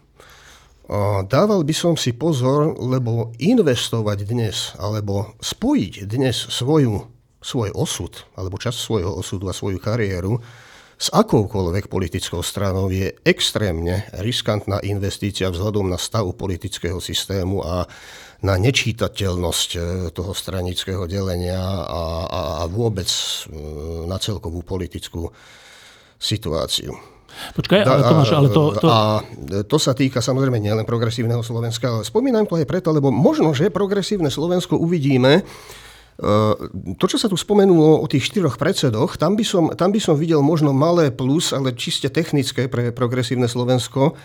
Dával 1.25 1.65
by 1.65 1.73
som 1.73 1.93
si 1.97 2.13
pozor, 2.13 2.77
lebo 2.77 3.33
investovať 3.41 4.21
dnes, 4.29 4.77
alebo 4.77 5.33
spojiť 5.41 6.05
dnes 6.05 6.37
svoju, 6.37 7.09
svoj 7.41 7.73
osud, 7.73 8.13
alebo 8.37 8.61
čas 8.61 8.77
svojho 8.77 9.17
osudu 9.17 9.49
a 9.49 9.57
svoju 9.57 9.81
kariéru 9.81 10.37
s 10.95 11.11
akoukoľvek 11.11 11.91
politickou 11.91 12.39
stranou 12.39 12.87
je 12.87 13.11
extrémne 13.27 14.07
riskantná 14.15 14.79
investícia 14.87 15.51
vzhľadom 15.51 15.91
na 15.91 15.99
stav 15.99 16.23
politického 16.39 17.03
systému 17.03 17.59
a 17.67 17.83
na 18.39 18.55
nečítateľnosť 18.55 19.69
e, 19.75 19.79
toho 20.15 20.31
stranického 20.31 21.03
delenia 21.03 21.59
a, 21.59 22.03
a, 22.23 22.41
a 22.61 22.63
vôbec 22.71 23.07
e, 23.07 23.27
na 24.07 24.15
celkovú 24.15 24.63
politickú 24.63 25.27
situáciu. 26.15 27.14
Počkaj, 27.55 27.79
ale 27.83 28.01
Tomáš, 28.03 28.31
ale 28.35 28.49
to, 28.51 28.63
to... 28.79 28.87
A 28.87 29.21
to 29.67 29.77
sa 29.77 29.91
týka 29.95 30.19
samozrejme 30.19 30.59
nielen 30.59 30.87
progresívneho 30.87 31.43
Slovenska, 31.43 31.91
ale 31.91 32.03
spomínam 32.07 32.47
to 32.47 32.59
aj 32.59 32.67
preto, 32.67 32.91
lebo 32.91 33.11
možno, 33.13 33.51
že 33.51 33.71
progresívne 33.71 34.31
Slovensko 34.31 34.79
uvidíme, 34.79 35.41
e, 35.41 35.43
to, 36.95 37.05
čo 37.05 37.17
sa 37.19 37.27
tu 37.27 37.35
spomenulo 37.35 38.01
o 38.01 38.05
tých 38.07 38.31
štyroch 38.31 38.59
predsedoch, 38.59 39.19
tam 39.19 39.35
by, 39.35 39.45
som, 39.45 39.71
tam 39.75 39.91
by 39.91 39.99
som 39.99 40.15
videl 40.15 40.39
možno 40.39 40.71
malé 40.71 41.11
plus, 41.11 41.51
ale 41.51 41.75
čiste 41.75 42.11
technické 42.11 42.67
pre 42.71 42.91
progresívne 42.95 43.47
Slovensko. 43.47 44.15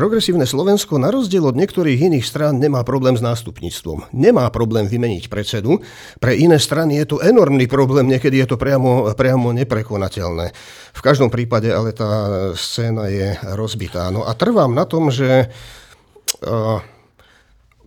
Progresívne 0.00 0.48
Slovensko 0.48 0.96
na 0.96 1.12
rozdiel 1.12 1.44
od 1.44 1.60
niektorých 1.60 2.08
iných 2.08 2.24
strán 2.24 2.56
nemá 2.56 2.80
problém 2.88 3.12
s 3.12 3.20
nástupníctvom. 3.20 4.08
Nemá 4.16 4.48
problém 4.48 4.88
vymeniť 4.88 5.28
predsedu. 5.28 5.76
Pre 6.16 6.32
iné 6.32 6.56
strany 6.56 6.96
je 7.04 7.12
to 7.12 7.16
enormný 7.20 7.68
problém, 7.68 8.08
niekedy 8.08 8.40
je 8.40 8.48
to 8.48 8.56
priamo, 8.56 9.12
priamo 9.12 9.52
neprekonateľné. 9.52 10.56
V 10.96 11.00
každom 11.04 11.28
prípade 11.28 11.68
ale 11.68 11.92
tá 11.92 12.08
scéna 12.56 13.12
je 13.12 13.36
rozbitá. 13.52 14.08
No 14.08 14.24
a 14.24 14.32
trvám 14.32 14.72
na 14.72 14.88
tom, 14.88 15.12
že 15.12 15.52
uh, 16.48 16.80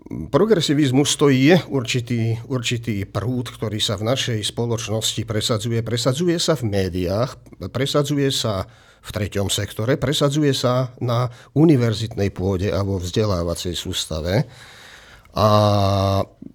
progresivizmus 0.09 1.15
to 1.15 1.31
je 1.31 1.55
určitý, 1.71 2.35
určitý 2.51 3.07
prúd, 3.07 3.49
ktorý 3.49 3.79
sa 3.79 3.95
v 3.95 4.11
našej 4.11 4.39
spoločnosti 4.43 5.21
presadzuje. 5.23 5.79
Presadzuje 5.79 6.35
sa 6.37 6.59
v 6.59 6.67
médiách, 6.67 7.39
presadzuje 7.71 8.27
sa 8.29 8.67
v 9.03 9.09
treťom 9.11 9.51
sektore, 9.51 9.99
presadzuje 9.99 10.55
sa 10.55 10.95
na 11.03 11.27
univerzitnej 11.55 12.31
pôde 12.31 12.71
a 12.71 12.83
vo 12.83 12.99
vzdelávacej 12.99 13.75
sústave. 13.75 14.47
A 15.33 15.47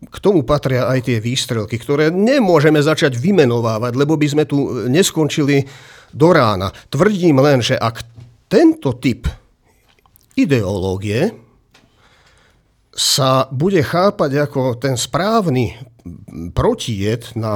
k 0.07 0.17
tomu 0.23 0.47
patria 0.47 0.87
aj 0.87 1.11
tie 1.11 1.19
výstrelky, 1.19 1.77
ktoré 1.83 2.15
nemôžeme 2.15 2.79
začať 2.79 3.19
vymenovávať, 3.19 3.93
lebo 3.99 4.15
by 4.15 4.27
sme 4.31 4.45
tu 4.47 4.87
neskončili 4.87 5.67
do 6.15 6.31
rána. 6.31 6.71
Tvrdím 6.89 7.43
len, 7.43 7.59
že 7.59 7.75
ak 7.75 8.07
tento 8.49 8.97
typ 8.97 9.29
ideológie 10.39 11.48
sa 12.99 13.47
bude 13.55 13.79
chápať 13.79 14.51
ako 14.51 14.75
ten 14.83 14.99
správny 14.99 15.79
protijed 16.51 17.39
na, 17.39 17.55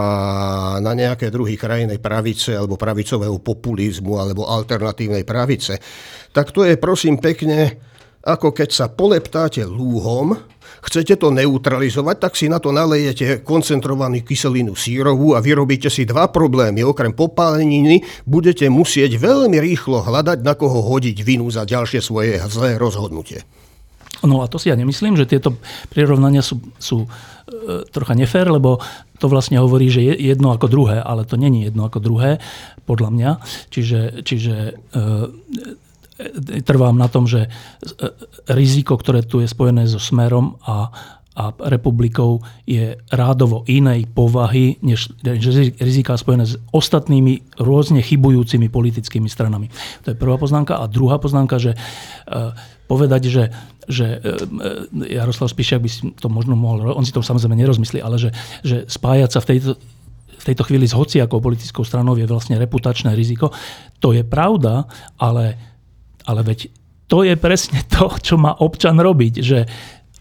na 0.78 0.93
nejaké 0.95 1.34
druhy 1.34 1.59
krajnej 1.59 1.99
pravice 1.99 2.55
alebo 2.55 2.78
pravicového 2.78 3.43
populizmu 3.43 4.22
alebo 4.22 4.47
alternatívnej 4.47 5.26
pravice, 5.26 5.82
tak 6.30 6.55
to 6.55 6.62
je 6.62 6.78
prosím 6.78 7.18
pekne 7.18 7.74
ako 8.22 8.55
keď 8.55 8.70
sa 8.70 8.86
poleptáte 8.86 9.66
lúhom, 9.66 10.38
chcete 10.86 11.18
to 11.18 11.34
neutralizovať, 11.34 12.16
tak 12.22 12.32
si 12.38 12.47
na 12.47 12.62
to 12.62 12.70
nalejete 12.70 13.43
koncentrovanú 13.43 14.22
kyselinu 14.22 14.78
sírovú 14.78 15.34
a 15.34 15.43
vyrobíte 15.43 15.90
si 15.90 16.07
dva 16.07 16.30
problémy. 16.30 16.86
Okrem 16.86 17.11
popáleniny 17.18 18.07
budete 18.22 18.70
musieť 18.70 19.18
veľmi 19.18 19.59
rýchlo 19.59 20.07
hľadať, 20.07 20.38
na 20.38 20.55
koho 20.55 20.86
hodiť 20.86 21.18
vinu 21.26 21.51
za 21.51 21.66
ďalšie 21.66 21.99
svoje 21.99 22.38
zlé 22.47 22.78
rozhodnutie. 22.78 23.43
No 24.22 24.42
a 24.42 24.46
to 24.46 24.58
si 24.58 24.70
ja 24.70 24.78
nemyslím, 24.78 25.18
že 25.18 25.26
tieto 25.26 25.58
prirovnania 25.90 26.46
sú, 26.46 26.62
sú 26.78 27.06
e, 27.06 27.08
trocha 27.90 28.14
nefér, 28.14 28.54
lebo 28.54 28.78
to 29.18 29.26
vlastne 29.26 29.58
hovorí, 29.58 29.90
že 29.90 30.02
je 30.02 30.14
jedno 30.14 30.54
ako 30.54 30.70
druhé, 30.70 31.02
ale 31.02 31.26
to 31.26 31.34
není 31.34 31.66
jedno 31.66 31.86
ako 31.86 31.98
druhé, 31.98 32.38
podľa 32.86 33.10
mňa. 33.10 33.30
Čiže, 33.70 34.22
čiže 34.22 34.54
e, 34.70 35.02
e 36.54 36.60
trvám 36.62 36.94
na 36.94 37.10
tom, 37.10 37.26
že 37.26 37.46
e, 37.46 37.50
riziko, 38.50 38.94
ktoré 38.94 39.26
tu 39.26 39.42
je 39.42 39.50
spojené 39.50 39.90
so 39.90 39.98
smerom 39.98 40.58
a, 40.62 40.90
a 41.33 41.57
republikou 41.72 42.45
je 42.68 43.01
rádovo 43.09 43.64
inej 43.64 44.05
povahy, 44.12 44.76
než, 44.85 45.16
rizika 45.80 46.12
spojené 46.12 46.45
s 46.45 46.61
ostatnými 46.76 47.57
rôzne 47.57 48.05
chybujúcimi 48.05 48.68
politickými 48.68 49.33
stranami. 49.33 49.72
To 50.05 50.12
je 50.12 50.16
prvá 50.20 50.37
poznámka. 50.37 50.76
A 50.76 50.85
druhá 50.85 51.16
poznámka, 51.16 51.57
že 51.57 51.72
e, 51.72 51.78
povedať, 52.85 53.33
že, 53.33 53.45
že 53.89 54.20
e, 54.20 55.09
Jaroslav 55.09 55.49
Spišiak 55.49 55.80
by 55.80 55.89
si 55.89 56.12
to 56.20 56.28
možno 56.28 56.53
mohol, 56.53 56.93
on 56.93 57.05
si 57.09 57.16
to 57.16 57.24
samozrejme 57.24 57.57
nerozmyslí, 57.57 58.05
ale 58.05 58.20
že, 58.20 58.30
že 58.61 58.85
spájať 58.85 59.30
sa 59.33 59.41
v 59.41 59.49
tejto, 59.57 59.72
v 60.37 60.45
tejto 60.53 60.62
chvíli 60.68 60.85
s 60.85 60.93
hociakou 60.93 61.41
politickou 61.41 61.80
stranou 61.80 62.12
je 62.12 62.28
vlastne 62.28 62.61
reputačné 62.61 63.16
riziko. 63.16 63.49
To 64.05 64.12
je 64.12 64.20
pravda, 64.20 64.85
ale, 65.16 65.57
ale 66.28 66.41
veď 66.45 66.68
to 67.09 67.24
je 67.24 67.41
presne 67.41 67.80
to, 67.89 68.12
čo 68.20 68.37
má 68.37 68.53
občan 68.61 69.01
robiť, 69.01 69.35
že 69.41 69.64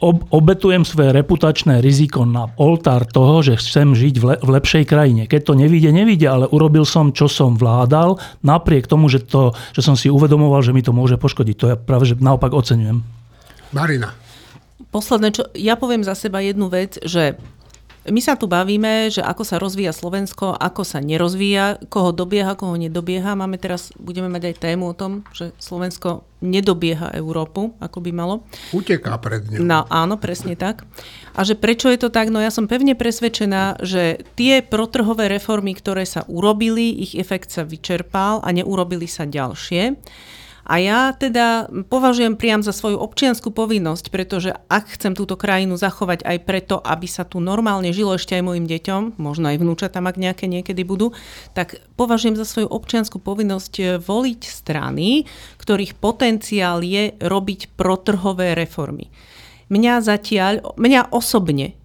ob, 0.02 0.26
obetujem 0.34 0.82
svoje 0.82 1.14
reputačné 1.14 1.80
riziko 1.80 2.26
na 2.26 2.50
oltár 2.58 3.06
toho, 3.06 3.46
že 3.46 3.62
chcem 3.62 3.94
žiť 3.94 4.16
v, 4.18 4.26
le, 4.26 4.36
v 4.42 4.50
lepšej 4.58 4.84
krajine. 4.90 5.30
Keď 5.30 5.42
to 5.46 5.54
nevíde, 5.54 5.94
nevíde, 5.94 6.26
ale 6.26 6.50
urobil 6.50 6.84
som, 6.84 7.14
čo 7.14 7.30
som 7.30 7.54
vládal, 7.54 8.18
napriek 8.42 8.90
tomu, 8.90 9.08
že, 9.08 9.22
to, 9.22 9.54
že 9.72 9.86
som 9.86 9.94
si 9.94 10.10
uvedomoval, 10.10 10.66
že 10.66 10.74
mi 10.74 10.82
to 10.82 10.92
môže 10.92 11.22
poškodiť. 11.22 11.56
To 11.62 11.66
ja 11.72 11.76
práve 11.78 12.10
že 12.10 12.18
naopak 12.18 12.52
oceňujem. 12.52 13.06
Marina. 13.72 14.12
Posledné, 14.92 15.32
čo 15.32 15.48
ja 15.56 15.80
poviem 15.80 16.04
za 16.04 16.18
seba 16.18 16.44
jednu 16.44 16.68
vec, 16.68 17.00
že 17.06 17.40
my 18.10 18.18
sa 18.18 18.34
tu 18.34 18.50
bavíme, 18.50 19.14
že 19.14 19.22
ako 19.22 19.44
sa 19.46 19.62
rozvíja 19.62 19.94
Slovensko, 19.94 20.58
ako 20.58 20.82
sa 20.82 20.98
nerozvíja, 20.98 21.78
koho 21.86 22.10
dobieha, 22.10 22.58
koho 22.58 22.74
nedobieha. 22.74 23.38
Máme 23.38 23.62
teraz, 23.62 23.94
budeme 24.02 24.26
mať 24.26 24.50
aj 24.50 24.56
tému 24.58 24.90
o 24.90 24.98
tom, 24.98 25.22
že 25.30 25.54
Slovensko 25.62 26.26
nedobieha 26.42 27.14
Európu, 27.14 27.78
ako 27.78 27.98
by 28.02 28.10
malo. 28.10 28.42
Uteká 28.74 29.22
pred 29.22 29.46
ňou. 29.46 29.62
No 29.62 29.86
áno, 29.86 30.18
presne 30.18 30.58
tak. 30.58 30.82
A 31.38 31.46
že 31.46 31.54
prečo 31.54 31.94
je 31.94 32.02
to 32.02 32.10
tak? 32.10 32.34
No 32.34 32.42
ja 32.42 32.50
som 32.50 32.66
pevne 32.66 32.98
presvedčená, 32.98 33.86
že 33.86 34.26
tie 34.34 34.66
protrhové 34.66 35.30
reformy, 35.30 35.78
ktoré 35.78 36.10
sa 36.10 36.26
urobili, 36.26 36.98
ich 36.98 37.14
efekt 37.14 37.54
sa 37.54 37.62
vyčerpal 37.62 38.42
a 38.42 38.50
neurobili 38.50 39.06
sa 39.06 39.30
ďalšie. 39.30 39.94
A 40.62 40.78
ja 40.78 41.10
teda 41.18 41.68
považujem 41.90 42.38
priam 42.38 42.62
za 42.62 42.70
svoju 42.70 43.02
občianskú 43.02 43.50
povinnosť, 43.50 44.14
pretože 44.14 44.54
ak 44.70 44.94
chcem 44.94 45.18
túto 45.18 45.34
krajinu 45.34 45.74
zachovať 45.74 46.22
aj 46.22 46.38
preto, 46.46 46.78
aby 46.78 47.10
sa 47.10 47.26
tu 47.26 47.42
normálne 47.42 47.90
žilo 47.90 48.14
ešte 48.14 48.38
aj 48.38 48.46
mojim 48.46 48.70
deťom, 48.70 49.18
možno 49.18 49.50
aj 49.50 49.58
vnúčatám, 49.58 50.06
ak 50.06 50.22
nejaké 50.22 50.46
niekedy 50.46 50.86
budú, 50.86 51.18
tak 51.58 51.82
považujem 51.98 52.38
za 52.38 52.46
svoju 52.46 52.70
občianskú 52.70 53.18
povinnosť 53.18 53.74
eh, 53.82 53.88
voliť 53.98 54.42
strany, 54.46 55.26
ktorých 55.58 55.98
potenciál 55.98 56.86
je 56.86 57.18
robiť 57.18 57.74
protrhové 57.74 58.54
reformy. 58.54 59.10
Mňa 59.72 60.04
zatiaľ, 60.04 60.76
mňa 60.76 61.16
osobne 61.16 61.81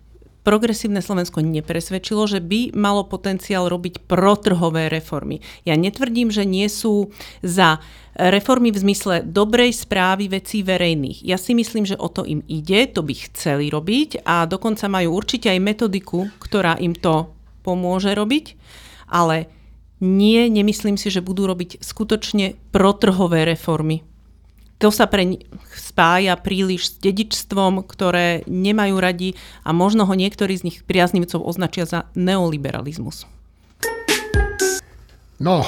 progresívne 0.46 1.02
Slovensko 1.02 1.42
nepresvedčilo, 1.42 2.30
že 2.30 2.38
by 2.38 2.78
malo 2.78 3.02
potenciál 3.02 3.66
robiť 3.66 4.06
protrhové 4.06 4.86
reformy. 4.86 5.42
Ja 5.66 5.74
netvrdím, 5.74 6.30
že 6.30 6.46
nie 6.46 6.70
sú 6.70 7.10
za 7.42 7.82
reformy 8.14 8.70
v 8.70 8.86
zmysle 8.86 9.26
dobrej 9.26 9.74
správy 9.74 10.30
vecí 10.30 10.62
verejných. 10.62 11.26
Ja 11.26 11.34
si 11.34 11.58
myslím, 11.58 11.82
že 11.82 11.98
o 11.98 12.06
to 12.06 12.22
im 12.22 12.46
ide, 12.46 12.86
to 12.86 13.02
by 13.02 13.18
chceli 13.26 13.68
robiť 13.68 14.22
a 14.22 14.46
dokonca 14.46 14.86
majú 14.86 15.18
určite 15.18 15.50
aj 15.50 15.58
metodiku, 15.58 16.30
ktorá 16.38 16.78
im 16.78 16.94
to 16.94 17.34
pomôže 17.66 18.14
robiť, 18.14 18.54
ale 19.10 19.50
nie, 19.98 20.46
nemyslím 20.46 20.94
si, 20.94 21.10
že 21.10 21.24
budú 21.24 21.50
robiť 21.50 21.82
skutočne 21.82 22.54
protrhové 22.70 23.42
reformy. 23.48 24.06
to 24.78 24.92
sa 24.92 25.08
pre 25.08 25.24
spája 25.96 26.36
príliš 26.36 26.92
s 26.92 27.00
dedičstvom, 27.00 27.80
ktoré 27.88 28.44
nemajú 28.44 29.00
radi 29.00 29.32
a 29.64 29.72
možno 29.72 30.04
ho 30.04 30.12
niektorí 30.12 30.52
z 30.52 30.68
nich 30.68 30.78
priaznivcov 30.84 31.40
označia 31.40 31.88
za 31.88 32.04
neoliberalizmus. 32.12 33.24
No, 35.40 35.64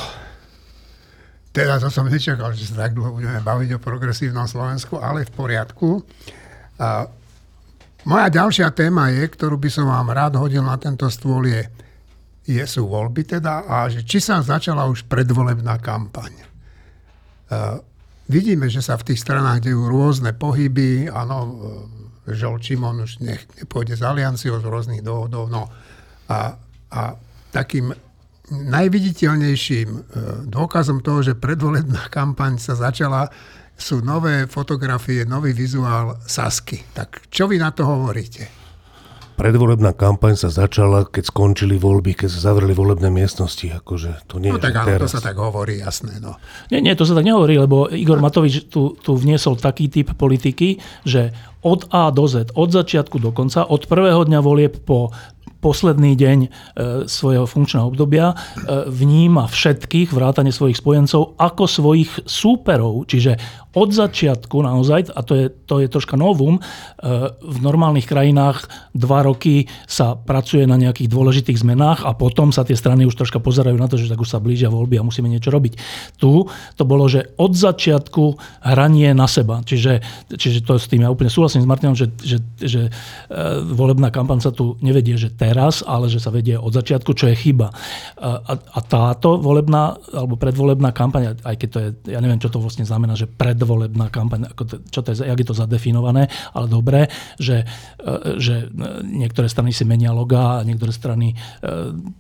teda 1.56 1.80
to 1.80 1.88
som 1.88 2.12
nečakal, 2.12 2.52
že 2.52 2.68
sa 2.68 2.84
tak 2.84 2.92
dlho 2.92 3.16
budeme 3.16 3.40
baviť 3.40 3.80
o 3.80 3.80
progresívnom 3.80 4.44
Slovensku, 4.44 5.00
ale 5.00 5.24
v 5.24 5.32
poriadku. 5.32 6.04
A 6.76 7.08
moja 8.04 8.28
ďalšia 8.28 8.68
téma 8.76 9.08
je, 9.08 9.24
ktorú 9.32 9.56
by 9.56 9.72
som 9.72 9.88
vám 9.88 10.12
rád 10.12 10.36
hodil 10.36 10.60
na 10.60 10.76
tento 10.76 11.08
stôl, 11.08 11.48
je, 11.48 11.64
je 12.44 12.64
sú 12.68 12.84
voľby 12.84 13.40
teda 13.40 13.64
a 13.64 13.88
že 13.88 14.04
či 14.04 14.20
sa 14.20 14.44
začala 14.44 14.84
už 14.92 15.08
predvolebná 15.08 15.80
kampaň. 15.80 16.36
A 17.48 17.80
vidíme, 18.28 18.68
že 18.68 18.84
sa 18.84 18.94
v 19.00 19.12
tých 19.12 19.24
stranách 19.24 19.64
dejú 19.64 19.88
rôzne 19.88 20.36
pohyby, 20.36 21.08
áno, 21.08 21.58
Žol 22.28 22.60
Čimon 22.60 23.00
už 23.08 23.24
nech, 23.24 23.48
nepôjde 23.56 23.96
z 23.96 24.04
alianciou 24.04 24.60
z 24.60 24.68
rôznych 24.68 25.00
dôvodov, 25.00 25.48
no 25.48 25.72
a, 26.28 26.60
a 26.92 27.02
takým 27.48 27.96
najviditeľnejším 28.52 29.88
e, 29.88 30.00
dôkazom 30.48 31.00
toho, 31.00 31.24
že 31.24 31.40
predvolebná 31.40 32.08
kampaň 32.12 32.60
sa 32.60 32.76
začala, 32.76 33.28
sú 33.78 34.02
nové 34.02 34.44
fotografie, 34.50 35.22
nový 35.22 35.54
vizuál 35.54 36.18
Sasky. 36.26 36.82
Tak 36.92 37.30
čo 37.30 37.46
vy 37.46 37.62
na 37.62 37.70
to 37.70 37.86
hovoríte? 37.86 38.57
Predvolebná 39.38 39.94
kampaň 39.94 40.34
sa 40.34 40.50
začala, 40.50 41.06
keď 41.06 41.30
skončili 41.30 41.78
voľby, 41.78 42.18
keď 42.18 42.26
sa 42.26 42.50
zavreli 42.50 42.74
volebné 42.74 43.06
miestnosti. 43.06 43.70
Akože 43.70 44.26
to 44.26 44.42
nie 44.42 44.50
no 44.50 44.58
je 44.58 44.66
tak 44.66 44.82
áno, 44.82 44.98
to 44.98 45.06
teraz. 45.06 45.14
sa 45.14 45.22
tak 45.22 45.38
hovorí, 45.38 45.78
jasné. 45.78 46.18
No. 46.18 46.34
Nie, 46.74 46.82
nie, 46.82 46.90
to 46.98 47.06
sa 47.06 47.14
tak 47.14 47.22
nehovorí, 47.22 47.54
lebo 47.54 47.86
Igor 47.86 48.18
Matovič 48.18 48.66
tu, 48.66 48.98
tu 48.98 49.14
vniesol 49.14 49.54
taký 49.54 49.86
typ 49.86 50.10
politiky, 50.18 50.82
že 51.06 51.30
od 51.62 51.86
A 51.94 52.10
do 52.10 52.26
Z, 52.26 52.50
od 52.58 52.74
začiatku 52.74 53.22
do 53.22 53.30
konca, 53.30 53.62
od 53.62 53.86
prvého 53.86 54.26
dňa 54.26 54.40
volieb 54.42 54.74
po 54.82 55.14
posledný 55.58 56.14
deň 56.14 56.38
e, 56.44 56.48
svojho 57.06 57.46
funkčného 57.46 57.86
obdobia 57.86 58.34
e, 58.34 58.34
vníma 58.90 59.46
všetkých, 59.46 60.14
vrátane 60.14 60.50
svojich 60.50 60.78
spojencov, 60.78 61.38
ako 61.38 61.64
svojich 61.66 62.10
súperov. 62.26 63.06
Čiže 63.06 63.38
od 63.78 63.94
začiatku 63.94 64.58
naozaj, 64.58 65.14
a 65.14 65.20
to 65.22 65.32
je, 65.38 65.46
to 65.70 65.78
je 65.78 65.86
troška 65.86 66.18
novum, 66.18 66.58
e, 66.58 66.60
v 67.30 67.58
normálnych 67.62 68.10
krajinách 68.10 68.66
dva 68.92 69.22
roky 69.22 69.70
sa 69.86 70.18
pracuje 70.18 70.66
na 70.66 70.74
nejakých 70.74 71.10
dôležitých 71.10 71.62
zmenách 71.62 72.02
a 72.02 72.14
potom 72.14 72.50
sa 72.50 72.66
tie 72.66 72.74
strany 72.74 73.06
už 73.06 73.14
troška 73.14 73.38
pozerajú 73.38 73.78
na 73.78 73.86
to, 73.86 73.94
že 73.94 74.10
tak 74.10 74.18
už 74.18 74.30
sa 74.30 74.42
blížia 74.42 74.70
voľby 74.70 74.98
a 74.98 75.06
musíme 75.06 75.30
niečo 75.30 75.54
robiť. 75.54 75.78
Tu 76.18 76.30
to 76.74 76.84
bolo, 76.84 77.06
že 77.06 77.34
od 77.38 77.54
začiatku 77.54 78.38
hranie 78.66 79.14
na 79.14 79.30
seba. 79.30 79.62
Čiže, 79.62 80.02
čiže 80.34 80.66
to 80.66 80.78
s 80.78 80.90
tým 80.90 81.06
ja 81.06 81.10
úplne 81.10 81.30
súhlasím 81.30 81.62
s 81.62 81.68
Martinom, 81.70 81.94
že, 81.94 82.10
že, 82.22 82.38
že 82.58 82.82
volebná 83.74 84.10
kampaň 84.10 84.40
tu 84.52 84.78
nevedie, 84.80 85.18
že 85.18 85.30
teraz, 85.30 85.47
ale 85.86 86.10
že 86.12 86.20
sa 86.20 86.28
vedie 86.28 86.58
od 86.58 86.72
začiatku, 86.74 87.16
čo 87.16 87.30
je 87.30 87.36
chyba. 87.38 87.72
A, 88.20 88.54
a 88.54 88.80
táto 88.84 89.40
volebná 89.40 89.96
alebo 90.12 90.36
predvolebná 90.36 90.92
kampaň, 90.92 91.38
aj 91.40 91.56
keď 91.56 91.68
to 91.68 91.78
je, 91.78 91.88
ja 92.12 92.20
neviem, 92.20 92.40
čo 92.42 92.52
to 92.52 92.60
vlastne 92.60 92.84
znamená, 92.84 93.16
že 93.16 93.30
predvolebná 93.30 94.10
kampaň, 94.12 94.50
ako 94.52 94.62
to, 94.66 94.74
čo 94.90 95.00
to 95.00 95.14
je, 95.14 95.24
jak 95.24 95.38
je 95.38 95.48
to 95.48 95.56
zadefinované, 95.56 96.26
ale 96.52 96.66
dobré, 96.66 97.06
že, 97.38 97.64
že 98.36 98.68
niektoré 99.04 99.48
strany 99.48 99.72
si 99.72 99.86
menia 99.86 100.12
logá, 100.12 100.60
niektoré 100.66 100.90
strany 100.90 101.32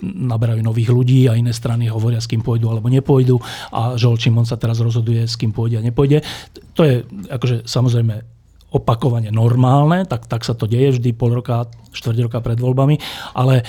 naberajú 0.02 0.62
nových 0.62 0.90
ľudí 0.94 1.26
a 1.26 1.36
iné 1.36 1.50
strany 1.50 1.90
hovoria, 1.90 2.22
s 2.22 2.30
kým 2.30 2.40
pôjdu 2.40 2.70
alebo 2.70 2.86
nepôjdu 2.88 3.40
a 3.74 3.98
Žol 3.98 4.16
Čimon 4.16 4.46
sa 4.46 4.60
teraz 4.60 4.78
rozhoduje, 4.78 5.26
s 5.26 5.34
kým 5.34 5.50
pôjde 5.50 5.80
a 5.80 5.84
nepôjde. 5.84 6.22
To 6.78 6.86
je 6.86 7.02
akože 7.28 7.66
samozrejme 7.66 8.37
opakovane 8.68 9.32
normálne, 9.32 10.04
tak, 10.04 10.28
tak 10.28 10.44
sa 10.44 10.52
to 10.52 10.68
deje 10.68 11.00
vždy 11.00 11.16
pol 11.16 11.32
roka, 11.32 11.64
štvrť 11.88 12.18
roka 12.28 12.38
pred 12.44 12.60
voľbami, 12.60 13.00
ale 13.32 13.64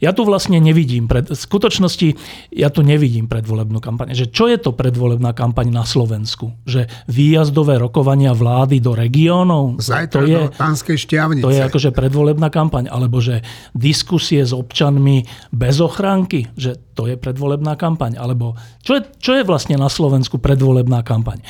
ja 0.00 0.12
tu 0.12 0.28
vlastne 0.28 0.60
nevidím, 0.60 1.08
pred, 1.08 1.24
v 1.24 1.36
skutočnosti 1.36 2.08
ja 2.52 2.68
tu 2.68 2.84
nevidím 2.84 3.32
predvolebnú 3.32 3.80
kampaň. 3.80 4.12
Že 4.12 4.26
čo 4.28 4.44
je 4.52 4.58
to 4.60 4.76
predvolebná 4.76 5.32
kampaň 5.32 5.72
na 5.72 5.88
Slovensku? 5.88 6.52
Že 6.68 6.88
výjazdové 7.08 7.80
rokovania 7.80 8.36
vlády 8.36 8.80
do 8.84 8.92
regiónov? 8.92 9.80
Zajtra 9.80 10.20
to 10.20 10.28
je, 10.28 10.40
do 10.40 10.52
Pánskej 10.52 10.96
šťavnice. 11.00 11.44
To 11.44 11.52
je 11.52 11.60
akože 11.64 11.90
predvolebná 11.96 12.48
kampaň, 12.52 12.92
alebo 12.92 13.24
že 13.24 13.40
diskusie 13.72 14.44
s 14.44 14.52
občanmi 14.52 15.24
bez 15.48 15.80
ochránky, 15.80 16.52
že 16.60 16.76
to 16.94 17.10
je 17.10 17.18
predvolebná 17.18 17.74
kampaň, 17.74 18.16
alebo 18.16 18.54
čo 18.80 18.96
je, 18.98 19.02
čo 19.18 19.34
je 19.34 19.42
vlastne 19.42 19.74
na 19.74 19.90
Slovensku 19.90 20.38
predvolebná 20.38 21.02
kampaň? 21.02 21.42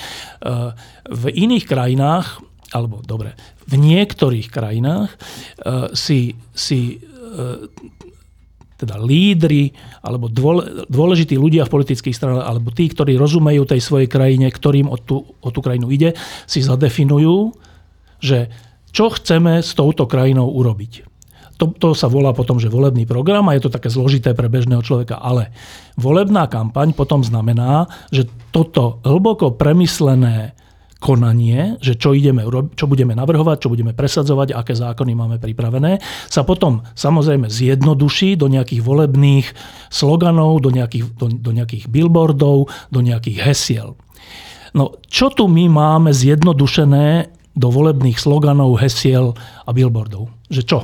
V 1.09 1.25
iných 1.29 1.69
krajinách 1.69 2.41
alebo 2.75 2.99
dobre, 3.07 3.39
v 3.71 3.75
niektorých 3.79 4.51
krajinách 4.51 5.15
uh, 5.15 5.95
si, 5.95 6.35
si 6.51 6.99
uh, 6.99 7.71
teda 8.75 8.99
lídry 8.99 9.71
alebo 10.03 10.27
dôležití 10.91 11.39
ľudia 11.39 11.65
v 11.65 11.73
politických 11.79 12.17
stranách 12.17 12.45
alebo 12.51 12.75
tí, 12.75 12.91
ktorí 12.91 13.15
rozumejú 13.15 13.63
tej 13.65 13.81
svojej 13.81 14.11
krajine, 14.11 14.51
ktorým 14.51 14.91
o 14.91 14.99
tú, 14.99 15.23
o 15.23 15.49
tú 15.55 15.63
krajinu 15.63 15.89
ide, 15.95 16.19
si 16.51 16.61
zadefinujú, 16.61 17.55
že 18.19 18.51
čo 18.91 19.15
chceme 19.15 19.63
s 19.63 19.75
touto 19.79 20.11
krajinou 20.11 20.51
urobiť. 20.51 21.14
To, 21.55 21.71
to 21.71 21.95
sa 21.95 22.11
volá 22.11 22.35
potom, 22.35 22.59
že 22.59 22.73
volebný 22.73 23.07
program 23.07 23.47
a 23.47 23.55
je 23.55 23.63
to 23.63 23.75
také 23.75 23.87
zložité 23.87 24.35
pre 24.35 24.51
bežného 24.51 24.83
človeka. 24.83 25.23
Ale 25.23 25.55
volebná 25.95 26.51
kampaň 26.51 26.91
potom 26.95 27.23
znamená, 27.23 27.87
že 28.11 28.27
toto 28.51 28.99
hlboko 29.07 29.55
premyslené 29.55 30.59
konanie, 31.05 31.77
že 31.85 32.01
čo, 32.01 32.17
ideme, 32.17 32.49
čo 32.73 32.89
budeme 32.89 33.13
navrhovať, 33.13 33.69
čo 33.69 33.69
budeme 33.69 33.93
presadzovať, 33.93 34.57
aké 34.57 34.73
zákony 34.73 35.13
máme 35.13 35.37
pripravené, 35.37 36.01
sa 36.33 36.49
potom 36.49 36.81
samozrejme 36.97 37.53
zjednoduší 37.53 38.41
do 38.41 38.49
nejakých 38.49 38.81
volebných 38.81 39.47
sloganov, 39.93 40.65
do 40.65 40.73
nejakých, 40.73 41.13
do, 41.21 41.29
do 41.29 41.51
nejakých 41.53 41.93
billboardov, 41.93 42.73
do 42.89 43.01
nejakých 43.05 43.45
hesiel. 43.45 44.01
No, 44.73 44.97
čo 45.05 45.29
tu 45.29 45.45
my 45.45 45.69
máme 45.69 46.11
zjednodušené 46.11 47.29
do 47.53 47.69
volebných 47.69 48.17
sloganov, 48.17 48.81
hesiel 48.81 49.37
a 49.69 49.71
billboardov? 49.77 50.33
Že 50.49 50.63
čo? 50.65 50.79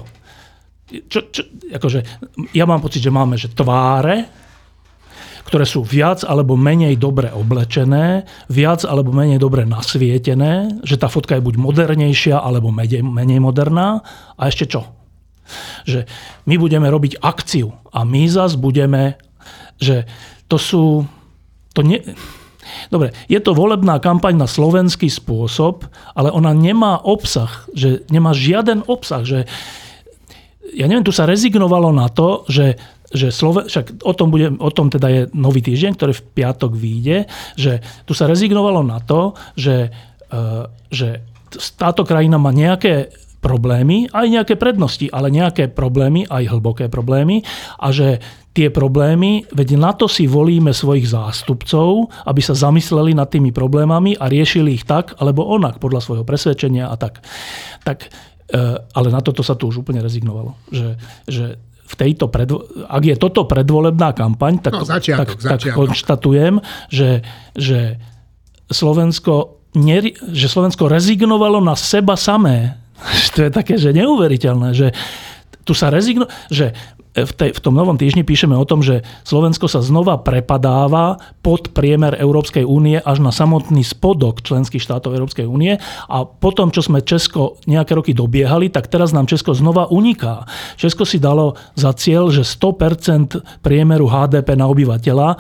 Čo, 1.07 1.30
čo 1.30 1.43
akože, 1.70 2.01
ja 2.55 2.64
mám 2.66 2.82
pocit, 2.82 3.03
že 3.03 3.14
máme 3.14 3.38
že 3.38 3.51
tváre, 3.51 4.26
ktoré 5.51 5.66
sú 5.66 5.82
viac 5.82 6.22
alebo 6.22 6.55
menej 6.55 6.95
dobre 6.95 7.32
oblečené, 7.34 8.22
viac 8.47 8.86
alebo 8.86 9.11
menej 9.11 9.43
dobre 9.43 9.66
nasvietené, 9.66 10.82
že 10.86 10.95
tá 10.95 11.11
fotka 11.11 11.34
je 11.34 11.43
buď 11.43 11.59
modernejšia 11.59 12.38
alebo 12.38 12.70
menej, 12.70 13.43
moderná. 13.43 14.07
A 14.38 14.47
ešte 14.47 14.70
čo? 14.70 14.86
Že 15.91 16.07
my 16.47 16.55
budeme 16.55 16.86
robiť 16.86 17.18
akciu 17.18 17.74
a 17.91 18.07
my 18.07 18.30
zas 18.30 18.55
budeme, 18.55 19.18
že 19.82 20.07
to 20.47 20.55
sú... 20.55 20.82
To 21.74 21.82
nie, 21.82 22.03
Dobre, 22.91 23.11
je 23.26 23.38
to 23.43 23.51
volebná 23.51 23.99
kampaň 23.99 24.38
na 24.38 24.47
slovenský 24.47 25.11
spôsob, 25.11 25.91
ale 26.14 26.30
ona 26.30 26.55
nemá 26.55 27.03
obsah, 27.03 27.66
že 27.74 28.07
nemá 28.14 28.30
žiaden 28.30 28.86
obsah, 28.86 29.26
že 29.26 29.51
ja 30.74 30.86
neviem, 30.86 31.06
tu 31.06 31.14
sa 31.14 31.26
rezignovalo 31.26 31.90
na 31.90 32.08
to, 32.10 32.46
že 32.46 32.78
že 33.10 33.34
Slove, 33.34 33.66
však 33.66 34.06
o 34.06 34.14
tom, 34.14 34.30
bude, 34.30 34.54
o 34.54 34.70
tom 34.70 34.86
teda 34.86 35.08
je 35.10 35.22
nový 35.34 35.66
týždeň, 35.66 35.98
ktorý 35.98 36.12
v 36.14 36.26
piatok 36.30 36.72
vyjde, 36.78 37.26
že 37.58 37.82
tu 38.06 38.14
sa 38.14 38.30
rezignovalo 38.30 38.86
na 38.86 39.02
to, 39.02 39.34
že, 39.58 39.90
uh, 40.30 40.70
že 40.94 41.26
táto 41.74 42.06
krajina 42.06 42.38
má 42.38 42.54
nejaké 42.54 43.10
problémy, 43.42 44.06
aj 44.12 44.26
nejaké 44.30 44.54
prednosti, 44.54 45.10
ale 45.10 45.32
nejaké 45.32 45.72
problémy, 45.72 46.28
aj 46.28 46.54
hlboké 46.54 46.86
problémy 46.86 47.42
a 47.80 47.90
že 47.90 48.20
tie 48.50 48.68
problémy, 48.68 49.46
veď 49.54 49.78
na 49.78 49.94
to 49.94 50.10
si 50.10 50.26
volíme 50.26 50.74
svojich 50.74 51.08
zástupcov, 51.08 52.10
aby 52.26 52.40
sa 52.42 52.52
zamysleli 52.52 53.14
nad 53.14 53.30
tými 53.30 53.54
problémami 53.54 54.18
a 54.18 54.26
riešili 54.26 54.76
ich 54.76 54.84
tak 54.84 55.16
alebo 55.22 55.46
onak, 55.46 55.78
podľa 55.78 56.02
svojho 56.02 56.24
presvedčenia 56.26 56.90
a 56.90 56.94
tak. 56.98 57.22
Tak 57.86 58.10
ale 58.92 59.09
na 59.09 59.20
toto 59.22 59.42
sa 59.42 59.55
tu 59.55 59.70
už 59.70 59.82
úplne 59.82 60.03
rezignovalo. 60.03 60.59
Že, 60.70 60.88
že 61.26 61.44
v 61.90 61.94
tejto 61.98 62.30
predvo- 62.30 62.66
ak 62.86 63.03
je 63.03 63.16
toto 63.18 63.46
predvolebná 63.46 64.14
kampaň, 64.14 64.62
tak, 64.62 64.72
no, 64.78 64.86
začiatok, 64.86 65.38
tak, 65.42 65.59
tak 65.59 65.74
konštatujem, 65.74 66.62
že, 66.86 67.26
že, 67.59 67.98
Slovensko 68.70 69.59
neri- 69.74 70.14
že 70.30 70.46
Slovensko 70.46 70.86
rezignovalo 70.86 71.59
na 71.59 71.74
seba 71.74 72.14
samé. 72.14 72.78
to 73.34 73.46
je 73.46 73.51
také, 73.51 73.74
že 73.74 73.90
neuveriteľné, 73.90 74.70
že 74.74 74.94
tu 75.66 75.74
sa 75.74 75.90
rezigno, 75.90 76.26
že 76.51 76.72
v, 77.14 77.32
tej, 77.34 77.50
v 77.58 77.61
tom 77.61 77.74
novom 77.74 77.98
týždni 77.98 78.22
píšeme 78.22 78.54
o 78.54 78.62
tom, 78.62 78.86
že 78.86 79.02
Slovensko 79.26 79.66
sa 79.66 79.82
znova 79.82 80.22
prepadáva 80.22 81.18
pod 81.42 81.74
priemer 81.74 82.14
Európskej 82.14 82.62
únie 82.62 83.02
až 83.02 83.18
na 83.18 83.34
samotný 83.34 83.82
spodok 83.82 84.46
členských 84.46 84.78
štátov 84.78 85.18
Európskej 85.18 85.46
únie 85.46 85.74
a 86.06 86.18
potom, 86.22 86.70
čo 86.70 86.86
sme 86.86 87.02
Česko 87.02 87.58
nejaké 87.66 87.98
roky 87.98 88.12
dobiehali, 88.14 88.70
tak 88.70 88.86
teraz 88.86 89.11
nám 89.11 89.26
Česko 89.26 89.58
znova 89.58 89.90
uniká. 89.90 90.46
Česko 90.78 91.02
si 91.02 91.18
dalo 91.18 91.58
za 91.74 91.90
cieľ, 91.98 92.30
že 92.30 92.46
100% 92.46 93.62
priemeru 93.64 94.06
HDP 94.06 94.54
na 94.54 94.70
obyvateľa 94.70 95.28
e, 95.34 95.36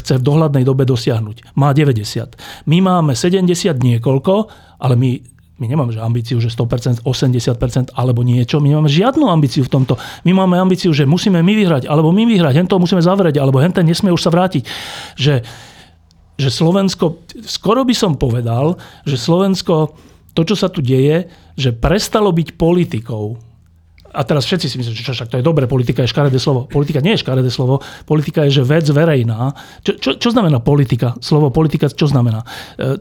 chce 0.00 0.16
v 0.16 0.24
dohľadnej 0.24 0.64
dobe 0.64 0.88
dosiahnuť. 0.88 1.56
Má 1.60 1.76
90. 1.76 2.64
My 2.72 2.78
máme 2.80 3.12
70 3.12 3.52
niekoľko, 3.76 4.34
ale 4.80 4.94
my 4.96 5.10
my 5.60 5.66
nemáme 5.68 5.92
že 5.92 6.00
ambíciu, 6.00 6.40
že 6.40 6.48
100%, 6.48 7.04
80% 7.04 7.92
alebo 7.92 8.24
niečo. 8.24 8.58
My 8.58 8.72
nemáme 8.72 8.88
žiadnu 8.88 9.28
ambíciu 9.28 9.62
v 9.68 9.70
tomto. 9.70 10.00
My 10.24 10.32
máme 10.32 10.56
ambíciu, 10.56 10.90
že 10.96 11.04
musíme 11.04 11.38
my 11.44 11.52
vyhrať, 11.52 11.86
alebo 11.86 12.10
my 12.10 12.24
vyhrať, 12.24 12.56
hen 12.56 12.66
to 12.66 12.80
musíme 12.80 13.04
zavrieť, 13.04 13.38
alebo 13.38 13.60
hen 13.60 13.70
ten 13.70 13.84
nesmie 13.84 14.10
už 14.10 14.22
sa 14.24 14.32
vrátiť. 14.32 14.64
Že, 15.14 15.34
že 16.40 16.48
Slovensko, 16.48 17.22
skoro 17.44 17.84
by 17.84 17.94
som 17.94 18.16
povedal, 18.16 18.80
že 19.04 19.20
Slovensko, 19.20 19.92
to, 20.32 20.42
čo 20.42 20.56
sa 20.56 20.72
tu 20.72 20.80
deje, 20.80 21.28
že 21.54 21.76
prestalo 21.76 22.32
byť 22.32 22.56
politikou 22.56 23.51
a 24.12 24.20
teraz 24.28 24.44
všetci 24.44 24.66
si 24.68 24.76
myslíte, 24.76 24.96
že 25.00 25.06
čo, 25.08 25.16
však 25.16 25.32
to 25.32 25.36
je 25.40 25.44
dobré, 25.44 25.64
politika 25.64 26.04
je 26.04 26.12
škaredé 26.12 26.36
slovo. 26.36 26.68
Politika 26.68 27.00
nie 27.00 27.16
je 27.16 27.24
škaredé 27.24 27.48
slovo, 27.48 27.80
politika 28.04 28.44
je, 28.44 28.60
že 28.60 28.62
vec 28.62 28.84
verejná. 28.84 29.56
Čo, 29.80 29.92
čo, 29.96 30.10
čo 30.20 30.28
znamená 30.30 30.60
politika? 30.60 31.16
Slovo 31.24 31.48
politika, 31.48 31.88
čo 31.88 32.04
znamená? 32.04 32.44
E, 32.76 33.00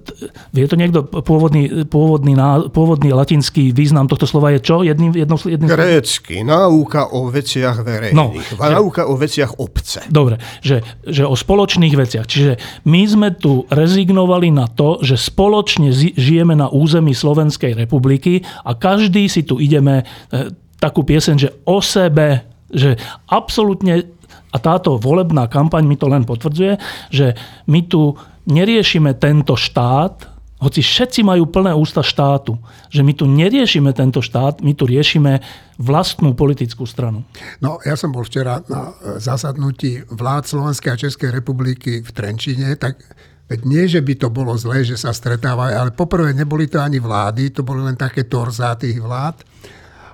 vie 0.56 0.66
to 0.72 0.80
niekto, 0.80 1.04
pôvodný, 1.04 1.84
pôvodný, 1.92 2.34
pôvodný 2.72 3.12
latinský 3.12 3.76
význam 3.76 4.08
tohto 4.08 4.24
slova 4.24 4.56
je 4.56 4.64
čo? 4.64 4.88
Jedným, 4.88 5.12
jedno, 5.12 5.36
jedným 5.36 5.68
Grécky, 5.68 6.48
náuka 6.48 7.12
o 7.12 7.28
veciach 7.28 7.84
verejných, 7.84 8.16
no, 8.16 8.32
náuka 8.56 9.12
o 9.12 9.20
veciach 9.20 9.60
obce. 9.60 10.08
Dobre, 10.08 10.40
že, 10.64 10.80
že 11.04 11.28
o 11.28 11.36
spoločných 11.36 11.94
veciach. 11.94 12.26
Čiže 12.26 12.84
my 12.88 13.02
sme 13.04 13.30
tu 13.36 13.68
rezignovali 13.68 14.48
na 14.56 14.72
to, 14.72 15.04
že 15.04 15.20
spoločne 15.20 15.92
žijeme 16.16 16.56
na 16.56 16.72
území 16.72 17.12
Slovenskej 17.12 17.76
republiky 17.76 18.48
a 18.64 18.72
každý 18.78 19.28
si 19.28 19.44
tu 19.44 19.60
ideme 19.60 20.08
e, 20.32 20.61
takú 20.82 21.06
pieseň, 21.06 21.36
že 21.38 21.50
o 21.70 21.78
sebe, 21.78 22.42
že 22.74 22.98
absolútne, 23.30 24.10
a 24.52 24.58
táto 24.58 24.98
volebná 24.98 25.46
kampaň 25.46 25.86
mi 25.86 25.96
to 25.96 26.10
len 26.10 26.26
potvrdzuje, 26.26 26.82
že 27.14 27.38
my 27.70 27.86
tu 27.86 28.18
neriešime 28.50 29.14
tento 29.22 29.54
štát, 29.54 30.28
hoci 30.62 30.86
všetci 30.86 31.26
majú 31.26 31.50
plné 31.50 31.74
ústa 31.74 32.06
štátu, 32.06 32.54
že 32.94 33.02
my 33.02 33.18
tu 33.18 33.26
neriešime 33.26 33.98
tento 33.98 34.22
štát, 34.22 34.62
my 34.62 34.78
tu 34.78 34.86
riešime 34.86 35.42
vlastnú 35.82 36.38
politickú 36.38 36.86
stranu. 36.86 37.26
No, 37.66 37.82
ja 37.82 37.98
som 37.98 38.14
bol 38.14 38.22
včera 38.22 38.62
na 38.70 38.94
zasadnutí 39.18 40.06
vlád 40.06 40.46
Slovenskej 40.46 40.90
a 40.94 41.02
Českej 41.02 41.30
republiky 41.34 42.06
v 42.06 42.10
Trenčine, 42.14 42.78
tak 42.78 43.02
veď 43.50 43.60
nie, 43.66 43.84
že 43.90 44.06
by 44.06 44.14
to 44.22 44.30
bolo 44.30 44.54
zlé, 44.54 44.86
že 44.86 45.02
sa 45.02 45.10
stretávajú, 45.10 45.74
ale 45.74 45.92
poprvé 45.98 46.30
neboli 46.38 46.70
to 46.70 46.78
ani 46.78 47.02
vlády, 47.02 47.50
to 47.50 47.66
boli 47.66 47.82
len 47.82 47.98
také 47.98 48.30
torzá 48.30 48.78
tých 48.78 49.02
vlád. 49.02 49.42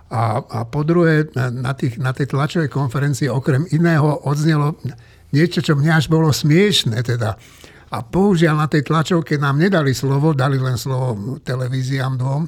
A, 0.07 0.39
a 0.39 0.59
po 0.63 0.87
druhé, 0.87 1.27
na, 1.35 1.75
tých, 1.75 1.99
na 1.99 2.15
tej 2.15 2.31
tlačovej 2.31 2.71
konferencii 2.71 3.27
okrem 3.27 3.67
iného 3.75 4.23
odznelo 4.23 4.79
niečo, 5.35 5.59
čo 5.59 5.75
mňa 5.75 5.99
až 5.99 6.05
bolo 6.07 6.31
smiešne. 6.31 7.03
Teda. 7.03 7.35
A 7.91 7.97
bohužiaľ 8.03 8.55
na 8.55 8.67
tej 8.71 8.87
tlačovke 8.87 9.35
nám 9.35 9.59
nedali 9.59 9.91
slovo, 9.91 10.31
dali 10.31 10.55
len 10.55 10.79
slovo 10.79 11.39
televíziám 11.43 12.15
dvom. 12.15 12.43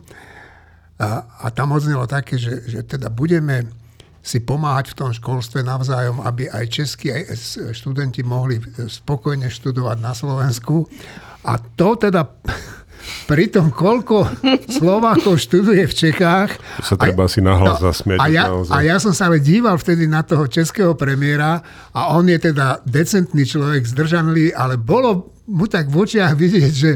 A, 0.99 1.07
a 1.43 1.45
tam 1.51 1.75
odznelo 1.75 2.07
také, 2.07 2.39
že, 2.39 2.63
že 2.67 2.83
teda 2.83 3.11
budeme 3.11 3.67
si 4.19 4.43
pomáhať 4.43 4.91
v 4.91 4.97
tom 4.99 5.11
školstve 5.15 5.63
navzájom, 5.63 6.19
aby 6.23 6.51
aj 6.51 6.65
českí 6.67 7.07
aj 7.07 7.39
študenti 7.71 8.19
mohli 8.23 8.59
spokojne 8.87 9.47
študovať 9.47 9.97
na 10.03 10.11
Slovensku. 10.11 10.83
A 11.47 11.55
to 11.55 11.95
teda 11.95 12.27
pri 13.29 13.49
tom, 13.49 13.69
koľko 13.73 14.25
Slovákov 14.67 15.41
študuje 15.41 15.85
v 15.85 15.93
Čechách. 15.93 16.55
To 16.81 16.85
sa 16.85 16.95
treba 16.97 17.25
a, 17.25 17.29
asi 17.29 17.39
nahlas 17.39 17.77
no, 17.79 17.91
zasmiať. 17.91 18.19
A 18.19 18.25
ja, 18.27 18.49
a 18.51 18.77
ja 18.81 18.97
som 18.97 19.13
sa 19.13 19.29
ale 19.29 19.43
díval 19.43 19.77
vtedy 19.77 20.09
na 20.09 20.25
toho 20.25 20.49
českého 20.49 20.97
premiéra 20.97 21.61
a 21.93 22.15
on 22.17 22.25
je 22.27 22.39
teda 22.51 22.81
decentný 22.85 23.45
človek, 23.45 23.85
zdržanlivý, 23.85 24.53
ale 24.53 24.75
bolo 24.77 25.33
mu 25.49 25.65
tak 25.65 25.89
v 25.89 25.95
očiach 26.05 26.33
vidieť, 26.37 26.73
že 26.73 26.91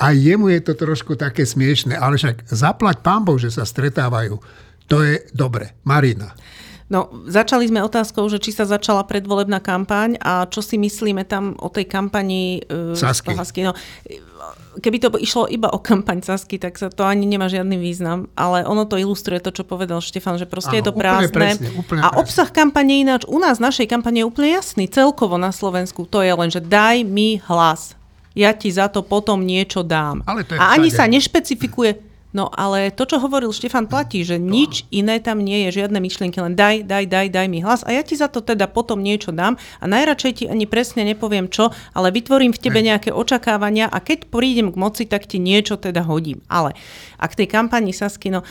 aj 0.00 0.14
jemu 0.16 0.48
je 0.56 0.60
to 0.64 0.72
trošku 0.78 1.12
také 1.14 1.44
smiešne, 1.44 1.92
ale 1.92 2.16
však 2.16 2.48
zaplať 2.48 3.04
pán 3.04 3.22
Boh, 3.26 3.36
že 3.36 3.52
sa 3.52 3.68
stretávajú. 3.68 4.40
To 4.88 4.96
je 5.04 5.22
dobre. 5.36 5.76
Marina. 5.84 6.32
No, 6.90 7.06
začali 7.30 7.70
sme 7.70 7.86
otázkou, 7.86 8.26
že 8.26 8.42
či 8.42 8.50
sa 8.50 8.66
začala 8.66 9.06
predvolebná 9.06 9.62
kampaň 9.62 10.18
a 10.18 10.42
čo 10.50 10.58
si 10.58 10.74
myslíme 10.74 11.22
tam 11.22 11.54
o 11.62 11.70
tej 11.70 11.86
kampani 11.86 12.66
uh, 12.66 12.98
Sasky. 12.98 13.30
Sasky. 13.30 13.62
No, 13.62 13.78
keby 14.78 14.96
to 15.02 15.08
išlo 15.18 15.44
iba 15.50 15.68
o 15.70 15.78
kampaň 15.78 16.22
Sasky, 16.22 16.56
tak 16.56 16.78
sa 16.78 16.88
to 16.88 17.02
ani 17.02 17.26
nemá 17.26 17.50
žiadny 17.50 17.76
význam, 17.76 18.30
ale 18.38 18.62
ono 18.62 18.86
to 18.86 18.96
ilustruje 18.96 19.42
to, 19.42 19.50
čo 19.50 19.66
povedal 19.66 19.98
Štefan, 19.98 20.38
že 20.38 20.46
proste 20.46 20.78
Áno, 20.78 20.78
je 20.80 20.84
to 20.86 20.94
prázdne. 20.94 21.34
Presne, 21.34 21.68
úplne 21.74 22.00
a 22.04 22.18
obsah 22.18 22.48
kampane 22.48 23.02
ináč 23.02 23.26
u 23.26 23.38
nás, 23.38 23.58
našej 23.58 23.86
kampane 23.90 24.22
je 24.22 24.28
úplne 24.28 24.54
jasný, 24.56 24.86
celkovo 24.86 25.36
na 25.36 25.50
Slovensku. 25.50 26.06
To 26.08 26.22
je 26.24 26.32
len, 26.32 26.48
že 26.48 26.62
daj 26.62 27.02
mi 27.06 27.42
hlas. 27.46 27.98
Ja 28.38 28.54
ti 28.54 28.70
za 28.70 28.86
to 28.86 29.02
potom 29.02 29.42
niečo 29.42 29.82
dám. 29.82 30.22
Ale 30.24 30.46
to 30.46 30.54
je 30.54 30.58
a 30.62 30.78
ani 30.78 30.88
sa 30.94 31.10
nešpecifikuje, 31.10 32.09
No 32.30 32.46
ale 32.46 32.94
to, 32.94 33.10
čo 33.10 33.18
hovoril 33.18 33.50
Štefan, 33.50 33.90
platí, 33.90 34.22
že 34.22 34.38
nič 34.38 34.86
iné 34.94 35.18
tam 35.18 35.42
nie 35.42 35.66
je, 35.66 35.82
žiadne 35.82 35.98
myšlienky, 35.98 36.38
len 36.38 36.54
daj, 36.54 36.86
daj, 36.86 37.10
daj, 37.10 37.26
daj 37.26 37.46
mi 37.50 37.58
hlas 37.58 37.82
a 37.82 37.90
ja 37.90 38.06
ti 38.06 38.14
za 38.14 38.30
to 38.30 38.38
teda 38.38 38.70
potom 38.70 39.02
niečo 39.02 39.34
dám 39.34 39.58
a 39.82 39.84
najradšej 39.90 40.32
ti 40.38 40.44
ani 40.46 40.70
presne 40.70 41.02
nepoviem 41.02 41.50
čo, 41.50 41.74
ale 41.90 42.14
vytvorím 42.14 42.54
v 42.54 42.62
tebe 42.62 42.86
nejaké 42.86 43.10
očakávania 43.10 43.90
a 43.90 43.98
keď 43.98 44.30
prídem 44.30 44.70
k 44.70 44.78
moci, 44.78 45.02
tak 45.10 45.26
ti 45.26 45.42
niečo 45.42 45.74
teda 45.74 46.06
hodím. 46.06 46.38
Ale 46.46 46.78
ak 47.18 47.34
tej 47.34 47.50
kampani 47.50 47.90
Sasky, 47.90 48.30
no 48.30 48.46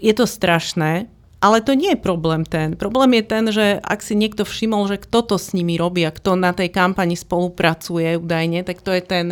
je 0.00 0.16
to 0.16 0.24
strašné, 0.24 1.12
ale 1.40 1.60
to 1.60 1.76
nie 1.76 1.96
je 1.96 2.00
problém 2.00 2.48
ten. 2.48 2.76
Problém 2.76 3.20
je 3.20 3.24
ten, 3.24 3.44
že 3.48 3.66
ak 3.80 4.00
si 4.00 4.16
niekto 4.16 4.48
všimol, 4.48 4.88
že 4.88 5.00
kto 5.00 5.24
to 5.24 5.36
s 5.36 5.52
nimi 5.56 5.76
robí 5.76 6.04
a 6.04 6.12
kto 6.12 6.36
na 6.36 6.52
tej 6.56 6.72
kampani 6.72 7.16
spolupracuje 7.16 8.16
údajne, 8.16 8.64
tak 8.64 8.80
to 8.80 8.92
je 8.92 9.04
ten 9.04 9.26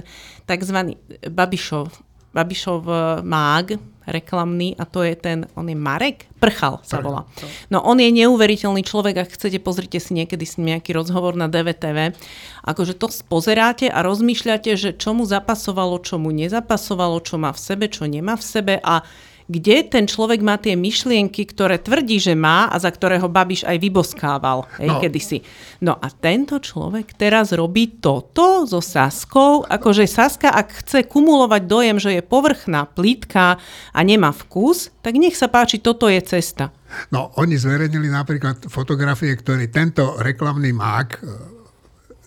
tzv. 0.44 0.96
Babišov 1.28 2.07
Babišov 2.32 2.80
e, 2.84 2.94
mág 3.24 3.78
reklamný 4.08 4.72
a 4.80 4.88
to 4.88 5.04
je 5.04 5.14
ten, 5.14 5.44
on 5.52 5.68
je 5.68 5.76
Marek? 5.76 6.32
Prchal 6.40 6.80
sa 6.80 7.04
volá. 7.04 7.28
No 7.68 7.84
on 7.84 8.00
je 8.00 8.08
neuveriteľný 8.08 8.80
človek, 8.80 9.20
ak 9.20 9.36
chcete, 9.36 9.60
pozrite 9.60 10.00
si 10.00 10.16
niekedy 10.16 10.48
s 10.48 10.56
ním 10.56 10.76
nejaký 10.76 10.96
rozhovor 10.96 11.36
na 11.36 11.46
DVTV. 11.46 12.16
Akože 12.64 12.96
to 12.96 13.12
pozeráte 13.28 13.92
a 13.92 14.00
rozmýšľate, 14.00 14.72
že 14.80 14.96
čo 14.96 15.12
mu 15.12 15.28
zapasovalo, 15.28 16.00
čo 16.00 16.16
mu 16.16 16.32
nezapasovalo, 16.32 17.20
čo 17.20 17.36
má 17.36 17.52
v 17.52 17.60
sebe, 17.60 17.86
čo 17.92 18.08
nemá 18.08 18.40
v 18.40 18.44
sebe 18.44 18.74
a 18.80 19.04
kde 19.48 19.88
ten 19.88 20.04
človek 20.04 20.44
má 20.44 20.60
tie 20.60 20.76
myšlienky, 20.76 21.48
ktoré 21.48 21.80
tvrdí, 21.80 22.20
že 22.20 22.36
má 22.36 22.68
a 22.68 22.76
za 22.76 22.92
ktorého 22.92 23.32
Babiš 23.32 23.64
aj 23.64 23.80
vyboskával 23.80 24.68
hej, 24.76 24.92
no. 24.92 25.00
kedysi. 25.00 25.40
No 25.80 25.96
a 25.96 26.12
tento 26.12 26.60
človek 26.60 27.16
teraz 27.16 27.56
robí 27.56 27.96
toto 27.96 28.68
so 28.68 28.84
Saskou, 28.84 29.64
akože 29.64 30.04
Saska, 30.04 30.52
ak 30.52 30.84
chce 30.84 31.08
kumulovať 31.08 31.62
dojem, 31.64 31.96
že 31.96 32.20
je 32.20 32.22
povrchná, 32.22 32.84
plítka 32.84 33.56
a 33.96 34.00
nemá 34.04 34.36
vkus, 34.36 34.92
tak 35.00 35.16
nech 35.16 35.34
sa 35.34 35.48
páči, 35.48 35.80
toto 35.80 36.12
je 36.12 36.20
cesta. 36.20 36.68
No, 37.08 37.32
oni 37.40 37.56
zverejnili 37.56 38.08
napríklad 38.12 38.68
fotografie, 38.68 39.32
ktorý 39.32 39.68
tento 39.72 40.16
reklamný 40.20 40.72
mák 40.72 41.08
e, 41.16 41.18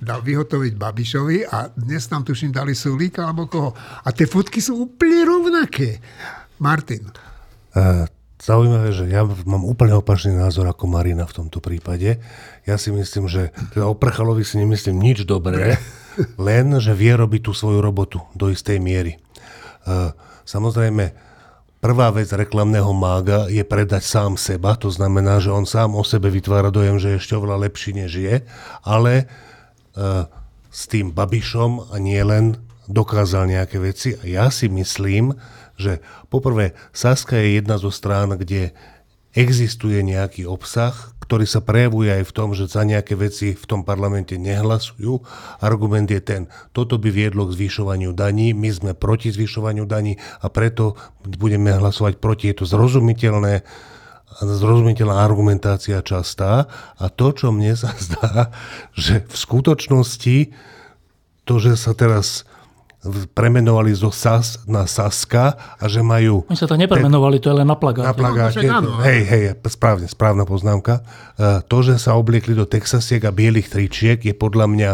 dal 0.02 0.22
vyhotoviť 0.26 0.74
Babišovi 0.78 1.38
a 1.46 1.70
dnes 1.78 2.10
tam 2.10 2.26
tuším 2.26 2.50
dali 2.50 2.74
Sulíka 2.74 3.26
alebo 3.26 3.46
koho. 3.46 3.70
A 3.78 4.10
tie 4.10 4.26
fotky 4.26 4.58
sú 4.58 4.90
úplne 4.90 5.26
rovnaké. 5.26 6.02
Martin. 6.62 7.10
Uh, 7.74 8.06
zaujímavé, 8.38 8.94
že 8.94 9.10
ja 9.10 9.26
mám 9.26 9.66
úplne 9.66 9.98
opačný 9.98 10.38
názor 10.38 10.70
ako 10.70 10.86
Marina 10.86 11.26
v 11.26 11.42
tomto 11.42 11.58
prípade. 11.58 12.22
Ja 12.70 12.78
si 12.78 12.94
myslím, 12.94 13.26
že 13.26 13.50
teda 13.74 13.90
o 13.90 13.98
Prchalovi 13.98 14.46
si 14.46 14.62
nemyslím 14.62 15.02
nič 15.02 15.26
dobré, 15.26 15.82
len, 16.38 16.78
že 16.78 16.94
vie 16.94 17.18
robiť 17.18 17.50
tú 17.50 17.58
svoju 17.58 17.82
robotu 17.82 18.22
do 18.38 18.54
istej 18.54 18.78
miery. 18.78 19.18
Uh, 19.90 20.14
samozrejme, 20.46 21.18
prvá 21.82 22.14
vec 22.14 22.30
reklamného 22.30 22.94
mága 22.94 23.50
je 23.50 23.66
predať 23.66 24.06
sám 24.06 24.38
seba, 24.38 24.78
to 24.78 24.94
znamená, 24.94 25.42
že 25.42 25.50
on 25.50 25.66
sám 25.66 25.98
o 25.98 26.06
sebe 26.06 26.30
vytvára 26.30 26.70
dojem, 26.70 27.02
že 27.02 27.18
je 27.18 27.20
ešte 27.26 27.34
oveľa 27.34 27.66
lepší, 27.66 27.98
než 27.98 28.12
je, 28.22 28.36
ale 28.86 29.26
uh, 29.98 30.30
s 30.70 30.86
tým 30.86 31.10
Babišom 31.10 31.90
a 31.90 31.98
nie 31.98 32.22
len 32.22 32.71
dokázal 32.92 33.48
nejaké 33.48 33.80
veci. 33.80 34.20
A 34.20 34.24
ja 34.28 34.46
si 34.52 34.68
myslím, 34.68 35.34
že 35.80 36.04
poprvé 36.28 36.76
Saska 36.92 37.40
je 37.40 37.58
jedna 37.64 37.80
zo 37.80 37.90
strán, 37.90 38.36
kde 38.36 38.76
existuje 39.32 40.04
nejaký 40.04 40.44
obsah, 40.44 40.92
ktorý 41.24 41.48
sa 41.48 41.64
prejavuje 41.64 42.12
aj 42.12 42.24
v 42.28 42.36
tom, 42.36 42.52
že 42.52 42.68
za 42.68 42.84
nejaké 42.84 43.16
veci 43.16 43.56
v 43.56 43.64
tom 43.64 43.88
parlamente 43.88 44.36
nehlasujú. 44.36 45.24
Argument 45.64 46.12
je 46.12 46.20
ten, 46.20 46.52
toto 46.76 47.00
by 47.00 47.08
viedlo 47.08 47.48
k 47.48 47.56
zvyšovaniu 47.56 48.12
daní, 48.12 48.52
my 48.52 48.68
sme 48.68 48.92
proti 48.92 49.32
zvyšovaniu 49.32 49.88
daní 49.88 50.20
a 50.44 50.52
preto 50.52 51.00
budeme 51.24 51.72
hlasovať 51.72 52.20
proti. 52.20 52.52
Je 52.52 52.60
to 52.60 52.66
zrozumiteľné 52.68 53.64
zrozumiteľná 54.32 55.28
argumentácia 55.28 56.00
častá 56.00 56.72
a 56.96 57.12
to, 57.12 57.36
čo 57.36 57.52
mne 57.52 57.76
sa 57.76 57.92
zdá, 58.00 58.52
že 58.96 59.28
v 59.28 59.36
skutočnosti 59.36 60.38
to, 61.44 61.54
že 61.60 61.76
sa 61.76 61.92
teraz 61.92 62.48
premenovali 63.34 63.98
zo 63.98 64.14
SAS 64.14 64.62
na 64.70 64.86
Saska 64.86 65.58
a 65.82 65.86
že 65.90 66.06
majú... 66.06 66.46
Oni 66.46 66.60
sa 66.60 66.70
to 66.70 66.78
nepremenovali, 66.78 67.42
to 67.42 67.50
je 67.50 67.56
len 67.58 67.66
na 67.66 67.74
plagáte. 67.74 68.06
Na 68.06 68.14
plagáte. 68.14 68.62
No, 68.62 69.02
hej, 69.02 69.26
hej, 69.26 69.44
správne, 69.74 70.06
správna 70.06 70.46
poznámka. 70.46 71.02
E, 71.34 71.66
To, 71.66 71.78
že 71.82 71.98
sa 71.98 72.14
obliekli 72.14 72.54
do 72.54 72.70
Texasiek 72.70 73.26
a 73.26 73.34
bielých 73.34 73.74
tričiek 73.74 74.22
je 74.22 74.38
podľa 74.38 74.66
mňa 74.70 74.92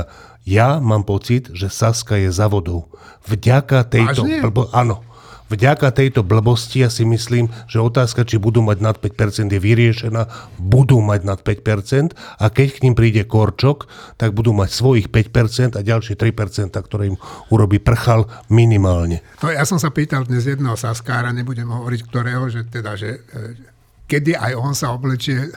ja 0.47 0.79
mám 0.79 1.03
pocit, 1.03 1.51
že 1.51 1.67
Saska 1.67 2.15
je 2.15 2.31
za 2.31 2.47
vodou. 2.47 2.87
Vďaka 3.27 3.83
tejto... 3.83 4.23
Vážne? 4.23 4.39
Blbo, 4.39 4.71
áno. 4.71 5.03
Vďaka 5.47 5.95
tejto 5.95 6.27
blbosti 6.27 6.83
ja 6.83 6.91
si 6.91 7.07
myslím, 7.07 7.47
že 7.71 7.79
otázka, 7.79 8.27
či 8.27 8.35
budú 8.35 8.59
mať 8.59 8.77
nad 8.83 8.95
5% 8.99 9.47
je 9.47 9.59
vyriešená, 9.63 10.27
budú 10.59 10.99
mať 10.99 11.21
nad 11.23 11.39
5% 11.39 12.11
a 12.15 12.45
keď 12.51 12.67
k 12.75 12.81
ním 12.83 12.95
príde 12.99 13.23
Korčok, 13.23 13.87
tak 14.19 14.35
budú 14.35 14.51
mať 14.51 14.69
svojich 14.75 15.07
5% 15.07 15.79
a 15.79 15.81
ďalšie 15.87 16.19
3%, 16.19 16.75
ktoré 16.75 17.15
im 17.15 17.17
urobí 17.47 17.79
prchal 17.79 18.27
minimálne. 18.51 19.23
To 19.39 19.47
ja 19.47 19.63
som 19.63 19.79
sa 19.79 19.87
pýtal 19.95 20.27
dnes 20.27 20.43
jedného 20.43 20.75
saskára, 20.75 21.31
nebudem 21.31 21.71
hovoriť 21.71 22.01
ktorého, 22.03 22.51
že 22.51 22.67
teda, 22.67 22.99
že 22.99 23.23
e, 23.31 23.55
kedy 24.03 24.35
aj 24.35 24.53
on 24.59 24.75
sa 24.75 24.91
oblečie 24.91 25.47
e, 25.47 25.51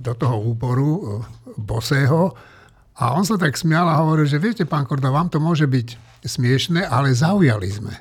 do 0.00 0.16
toho 0.16 0.40
úboru 0.48 0.90
e, 0.96 1.02
bosého 1.60 2.32
a 2.96 3.12
on 3.12 3.26
sa 3.28 3.36
tak 3.36 3.58
smial 3.58 3.84
a 3.84 4.00
hovoril, 4.00 4.24
že 4.24 4.40
viete, 4.40 4.64
pán 4.64 4.88
Korda, 4.88 5.12
vám 5.12 5.28
to 5.28 5.42
môže 5.42 5.68
byť 5.68 5.88
smiešne, 6.24 6.86
ale 6.88 7.12
zaujali 7.12 7.68
sme. 7.68 7.94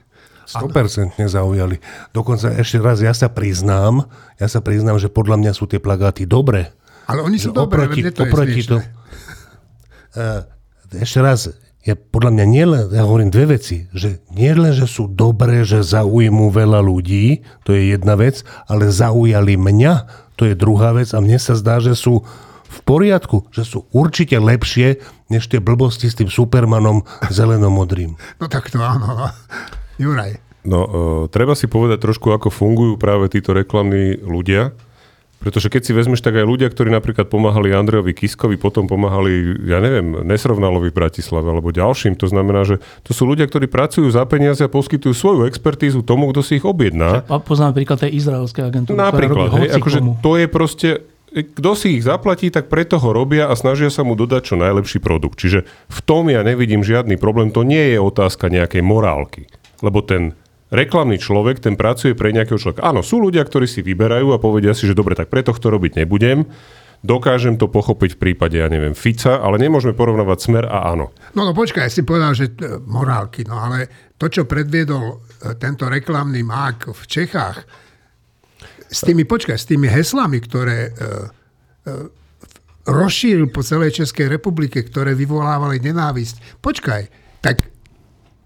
100% 0.45 1.17
zaujali. 1.17 1.79
Dokonca 2.11 2.51
ešte 2.55 2.77
raz, 2.79 2.99
ja 2.99 3.15
sa 3.15 3.31
priznám, 3.31 4.07
ja 4.37 4.47
sa 4.47 4.59
priznám, 4.59 4.99
že 4.99 5.07
podľa 5.07 5.39
mňa 5.39 5.51
sú 5.55 5.65
tie 5.67 5.79
plagáty 5.79 6.27
dobré. 6.27 6.75
Ale 7.07 7.23
oni 7.23 7.39
sú 7.39 7.51
dobré, 7.51 7.87
oproti, 7.87 8.01
to 8.11 8.23
je 8.23 8.31
oproti 8.31 8.61
to, 8.63 8.77
smiešne. 8.79 8.91
uh, 10.19 10.41
ešte 11.03 11.19
raz, 11.19 11.39
ja 11.83 11.99
podľa 11.99 12.31
mňa 12.31 12.45
nielen, 12.47 12.83
ja 12.95 13.03
hovorím 13.03 13.27
dve 13.27 13.59
veci, 13.59 13.91
že 13.91 14.23
nie 14.31 14.55
len, 14.55 14.71
že 14.71 14.87
sú 14.87 15.11
dobré, 15.11 15.67
že 15.67 15.83
zaujmú 15.83 16.47
veľa 16.47 16.79
ľudí, 16.79 17.43
to 17.67 17.75
je 17.75 17.91
jedna 17.91 18.15
vec, 18.15 18.47
ale 18.71 18.87
zaujali 18.87 19.59
mňa, 19.59 19.93
to 20.39 20.47
je 20.47 20.55
druhá 20.55 20.95
vec 20.95 21.11
a 21.11 21.19
mne 21.19 21.35
sa 21.35 21.59
zdá, 21.59 21.83
že 21.83 21.91
sú 21.91 22.23
v 22.73 22.79
poriadku, 22.87 23.51
že 23.51 23.67
sú 23.67 23.85
určite 23.91 24.39
lepšie, 24.39 25.03
než 25.27 25.45
tie 25.51 25.59
blbosti 25.59 26.07
s 26.07 26.17
tým 26.17 26.31
Supermanom 26.31 27.05
zelenomodrým. 27.29 28.15
No 28.39 28.45
tak 28.47 28.71
to 28.71 28.79
áno. 28.79 29.29
No. 29.97 30.01
Juraj. 30.01 30.31
No, 30.63 30.79
uh, 30.79 30.91
treba 31.27 31.59
si 31.59 31.67
povedať 31.67 31.99
trošku, 31.99 32.31
ako 32.31 32.47
fungujú 32.47 32.95
práve 32.95 33.27
títo 33.27 33.51
reklamní 33.51 34.15
ľudia. 34.23 34.71
Pretože 35.43 35.67
keď 35.67 35.81
si 35.83 35.91
vezmeš, 35.91 36.23
tak 36.23 36.39
aj 36.39 36.47
ľudia, 36.47 36.71
ktorí 36.71 36.87
napríklad 36.87 37.27
pomáhali 37.27 37.75
Andrejovi 37.75 38.15
Kiskovi, 38.15 38.55
potom 38.55 38.87
pomáhali, 38.87 39.59
ja 39.67 39.83
neviem, 39.83 40.23
Nesrovnalovi 40.23 40.87
v 40.87 40.95
Bratislave 40.95 41.43
alebo 41.51 41.75
ďalším. 41.75 42.15
To 42.15 42.31
znamená, 42.31 42.63
že 42.63 42.79
to 43.03 43.11
sú 43.11 43.27
ľudia, 43.27 43.43
ktorí 43.51 43.67
pracujú 43.67 44.07
za 44.07 44.23
peniaze 44.23 44.63
a 44.63 44.71
poskytujú 44.71 45.11
svoju 45.11 45.41
expertízu 45.51 45.99
tomu, 45.99 46.31
kto 46.31 46.39
si 46.47 46.63
ich 46.63 46.65
objedná. 46.65 47.27
A 47.27 47.43
poznáme 47.43 47.75
príklad 47.75 48.07
tej 48.07 48.15
izraelskej 48.23 48.71
agentúry, 48.71 48.95
Napríklad, 48.95 49.51
ktorá 49.51 49.51
robí 49.51 49.67
hej, 49.67 49.83
akože 49.83 49.99
to 50.23 50.31
je 50.39 50.47
proste, 50.47 50.89
kto 51.35 51.71
si 51.75 51.99
ich 51.99 52.07
zaplatí, 52.07 52.47
tak 52.47 52.71
preto 52.71 52.95
ho 52.95 53.09
robia 53.11 53.51
a 53.51 53.53
snažia 53.59 53.91
sa 53.91 54.07
mu 54.07 54.15
dodať 54.15 54.47
čo 54.47 54.55
najlepší 54.55 55.03
produkt. 55.03 55.43
Čiže 55.43 55.67
v 55.67 55.99
tom 56.07 56.31
ja 56.31 56.39
nevidím 56.39 56.87
žiadny 56.87 57.19
problém, 57.19 57.51
to 57.51 57.67
nie 57.67 57.91
je 57.91 57.99
otázka 57.99 58.47
nejakej 58.47 58.79
morálky. 58.79 59.51
Lebo 59.83 59.99
ten 60.01 60.31
reklamný 60.73 61.21
človek, 61.21 61.61
ten 61.61 61.77
pracuje 61.77 62.17
pre 62.17 62.33
nejakého 62.33 62.57
človeka. 62.57 62.87
Áno, 62.87 63.05
sú 63.05 63.21
ľudia, 63.21 63.45
ktorí 63.45 63.69
si 63.69 63.85
vyberajú 63.85 64.33
a 64.33 64.41
povedia 64.41 64.73
si, 64.73 64.89
že 64.89 64.97
dobre, 64.97 65.13
tak 65.13 65.29
preto 65.29 65.53
to 65.53 65.69
robiť 65.69 66.01
nebudem. 66.01 66.47
Dokážem 67.03 67.59
to 67.59 67.67
pochopiť 67.67 68.15
v 68.15 68.21
prípade, 68.31 68.55
ja 68.55 68.71
neviem, 68.71 68.95
Fica, 68.95 69.43
ale 69.43 69.59
nemôžeme 69.59 69.91
porovnávať 69.91 70.39
smer 70.39 70.63
a 70.71 70.87
áno. 70.87 71.11
No, 71.35 71.43
no 71.43 71.51
počkaj, 71.51 71.91
si 71.91 72.07
povedal, 72.07 72.31
že 72.31 72.55
e, 72.55 72.79
morálky, 72.79 73.43
no 73.43 73.59
ale 73.59 73.91
to, 74.15 74.31
čo 74.31 74.47
predviedol 74.47 75.19
e, 75.19 75.51
tento 75.59 75.91
reklamný 75.91 76.47
mák 76.47 76.95
v 76.95 77.03
Čechách, 77.03 77.57
s 78.93 79.01
tými, 79.03 79.27
počkaj, 79.27 79.57
s 79.57 79.67
tými 79.67 79.91
heslami, 79.91 80.39
ktoré 80.39 80.79
e, 80.87 80.91
e, 80.95 81.91
rozšíril 82.87 83.49
po 83.49 83.65
celej 83.65 83.99
Českej 83.99 84.29
republike, 84.29 84.79
ktoré 84.85 85.17
vyvolávali 85.17 85.81
nenávisť. 85.81 86.61
Počkaj, 86.61 87.01
tak 87.41 87.72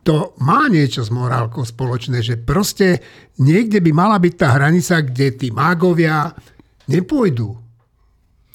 to 0.08 0.40
má 0.40 0.72
niečo 0.72 1.04
s 1.04 1.12
morálkou 1.12 1.68
spoločné, 1.68 2.24
že 2.24 2.40
proste 2.40 3.04
niekde 3.44 3.84
by 3.84 3.92
mala 3.92 4.16
byť 4.24 4.34
tá 4.40 4.56
hranica, 4.56 5.04
kde 5.04 5.36
tí 5.36 5.48
mágovia 5.52 6.32
nepôjdu. 6.88 7.67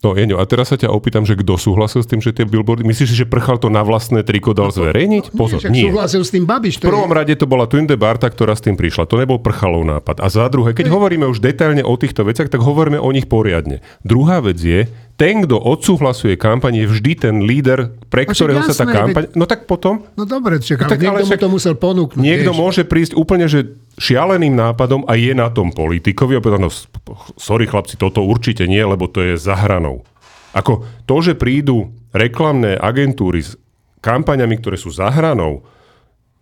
No, 0.02 0.18
Jeňo, 0.18 0.42
a 0.42 0.44
teraz 0.50 0.74
sa 0.74 0.76
ťa 0.76 0.90
opýtam, 0.90 1.22
že 1.22 1.38
kto 1.38 1.54
súhlasil 1.54 2.02
s 2.02 2.10
tým, 2.10 2.18
že 2.18 2.34
tie 2.34 2.42
billboardy... 2.42 2.82
Myslíš 2.82 3.14
si, 3.14 3.16
že 3.22 3.22
prchal 3.22 3.62
to 3.62 3.70
na 3.70 3.86
vlastné 3.86 4.26
triko 4.26 4.50
dal 4.50 4.74
zverejniť? 4.74 5.30
Pozor, 5.30 5.62
však 5.62 5.70
nie. 5.70 5.86
súhlasil 5.86 6.26
s 6.26 6.34
tým 6.34 6.42
Babiš. 6.42 6.82
V 6.82 6.90
prvom 6.90 7.06
rade 7.14 7.38
to 7.38 7.46
bola 7.46 7.70
Tunde 7.70 7.94
Barta, 7.94 8.26
ktorá 8.26 8.58
s 8.58 8.66
tým 8.66 8.74
prišla. 8.74 9.06
To 9.06 9.14
nebol 9.14 9.38
prchalov 9.38 9.86
nápad. 9.86 10.18
A 10.18 10.26
za 10.26 10.50
druhé, 10.50 10.74
keď 10.74 10.90
hovoríme 10.90 11.22
už 11.30 11.38
detailne 11.38 11.86
o 11.86 11.94
týchto 11.94 12.26
veciach, 12.26 12.50
tak 12.50 12.66
hovoríme 12.66 12.98
o 12.98 13.14
nich 13.14 13.30
poriadne. 13.30 13.78
Druhá 14.02 14.42
vec 14.42 14.58
je, 14.58 14.90
ten, 15.14 15.46
kto 15.46 15.54
odsúhlasuje 15.54 16.34
kampaň, 16.34 16.82
je 16.82 16.86
vždy 16.90 17.12
ten 17.14 17.34
líder, 17.46 17.94
pre 18.10 18.26
však 18.26 18.34
ktorého 18.34 18.62
sa 18.66 18.74
tá 18.74 18.90
jasné, 18.90 18.98
kampaň... 18.98 19.24
No 19.38 19.46
tak 19.46 19.70
potom... 19.70 20.02
No 20.18 20.26
dobre, 20.26 20.58
čak, 20.58 20.82
tak 20.82 20.98
ale 20.98 20.98
niekto 20.98 21.14
ale 21.14 21.20
mu 21.22 21.28
však 21.30 21.42
to 21.46 21.50
musel 21.52 21.74
ponúknuť. 21.78 22.18
Niekto 22.18 22.50
vieš. 22.50 22.58
môže 22.58 22.82
prísť 22.82 23.14
úplne, 23.14 23.46
že 23.46 23.78
šialeným 23.98 24.56
nápadom 24.56 25.04
a 25.04 25.16
je 25.18 25.32
na 25.36 25.52
tom 25.52 25.72
politikovi 25.72 26.38
a 26.38 26.42
povedať, 26.42 26.62
no 26.62 26.70
sorry 27.36 27.68
chlapci, 27.68 28.00
toto 28.00 28.24
určite 28.24 28.64
nie, 28.64 28.80
lebo 28.80 29.08
to 29.08 29.20
je 29.20 29.34
za 29.36 29.56
hranou. 29.56 30.04
Ako 30.52 30.84
to, 31.08 31.16
že 31.24 31.36
prídu 31.36 31.92
reklamné 32.12 32.76
agentúry 32.76 33.40
s 33.40 33.56
kampaňami, 34.04 34.60
ktoré 34.60 34.76
sú 34.76 34.92
za 34.92 35.08
hranou, 35.08 35.64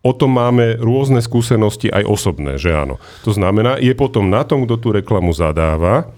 o 0.01 0.13
tom 0.17 0.35
máme 0.35 0.81
rôzne 0.81 1.21
skúsenosti 1.21 1.93
aj 1.93 2.09
osobné, 2.09 2.57
že 2.57 2.73
áno. 2.73 2.97
To 3.23 3.31
znamená, 3.37 3.77
je 3.79 3.93
potom 3.93 4.33
na 4.33 4.43
tom, 4.43 4.65
kto 4.65 4.81
tú 4.81 4.89
reklamu 4.91 5.31
zadáva, 5.31 6.11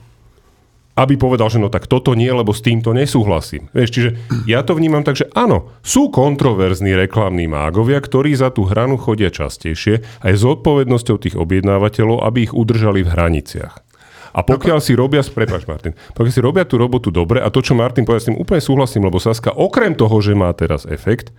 aby 0.93 1.17
povedal, 1.17 1.49
že 1.49 1.57
no 1.57 1.73
tak 1.73 1.89
toto 1.89 2.13
nie, 2.13 2.29
lebo 2.29 2.53
s 2.53 2.61
týmto 2.61 2.93
nesúhlasím. 2.93 3.73
Vieš, 3.73 3.89
čiže 3.89 4.11
ja 4.45 4.61
to 4.61 4.77
vnímam 4.77 5.01
tak, 5.01 5.17
že 5.17 5.27
áno, 5.33 5.73
sú 5.81 6.13
kontroverzní 6.13 6.93
reklamní 6.93 7.49
mágovia, 7.49 7.97
ktorí 7.97 8.37
za 8.37 8.53
tú 8.53 8.69
hranu 8.69 9.01
chodia 9.01 9.33
častejšie 9.33 10.05
a 10.21 10.25
je 10.29 10.37
zodpovednosťou 10.37 11.17
tých 11.17 11.37
objednávateľov, 11.41 12.21
aby 12.29 12.45
ich 12.45 12.53
udržali 12.53 13.01
v 13.01 13.13
hraniciach. 13.13 13.75
A 14.33 14.41
pokiaľ 14.41 14.81
si 14.81 14.97
robia, 14.97 15.21
prepáč 15.21 15.69
Martin, 15.69 15.93
pokiaľ 16.17 16.33
si 16.33 16.41
robia 16.41 16.65
tú 16.65 16.81
robotu 16.81 17.13
dobre, 17.13 17.41
a 17.41 17.53
to, 17.53 17.61
čo 17.61 17.77
Martin 17.77 18.09
povedal, 18.09 18.25
s 18.25 18.29
tým 18.33 18.41
úplne 18.41 18.65
súhlasím, 18.65 19.05
lebo 19.05 19.21
Saska 19.21 19.53
okrem 19.53 19.93
toho, 19.93 20.17
že 20.25 20.33
má 20.33 20.49
teraz 20.57 20.89
efekt, 20.89 21.33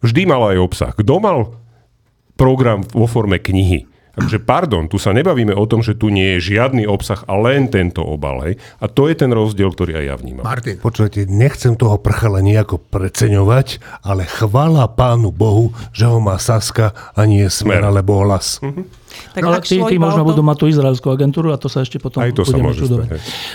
vždy 0.00 0.24
mala 0.24 0.56
aj 0.56 0.58
obsah. 0.64 0.92
Kto 0.96 1.20
mal 1.20 1.52
program 2.40 2.84
vo 2.92 3.04
forme 3.04 3.36
knihy? 3.36 3.84
Takže 4.18 4.38
pardon, 4.42 4.90
tu 4.90 4.98
sa 4.98 5.14
nebavíme 5.14 5.54
o 5.54 5.64
tom, 5.70 5.78
že 5.78 5.94
tu 5.94 6.10
nie 6.10 6.36
je 6.36 6.58
žiadny 6.58 6.90
obsah 6.90 7.22
a 7.30 7.38
len 7.38 7.70
tento 7.70 8.02
obal. 8.02 8.42
Hej? 8.42 8.58
A 8.82 8.90
to 8.90 9.06
je 9.06 9.14
ten 9.14 9.30
rozdiel, 9.30 9.70
ktorý 9.70 10.02
aj 10.02 10.04
ja 10.10 10.14
vnímam. 10.18 10.42
Martin, 10.42 10.82
Počujete, 10.82 11.30
nechcem 11.30 11.78
toho 11.78 12.02
prchala 12.02 12.42
nejako 12.42 12.82
preceňovať, 12.82 13.78
ale 14.02 14.26
chvála 14.26 14.90
pánu 14.90 15.30
Bohu, 15.30 15.70
že 15.94 16.10
ho 16.10 16.18
má 16.18 16.34
Saska 16.42 16.90
a 17.14 17.22
nie 17.30 17.46
Smer, 17.46 17.78
Smer. 17.78 17.94
alebo 17.94 18.18
Hlas. 18.26 18.58
Tak 19.34 19.40
No, 19.40 19.54
ale 19.54 19.64
tí, 19.64 19.78
tí 19.78 19.96
možno 19.96 20.22
budú 20.26 20.44
mať 20.44 20.56
tú 20.60 20.66
izraelskú 20.68 21.08
agentúru 21.08 21.50
a 21.54 21.58
to 21.58 21.70
sa 21.70 21.82
ešte 21.82 21.96
potom 21.96 22.22
Aj 22.22 22.30
to 22.34 22.44
budeme 22.44 22.74
čudovať. 22.74 23.08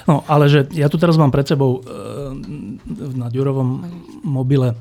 No, 0.09 0.26
ale 0.26 0.49
že 0.49 0.66
ja 0.74 0.89
tu 0.89 0.97
teraz 0.97 1.16
mám 1.16 1.30
pred 1.30 1.45
sebou 1.45 1.80
e, 1.80 1.82
na 3.14 3.30
Ďurovom 3.30 3.70
mobile 4.26 4.74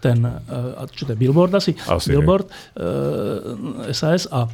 ten, 0.00 0.24
e, 0.24 0.84
čo 0.92 1.04
to 1.08 1.12
je, 1.12 1.18
billboard 1.18 1.52
asi? 1.54 1.76
Asi, 1.88 2.12
billboard 2.12 2.48
e, 2.48 2.52
SAS 3.92 4.28
a 4.28 4.48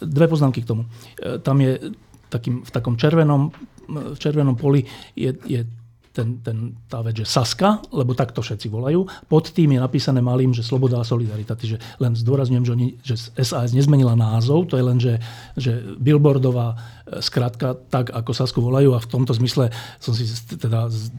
dve 0.00 0.26
poznámky 0.30 0.62
k 0.62 0.68
tomu. 0.68 0.82
E, 1.18 1.38
tam 1.42 1.58
je 1.60 1.92
takým, 2.32 2.64
v 2.64 2.70
takom 2.72 2.96
červenom, 2.96 3.52
v 3.88 4.18
červenom 4.18 4.56
poli 4.56 4.86
je, 5.12 5.36
je 5.44 5.60
ten, 6.12 6.44
ten, 6.44 6.76
tá 6.86 7.00
vec, 7.00 7.16
že 7.16 7.26
Saska, 7.26 7.80
lebo 7.88 8.12
takto 8.12 8.44
všetci 8.44 8.68
volajú. 8.68 9.08
Pod 9.26 9.48
tým 9.50 9.74
je 9.74 9.80
napísané 9.80 10.20
malým, 10.20 10.52
že 10.52 10.60
sloboda 10.60 11.00
a 11.00 11.08
solidarita. 11.08 11.56
Čiže 11.56 11.80
len 12.04 12.12
zdôrazňujem, 12.12 12.64
že, 12.68 12.72
oni, 12.72 12.88
že 13.00 13.14
SAS 13.40 13.72
nezmenila 13.72 14.12
názov, 14.12 14.68
to 14.68 14.76
je 14.76 14.84
len, 14.84 15.00
že, 15.00 15.16
že 15.56 15.72
billboardová 15.96 16.76
skratka, 17.20 17.74
tak 17.90 18.10
ako 18.10 18.30
Sasku 18.30 18.62
volajú 18.62 18.94
a 18.94 19.02
v 19.02 19.08
tomto 19.08 19.34
zmysle 19.34 19.68
som 19.98 20.14
si 20.14 20.24
teda 20.54 20.86
s 20.86 21.10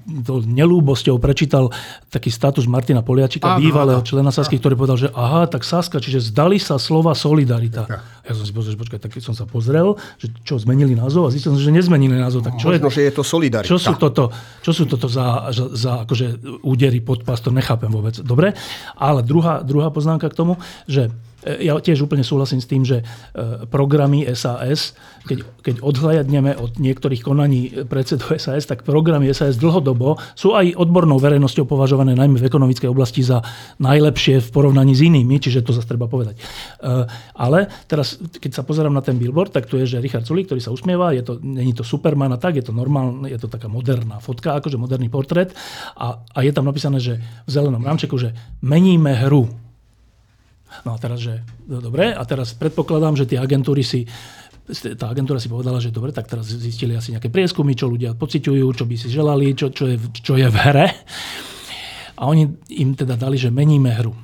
nelúbosťou 0.47 1.19
prečítal 1.19 1.69
taký 2.07 2.31
status 2.31 2.65
Martina 2.65 3.03
Poliačika, 3.03 3.55
Áno, 3.55 3.61
bývalého 3.61 3.99
áno. 3.99 4.07
člena 4.07 4.31
Sasky, 4.31 4.57
ktorý 4.57 4.79
povedal, 4.79 4.97
že 4.97 5.09
aha, 5.11 5.45
tak 5.45 5.67
Saska, 5.67 5.99
čiže 5.99 6.23
zdali 6.31 6.57
sa 6.57 6.79
slova 6.79 7.11
solidarita. 7.13 7.83
Ja 8.23 8.31
som 8.31 8.47
si 8.47 8.55
pozrel, 8.55 8.73
že 8.75 8.79
počkaj, 8.79 8.99
tak 9.03 9.11
som 9.19 9.35
sa 9.35 9.43
pozrel, 9.43 9.99
že 10.15 10.31
čo, 10.47 10.55
zmenili 10.55 10.95
názov 10.95 11.27
a 11.27 11.29
zistil 11.29 11.51
som, 11.51 11.59
že 11.59 11.75
nezmenili 11.75 12.15
názov. 12.15 12.47
Tak 12.47 12.55
čo 12.55 12.71
je, 12.71 12.79
Možno, 12.79 12.89
že 12.95 13.03
je 13.03 13.13
to 13.13 13.23
solidarita. 13.27 13.67
čo 13.67 13.75
sú 13.75 13.93
toto, 13.99 14.31
čo 14.63 14.71
sú 14.71 14.87
toto 14.87 15.11
za, 15.11 15.51
za, 15.51 15.65
za 15.75 15.91
akože 16.07 16.39
údery 16.63 17.03
pod 17.03 17.27
pás, 17.27 17.43
to 17.43 17.51
nechápem 17.51 17.91
vôbec. 17.91 18.15
Dobre? 18.23 18.55
Ale 18.95 19.19
druhá, 19.27 19.59
druhá 19.59 19.91
poznámka 19.91 20.31
k 20.31 20.37
tomu, 20.39 20.55
že 20.87 21.11
ja 21.43 21.75
tiež 21.79 22.07
úplne 22.07 22.23
súhlasím 22.23 22.63
s 22.63 22.67
tým, 22.69 22.83
že 22.87 23.03
e, 23.03 23.05
programy 23.67 24.23
SAS, 24.31 24.95
keď, 25.27 25.43
keď 25.59 25.75
odhľadneme 25.83 26.55
od 26.55 26.79
niektorých 26.79 27.21
konaní 27.23 27.85
predsedu 27.87 28.35
SAS, 28.39 28.63
tak 28.63 28.87
programy 28.87 29.31
SAS 29.35 29.59
dlhodobo 29.59 30.15
sú 30.33 30.55
aj 30.55 30.75
odbornou 30.79 31.19
verejnosťou 31.19 31.67
považované 31.67 32.15
najmä 32.15 32.39
v 32.39 32.47
ekonomickej 32.47 32.89
oblasti 32.89 33.21
za 33.23 33.43
najlepšie 33.83 34.39
v 34.39 34.49
porovnaní 34.51 34.95
s 34.95 35.03
inými, 35.03 35.39
čiže 35.39 35.63
to 35.63 35.75
zase 35.75 35.87
treba 35.87 36.07
povedať. 36.07 36.39
E, 36.39 36.43
ale 37.35 37.67
teraz, 37.91 38.19
keď 38.19 38.51
sa 38.55 38.63
pozerám 38.63 38.95
na 38.95 39.03
ten 39.03 39.19
billboard, 39.19 39.51
tak 39.51 39.67
tu 39.67 39.75
je, 39.75 39.85
že 39.85 40.03
Richard 40.03 40.23
Sulík, 40.23 40.47
ktorý 40.47 40.63
sa 40.63 40.71
usmieva, 40.71 41.11
je 41.11 41.23
to, 41.27 41.43
není 41.43 41.75
to 41.75 41.83
Superman 41.83 42.31
a 42.31 42.39
tak, 42.39 42.55
je 42.55 42.65
to 42.65 42.71
normálne, 42.71 43.27
je 43.27 43.39
to 43.39 43.51
taká 43.51 43.67
moderná 43.67 44.23
fotka, 44.23 44.55
akože 44.55 44.79
moderný 44.79 45.11
portrét 45.11 45.51
a, 45.99 46.23
a 46.23 46.39
je 46.39 46.51
tam 46.55 46.67
napísané, 46.67 47.03
že 47.03 47.19
v 47.19 47.49
zelenom 47.51 47.83
rámčeku, 47.83 48.15
že 48.15 48.31
meníme 48.63 49.11
hru 49.27 49.63
No 50.81 50.95
a 50.95 50.97
teraz, 50.97 51.21
že 51.21 51.45
no 51.69 51.77
dobre, 51.77 52.09
a 52.11 52.23
teraz 52.25 52.57
predpokladám, 52.57 53.13
že 53.13 53.29
tie 53.29 53.37
agentúry 53.37 53.85
si 53.85 54.09
tá 54.95 55.11
agentúra 55.11 55.43
si 55.43 55.51
povedala, 55.51 55.83
že 55.83 55.91
dobre, 55.91 56.15
tak 56.15 56.31
teraz 56.31 56.47
zistili 56.47 56.95
asi 56.95 57.11
nejaké 57.11 57.27
prieskumy, 57.27 57.75
čo 57.75 57.91
ľudia 57.91 58.15
pociťujú, 58.15 58.63
čo 58.71 58.87
by 58.87 58.95
si 58.95 59.11
želali, 59.11 59.51
čo, 59.51 59.75
čo, 59.75 59.91
je, 59.91 59.99
čo 60.23 60.39
je 60.39 60.47
v 60.47 60.55
hre. 60.55 60.87
A 62.15 62.31
oni 62.31 62.47
im 62.79 62.95
teda 62.95 63.19
dali, 63.19 63.35
že 63.35 63.51
meníme 63.51 63.91
hru. 63.91 64.15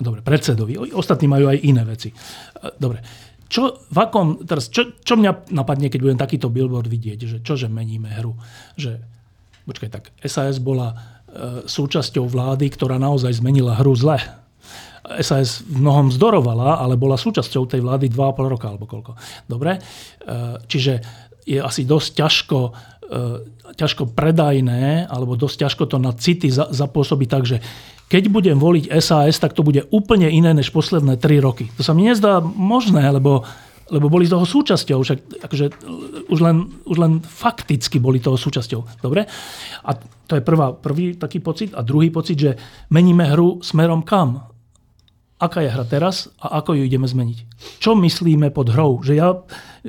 Dobre, 0.00 0.24
predsedovi. 0.24 0.96
Ostatní 0.96 1.28
majú 1.28 1.52
aj 1.52 1.58
iné 1.60 1.84
veci. 1.84 2.08
Dobre. 2.80 3.04
Čo, 3.52 3.84
v 3.92 3.98
akom, 4.00 4.48
teraz, 4.48 4.72
čo, 4.72 4.96
čo 5.04 5.20
mňa 5.20 5.52
napadne, 5.52 5.92
keď 5.92 6.00
budem 6.00 6.18
takýto 6.18 6.48
billboard 6.48 6.88
vidieť, 6.88 7.18
že 7.28 7.38
čože 7.44 7.68
meníme 7.68 8.08
hru? 8.16 8.32
Že, 8.80 8.96
počkaj, 9.68 9.90
tak 9.92 10.08
SAS 10.24 10.56
bola 10.56 10.88
e, 10.88 10.96
súčasťou 11.68 12.24
vlády, 12.24 12.72
ktorá 12.72 12.96
naozaj 12.96 13.44
zmenila 13.44 13.76
hru 13.76 13.92
zle 13.92 14.16
SAS 15.02 15.66
v 15.66 15.82
mnohom 15.82 16.14
zdorovala, 16.14 16.78
ale 16.78 16.94
bola 16.94 17.18
súčasťou 17.18 17.66
tej 17.66 17.82
vlády 17.82 18.06
2,5 18.06 18.52
roka 18.54 18.66
alebo 18.70 18.86
koľko. 18.86 19.18
Dobre? 19.50 19.76
E, 19.76 19.80
čiže 20.70 20.92
je 21.42 21.58
asi 21.58 21.82
dosť 21.82 22.08
ťažko, 22.22 22.58
e, 22.62 22.70
ťažko 23.74 24.14
predajné, 24.14 25.10
alebo 25.10 25.34
dosť 25.34 25.66
ťažko 25.66 25.84
to 25.90 25.98
na 25.98 26.14
city 26.14 26.54
zapôsobiť 26.54 27.28
tak, 27.28 27.44
že 27.50 27.58
keď 28.06 28.28
budem 28.30 28.58
voliť 28.60 28.92
SAS, 29.02 29.40
tak 29.42 29.56
to 29.58 29.66
bude 29.66 29.88
úplne 29.90 30.28
iné 30.30 30.54
než 30.54 30.70
posledné 30.70 31.18
3 31.18 31.42
roky. 31.42 31.72
To 31.74 31.82
sa 31.82 31.96
mi 31.96 32.06
nezdá 32.06 32.38
možné, 32.44 33.02
lebo 33.10 33.42
lebo 33.92 34.08
boli 34.08 34.24
toho 34.24 34.48
súčasťou, 34.48 35.04
však 35.04 35.18
akože 35.44 35.66
už 36.32 36.38
len, 36.40 36.64
už 36.88 36.96
len 36.96 37.20
fakticky 37.20 38.00
boli 38.00 38.24
toho 38.24 38.40
súčasťou. 38.40 39.04
Dobre? 39.04 39.28
A 39.84 39.90
to 40.24 40.40
je 40.40 40.40
prvá, 40.40 40.72
prvý 40.72 41.20
taký 41.20 41.44
pocit. 41.44 41.76
A 41.76 41.84
druhý 41.84 42.08
pocit, 42.08 42.40
že 42.40 42.56
meníme 42.88 43.28
hru 43.28 43.60
smerom 43.60 44.00
kam? 44.00 44.51
Aká 45.42 45.58
je 45.66 45.74
hra 45.74 45.82
teraz 45.82 46.30
a 46.38 46.62
ako 46.62 46.78
ju 46.78 46.86
ideme 46.86 47.10
zmeniť. 47.10 47.38
Čo 47.82 47.98
myslíme 47.98 48.54
pod 48.54 48.70
hrou? 48.70 49.02
Že 49.02 49.12
ja, 49.18 49.34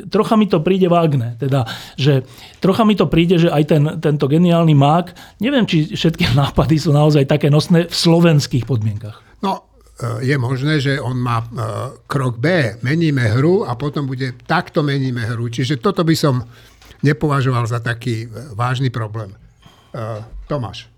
trocha 0.10 0.34
mi 0.34 0.50
to 0.50 0.66
príde 0.66 0.90
vágne. 0.90 1.38
Teda, 1.38 1.70
že 1.94 2.26
trocha 2.58 2.82
mi 2.82 2.98
to 2.98 3.06
príde, 3.06 3.38
že 3.38 3.54
aj 3.54 3.64
ten, 3.70 3.84
tento 4.02 4.26
geniálny 4.26 4.74
mák, 4.74 5.38
neviem, 5.38 5.70
či 5.70 5.94
všetky 5.94 6.34
nápady 6.42 6.82
sú 6.82 6.90
naozaj 6.90 7.30
také 7.30 7.54
nosné 7.54 7.86
v 7.86 7.94
slovenských 7.94 8.66
podmienkach. 8.66 9.22
No, 9.46 9.70
e, 10.02 10.26
je 10.26 10.36
možné, 10.42 10.82
že 10.82 10.98
on 10.98 11.14
má 11.22 11.46
e, 11.46 11.48
krok 12.10 12.42
B, 12.42 12.78
meníme 12.82 13.30
hru 13.38 13.70
a 13.70 13.78
potom 13.78 14.10
bude 14.10 14.34
takto 14.50 14.82
meníme 14.82 15.30
hru. 15.30 15.54
Čiže 15.54 15.78
toto 15.78 16.02
by 16.02 16.16
som 16.18 16.42
nepovažoval 17.06 17.70
za 17.70 17.78
taký 17.78 18.26
e, 18.26 18.58
vážny 18.58 18.90
problém. 18.90 19.38
Tomáš. 20.50 20.93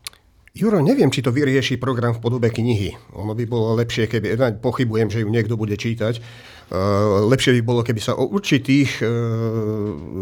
Juro, 0.56 0.80
neviem, 0.80 1.12
či 1.12 1.20
to 1.20 1.36
vyrieši 1.36 1.76
program 1.76 2.16
v 2.16 2.24
podobe 2.24 2.48
knihy. 2.48 2.96
Ono 3.20 3.36
by 3.36 3.44
bolo 3.44 3.76
lepšie, 3.76 4.08
keby, 4.08 4.40
pochybujem, 4.64 5.12
že 5.12 5.20
ju 5.20 5.28
niekto 5.28 5.60
bude 5.60 5.76
čítať, 5.76 6.16
uh, 6.16 7.28
lepšie 7.28 7.60
by 7.60 7.62
bolo, 7.68 7.84
keby 7.84 8.00
sa 8.00 8.16
o 8.16 8.24
určitých 8.32 9.04
uh, 9.04 9.12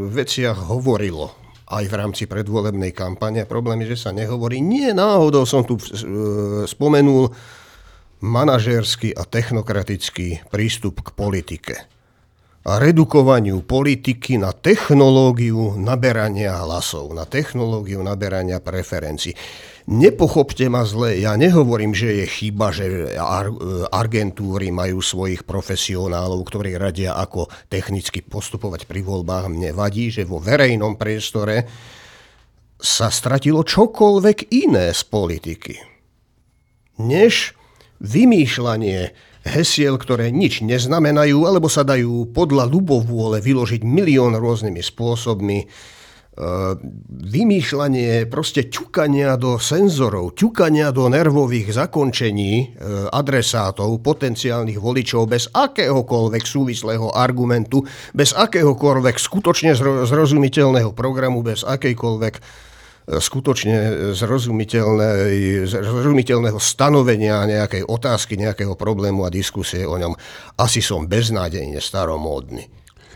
veciach 0.09 0.73
hovorilo 0.73 1.38
aj 1.69 1.86
v 1.86 1.93
rámci 1.93 2.25
predvolebnej 2.25 2.97
kampane. 2.97 3.45
Problém 3.45 3.86
je, 3.86 3.93
že 3.93 4.09
sa 4.09 4.11
nehovorí. 4.11 4.57
Nie 4.57 4.89
náhodou 4.97 5.45
som 5.45 5.61
tu 5.61 5.77
uh, 5.77 6.65
spomenul 6.65 7.29
manažérsky 8.25 9.13
a 9.13 9.29
technokratický 9.29 10.49
prístup 10.49 11.05
k 11.05 11.13
politike 11.13 11.93
a 12.64 12.80
redukovaniu 12.80 13.59
politiky 13.68 14.39
na 14.39 14.55
technológiu 14.55 15.76
naberania 15.76 16.64
hlasov, 16.64 17.11
na 17.11 17.28
technológiu 17.28 17.99
naberania 17.99 18.64
preferencií. 18.64 19.36
Nepochopte 19.84 20.72
ma 20.72 20.88
zle, 20.88 21.20
ja 21.20 21.36
nehovorím, 21.36 21.91
že 21.91 22.24
je 22.24 22.26
chyba, 22.26 22.72
že 22.72 23.20
agentúry 23.91 24.72
majú 24.72 25.03
svojich 25.03 25.43
profesionálov, 25.43 26.39
ktorí 26.47 26.80
radia, 26.80 27.20
ako 27.20 27.51
technicky 27.68 28.24
postupovať 28.24 28.88
pri 28.88 29.03
voľbách. 29.03 29.51
Mne 29.51 29.76
vadí, 29.76 30.07
že 30.07 30.24
vo 30.24 30.39
verejnom 30.39 30.95
priestore 30.95 31.68
sa 32.80 33.11
stratilo 33.11 33.68
čokoľvek 33.68 34.55
iné 34.55 34.95
z 34.95 35.01
politiky, 35.03 35.76
než 37.03 37.51
vymýšľanie 37.99 39.32
hesiel, 39.44 40.00
ktoré 40.00 40.32
nič 40.32 40.64
neznamenajú, 40.64 41.44
alebo 41.48 41.68
sa 41.68 41.84
dajú 41.84 42.32
podľa 42.32 42.68
ľubovôle 42.68 43.44
vyložiť 43.44 43.84
milión 43.84 44.36
rôznymi 44.39 44.80
spôsobmi. 44.80 45.60
Eh, 46.34 46.74
vymýšľanie, 47.30 48.26
proste 48.26 48.66
ťukania 48.66 49.38
do 49.38 49.62
senzorov, 49.62 50.34
ťukania 50.34 50.89
do 50.89 51.06
nervových 51.06 51.78
zakončení 51.78 52.54
eh, 52.58 52.68
adresátov, 53.14 54.02
potenciálnych 54.02 54.82
voličov 54.82 55.30
bez 55.30 55.46
akéhokoľvek 55.54 56.41
súvislého 56.41 57.14
argumentu, 57.14 57.86
bez 58.18 58.34
akéhokoľvek 58.34 59.22
skutočne 59.22 59.78
zrozumiteľného 60.10 60.98
programu, 60.98 61.46
bez 61.46 61.62
akejkoľvek 61.62 62.36
skutočne 63.08 63.76
zrozumiteľného 64.16 66.60
stanovenia 66.60 67.43
nejakej 67.43 67.84
otázky, 67.84 68.39
nejakého 68.39 68.80
problému 68.80 69.28
a 69.28 69.34
diskusie 69.34 69.84
o 69.84 69.99
ňom. 69.99 70.16
Asi 70.56 70.80
som 70.80 71.08
beznádejne 71.08 71.84
staromódny. 71.84 72.72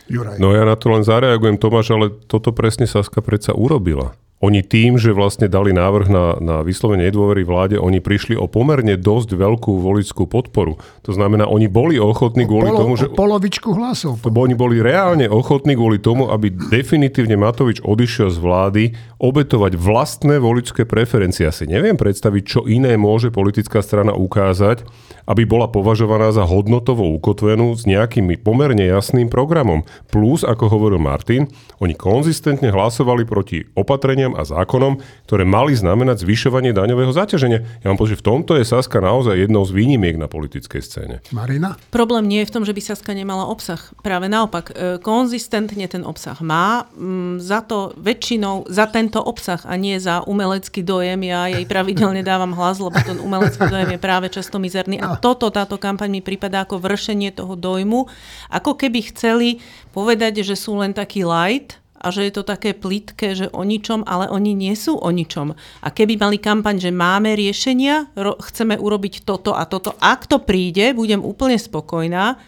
Juraj. 0.08 0.40
No 0.40 0.56
ja 0.56 0.64
na 0.64 0.80
to 0.80 0.88
len 0.92 1.04
zareagujem, 1.04 1.60
Tomáš, 1.60 1.92
ale 1.92 2.08
toto 2.32 2.56
presne 2.56 2.88
Saska 2.88 3.20
predsa 3.20 3.52
urobila. 3.52 4.16
Oni 4.38 4.62
tým, 4.62 5.02
že 5.02 5.18
vlastne 5.18 5.50
dali 5.50 5.74
návrh 5.74 6.08
na, 6.14 6.26
na 6.38 6.56
vyslovenie 6.62 7.10
nedôvery 7.10 7.42
vláde, 7.42 7.82
oni 7.82 7.98
prišli 7.98 8.38
o 8.38 8.46
pomerne 8.46 8.94
dosť 8.94 9.34
veľkú 9.34 9.82
volickú 9.82 10.30
podporu. 10.30 10.78
To 11.10 11.12
znamená, 11.12 11.50
oni 11.50 11.66
boli 11.66 11.98
ochotní 11.98 12.46
kvôli 12.46 12.70
polo, 12.70 12.80
tomu, 12.86 12.94
že... 13.02 13.10
polovičku 13.10 13.74
hlasov. 13.74 14.22
To, 14.22 14.30
oni 14.30 14.54
boli 14.54 14.78
reálne 14.78 15.26
ochotní 15.26 15.74
kvôli 15.74 15.98
tomu, 15.98 16.30
aby 16.30 16.54
definitívne 16.54 17.34
Matovič 17.34 17.82
odišiel 17.82 18.30
z 18.30 18.38
vlády, 18.38 18.84
obetovať 19.18 19.74
vlastné 19.74 20.38
voličské 20.38 20.86
preferencie. 20.86 21.50
Asi 21.50 21.66
neviem 21.66 21.98
predstaviť, 21.98 22.44
čo 22.46 22.60
iné 22.70 22.94
môže 22.94 23.34
politická 23.34 23.82
strana 23.82 24.14
ukázať, 24.14 24.86
aby 25.28 25.44
bola 25.44 25.68
považovaná 25.68 26.32
za 26.32 26.48
hodnotovo 26.48 27.04
ukotvenú 27.20 27.76
s 27.76 27.84
nejakým 27.84 28.32
pomerne 28.40 28.88
jasným 28.88 29.28
programom. 29.28 29.84
Plus, 30.08 30.46
ako 30.46 30.72
hovoril 30.72 31.02
Martin, 31.02 31.52
oni 31.84 31.98
konzistentne 31.98 32.72
hlasovali 32.72 33.28
proti 33.28 33.68
opatreniam 33.76 34.27
a 34.34 34.44
zákonom, 34.44 35.00
ktoré 35.30 35.46
mali 35.46 35.78
znamenať 35.78 36.26
zvyšovanie 36.26 36.74
daňového 36.74 37.14
zaťaženia. 37.14 37.84
Ja 37.84 37.88
mám 37.88 38.02
pocit, 38.02 38.18
že 38.18 38.22
v 38.24 38.28
tomto 38.28 38.58
je 38.58 38.66
Saska 38.66 39.00
naozaj 39.00 39.38
jednou 39.38 39.64
z 39.64 39.72
výnimiek 39.72 40.18
na 40.18 40.26
politickej 40.26 40.82
scéne. 40.82 41.16
Marina? 41.30 41.78
Problém 41.94 42.26
nie 42.26 42.44
je 42.44 42.50
v 42.50 42.54
tom, 42.60 42.64
že 42.66 42.74
by 42.74 42.82
Saska 42.82 43.14
nemala 43.14 43.46
obsah. 43.46 43.80
Práve 44.02 44.28
naopak, 44.28 44.72
e, 44.74 44.98
konzistentne 45.00 45.86
ten 45.86 46.02
obsah 46.02 46.36
má. 46.42 46.90
Mm, 46.98 47.38
za 47.38 47.62
to 47.62 47.94
väčšinou, 47.96 48.68
za 48.68 48.90
tento 48.90 49.22
obsah 49.22 49.62
a 49.64 49.78
nie 49.78 50.02
za 50.02 50.26
umelecký 50.26 50.82
dojem. 50.82 51.22
Ja 51.28 51.52
jej 51.52 51.68
pravidelne 51.70 52.26
dávam 52.26 52.58
hlas, 52.58 52.82
lebo 52.82 52.98
ten 52.98 53.22
umelecký 53.22 53.68
dojem 53.70 53.96
je 53.96 54.00
práve 54.02 54.28
často 54.34 54.58
mizerný. 54.58 54.98
A 54.98 55.20
toto, 55.20 55.54
táto 55.54 55.78
kampaň 55.78 56.10
mi 56.10 56.22
prípada 56.26 56.64
ako 56.64 56.82
vršenie 56.82 57.36
toho 57.36 57.54
dojmu, 57.54 58.10
ako 58.50 58.72
keby 58.80 59.12
chceli 59.12 59.60
povedať, 59.92 60.46
že 60.46 60.56
sú 60.56 60.80
len 60.80 60.96
taký 60.96 61.28
light, 61.28 61.78
a 62.08 62.16
že 62.16 62.32
je 62.32 62.34
to 62.40 62.48
také 62.48 62.72
plitké, 62.72 63.36
že 63.36 63.52
o 63.52 63.68
ničom, 63.68 64.08
ale 64.08 64.32
oni 64.32 64.56
nie 64.56 64.72
sú 64.80 64.96
o 64.96 65.12
ničom. 65.12 65.52
A 65.84 65.88
keby 65.92 66.16
mali 66.16 66.40
kampaň, 66.40 66.80
že 66.80 66.96
máme 66.96 67.36
riešenia, 67.36 68.08
ro- 68.16 68.40
chceme 68.40 68.80
urobiť 68.80 69.28
toto 69.28 69.52
a 69.52 69.68
toto, 69.68 69.92
ak 70.00 70.32
to 70.32 70.40
príde, 70.40 70.96
budem 70.96 71.20
úplne 71.20 71.60
spokojná, 71.60 72.40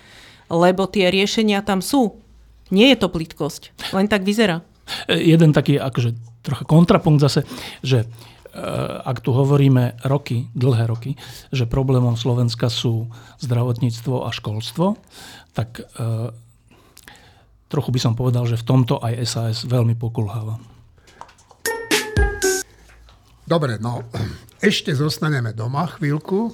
lebo 0.48 0.88
tie 0.88 1.12
riešenia 1.12 1.60
tam 1.62 1.84
sú. 1.84 2.16
Nie 2.72 2.96
je 2.96 3.04
to 3.04 3.12
plitkosť, 3.12 3.92
len 3.92 4.08
tak 4.08 4.24
vyzerá. 4.24 4.64
E, 5.12 5.20
jeden 5.20 5.52
taký 5.52 5.76
akože 5.76 6.16
trocha 6.42 6.64
kontrapunkt 6.64 7.20
zase, 7.20 7.44
že 7.84 8.08
Eh, 8.50 8.62
ak 9.06 9.22
tu 9.22 9.30
hovoríme 9.30 10.02
roky, 10.10 10.50
dlhé 10.58 10.90
roky, 10.90 11.14
že 11.54 11.70
problémom 11.70 12.18
Slovenska 12.18 12.66
sú 12.74 13.06
zdravotníctvo 13.46 14.26
a 14.26 14.34
školstvo, 14.34 14.98
tak 15.54 15.82
e, 15.82 15.84
trochu 17.70 17.90
by 17.94 18.00
som 18.02 18.14
povedal, 18.18 18.44
že 18.50 18.58
v 18.58 18.66
tomto 18.66 18.98
aj 19.00 19.14
SAS 19.30 19.58
veľmi 19.70 19.94
pokulháva. 19.96 20.58
Dobre, 23.50 23.82
no 23.82 24.06
ešte 24.62 24.94
zostaneme 24.94 25.58
doma 25.58 25.90
chvíľku 25.90 26.54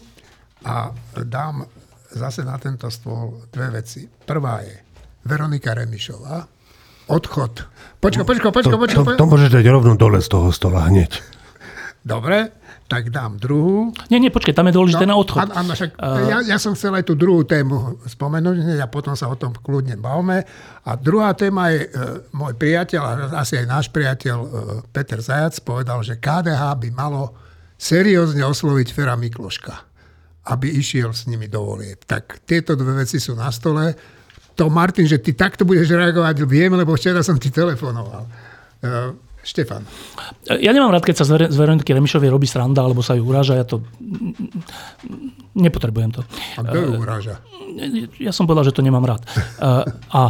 a 0.63 0.95
dám 1.19 1.67
zase 2.15 2.47
na 2.47 2.55
tento 2.55 2.87
stôl 2.87 3.43
dve 3.51 3.83
veci. 3.83 4.07
Prvá 4.07 4.63
je 4.63 4.75
Veronika 5.27 5.75
Remišová, 5.75 6.45
odchod. 7.11 7.67
Počko, 7.99 8.23
počko, 8.23 8.47
počko, 8.55 8.75
To, 8.75 8.79
počko. 8.79 9.01
to, 9.03 9.19
to 9.19 9.25
môžeš 9.27 9.49
dať 9.59 9.65
rovno 9.67 9.99
dole 9.99 10.23
z 10.23 10.29
toho 10.31 10.53
stola 10.55 10.87
hneď. 10.87 11.19
Dobre, 12.05 12.53
tak 12.85 13.09
dám 13.09 13.41
druhú. 13.41 13.89
Nie, 14.13 14.21
nie, 14.21 14.29
počkaj, 14.29 14.53
tam 14.53 14.69
je 14.69 14.77
dôležité 14.77 15.09
na 15.09 15.17
odchod. 15.17 15.49
Áno, 15.49 15.73
však 15.73 15.97
ja, 16.29 16.45
ja 16.45 16.57
som 16.61 16.77
chcel 16.77 16.93
aj 16.93 17.09
tú 17.09 17.17
druhú 17.17 17.41
tému 17.41 17.97
spomenúť 18.05 18.77
a 18.77 18.85
potom 18.85 19.17
sa 19.17 19.25
o 19.25 19.33
tom 19.33 19.57
kľudne 19.57 19.97
bavme. 19.97 20.45
A 20.85 20.93
druhá 20.93 21.33
téma 21.33 21.73
je, 21.73 21.89
e, 21.89 21.97
môj 22.37 22.53
priateľ, 22.53 23.01
a 23.01 23.11
asi 23.41 23.57
aj 23.57 23.65
náš 23.65 23.85
priateľ 23.89 24.37
e, 24.37 24.49
Peter 24.93 25.17
Zajac 25.17 25.57
povedal, 25.65 26.05
že 26.05 26.21
KDH 26.21 26.61
by 26.85 26.89
malo 26.93 27.33
seriózne 27.73 28.45
osloviť 28.45 28.87
Fera 28.93 29.17
Mikloška, 29.17 29.73
aby 30.53 30.69
išiel 30.77 31.09
s 31.09 31.25
nimi 31.25 31.49
do 31.49 31.65
volieb. 31.65 32.05
Tak 32.05 32.45
tieto 32.45 32.77
dve 32.77 33.01
veci 33.01 33.17
sú 33.17 33.33
na 33.33 33.49
stole. 33.49 33.97
To, 34.61 34.69
Martin, 34.69 35.09
že 35.09 35.17
ty 35.17 35.33
takto 35.33 35.65
budeš 35.65 35.89
reagovať, 35.89 36.45
viem, 36.45 36.77
lebo 36.77 36.93
včera 36.93 37.25
som 37.25 37.41
ti 37.41 37.49
telefonoval. 37.49 38.29
E, 38.29 39.24
Štefan. 39.45 39.85
Ja 40.49 40.73
nemám 40.73 40.89
rád, 40.89 41.05
keď 41.05 41.21
sa 41.21 41.25
z 41.29 41.29
Ver- 41.37 41.51
z 41.53 41.57
Veroniky 41.61 41.93
Remišovej 41.93 42.33
robí 42.33 42.49
sranda, 42.49 42.81
alebo 42.81 43.05
sa 43.05 43.13
ju 43.13 43.21
uráža. 43.21 43.61
Ja 43.61 43.65
to... 43.65 43.85
Nepotrebujem 45.53 46.17
to. 46.17 46.25
A 46.57 46.65
kto 46.65 46.77
ju 46.81 46.91
uráža? 46.97 47.45
Ja 48.17 48.33
som 48.33 48.49
povedal, 48.49 48.65
že 48.65 48.73
to 48.73 48.81
nemám 48.81 49.05
rád. 49.05 49.21
A, 49.61 49.85
a 50.09 50.21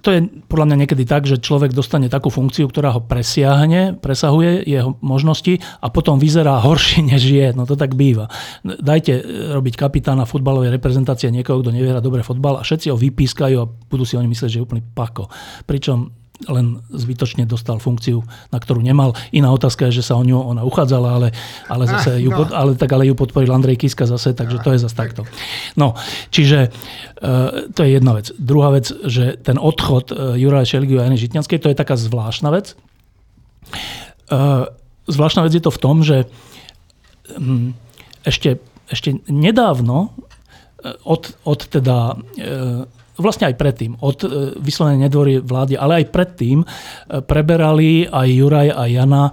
to 0.00 0.08
je 0.16 0.24
podľa 0.48 0.72
mňa 0.72 0.76
niekedy 0.84 1.04
tak, 1.04 1.28
že 1.28 1.42
človek 1.42 1.76
dostane 1.76 2.08
takú 2.08 2.32
funkciu, 2.32 2.70
ktorá 2.72 2.96
ho 2.96 3.04
presiahne, 3.04 4.00
presahuje 4.00 4.64
jeho 4.64 4.96
možnosti 5.04 5.60
a 5.82 5.92
potom 5.92 6.16
vyzerá 6.16 6.56
horšie, 6.64 7.04
než 7.12 7.22
je. 7.28 7.48
No 7.52 7.68
to 7.68 7.76
tak 7.76 7.92
býva. 7.92 8.32
Dajte 8.64 9.20
robiť 9.52 9.74
kapitána 9.76 10.24
futbalovej 10.24 10.72
reprezentácie 10.72 11.28
niekoho, 11.28 11.60
kto 11.60 11.76
nevie 11.76 11.92
hrať 11.92 12.04
dobre 12.04 12.24
fotbal 12.24 12.58
a 12.58 12.64
všetci 12.64 12.88
ho 12.88 12.96
vypískajú 12.96 13.56
a 13.60 13.68
budú 13.68 14.04
si 14.08 14.16
oni 14.16 14.26
myslieť, 14.32 14.48
že 14.48 14.58
je 14.62 14.64
úplný 14.64 14.82
pako. 14.82 15.28
Pričom 15.68 16.19
len 16.48 16.80
zbytočne 16.88 17.44
dostal 17.44 17.76
funkciu, 17.76 18.24
na 18.48 18.58
ktorú 18.62 18.80
nemal. 18.80 19.12
Iná 19.34 19.52
otázka 19.52 19.90
je, 19.90 20.00
že 20.00 20.08
sa 20.08 20.16
o 20.16 20.24
ňu 20.24 20.40
ona 20.40 20.64
uchádzala, 20.64 21.08
ale, 21.20 21.28
ale, 21.68 21.84
zase 21.84 22.16
ju, 22.22 22.32
no. 22.32 22.48
ale, 22.48 22.78
tak 22.80 22.88
ale 22.96 23.04
ju 23.04 23.14
podporil 23.18 23.52
Andrej 23.52 23.84
Kiska 23.84 24.08
zase, 24.08 24.32
takže 24.32 24.62
to 24.64 24.72
je 24.72 24.78
zase 24.80 24.96
takto. 24.96 25.28
No, 25.76 25.92
čiže 26.32 26.72
uh, 26.72 27.68
to 27.76 27.84
je 27.84 27.90
jedna 28.00 28.16
vec. 28.16 28.32
Druhá 28.40 28.72
vec, 28.72 28.88
že 29.04 29.36
ten 29.36 29.60
odchod 29.60 30.14
uh, 30.14 30.38
Juraja 30.40 30.64
Šeligiu 30.64 31.02
a 31.02 31.04
Jany 31.04 31.20
Žitňanskej, 31.20 31.60
to 31.60 31.68
je 31.68 31.76
taká 31.76 32.00
zvláštna 32.00 32.48
vec. 32.48 32.72
Uh, 34.32 34.64
zvláštna 35.10 35.44
vec 35.44 35.52
je 35.52 35.64
to 35.64 35.74
v 35.74 35.82
tom, 35.82 36.00
že 36.00 36.24
um, 37.36 37.76
ešte, 38.24 38.62
ešte 38.88 39.20
nedávno 39.28 40.08
uh, 40.08 40.96
od, 41.04 41.36
od 41.44 41.60
teda 41.68 42.16
uh, 42.16 42.88
vlastne 43.20 43.48
aj 43.52 43.56
predtým, 43.56 43.92
od 44.00 44.18
e, 44.24 44.28
vyslovenej 44.58 45.06
nedvory 45.06 45.34
vlády, 45.40 45.76
ale 45.76 46.04
aj 46.04 46.12
predtým 46.12 46.64
e, 46.64 46.66
preberali 47.22 48.08
aj 48.08 48.28
Juraj 48.28 48.68
a 48.72 48.82
Jana 48.88 49.24
e, 49.28 49.32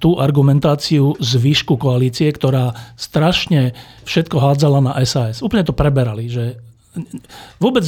tú 0.00 0.18
argumentáciu 0.18 1.14
z 1.20 1.30
výšku 1.38 1.78
koalície, 1.78 2.28
ktorá 2.32 2.72
strašne 2.96 3.76
všetko 4.08 4.36
hádzala 4.36 4.80
na 4.80 4.92
SAS. 5.04 5.44
Úplne 5.44 5.64
to 5.64 5.76
preberali, 5.76 6.26
že 6.32 6.58
vôbec 7.56 7.86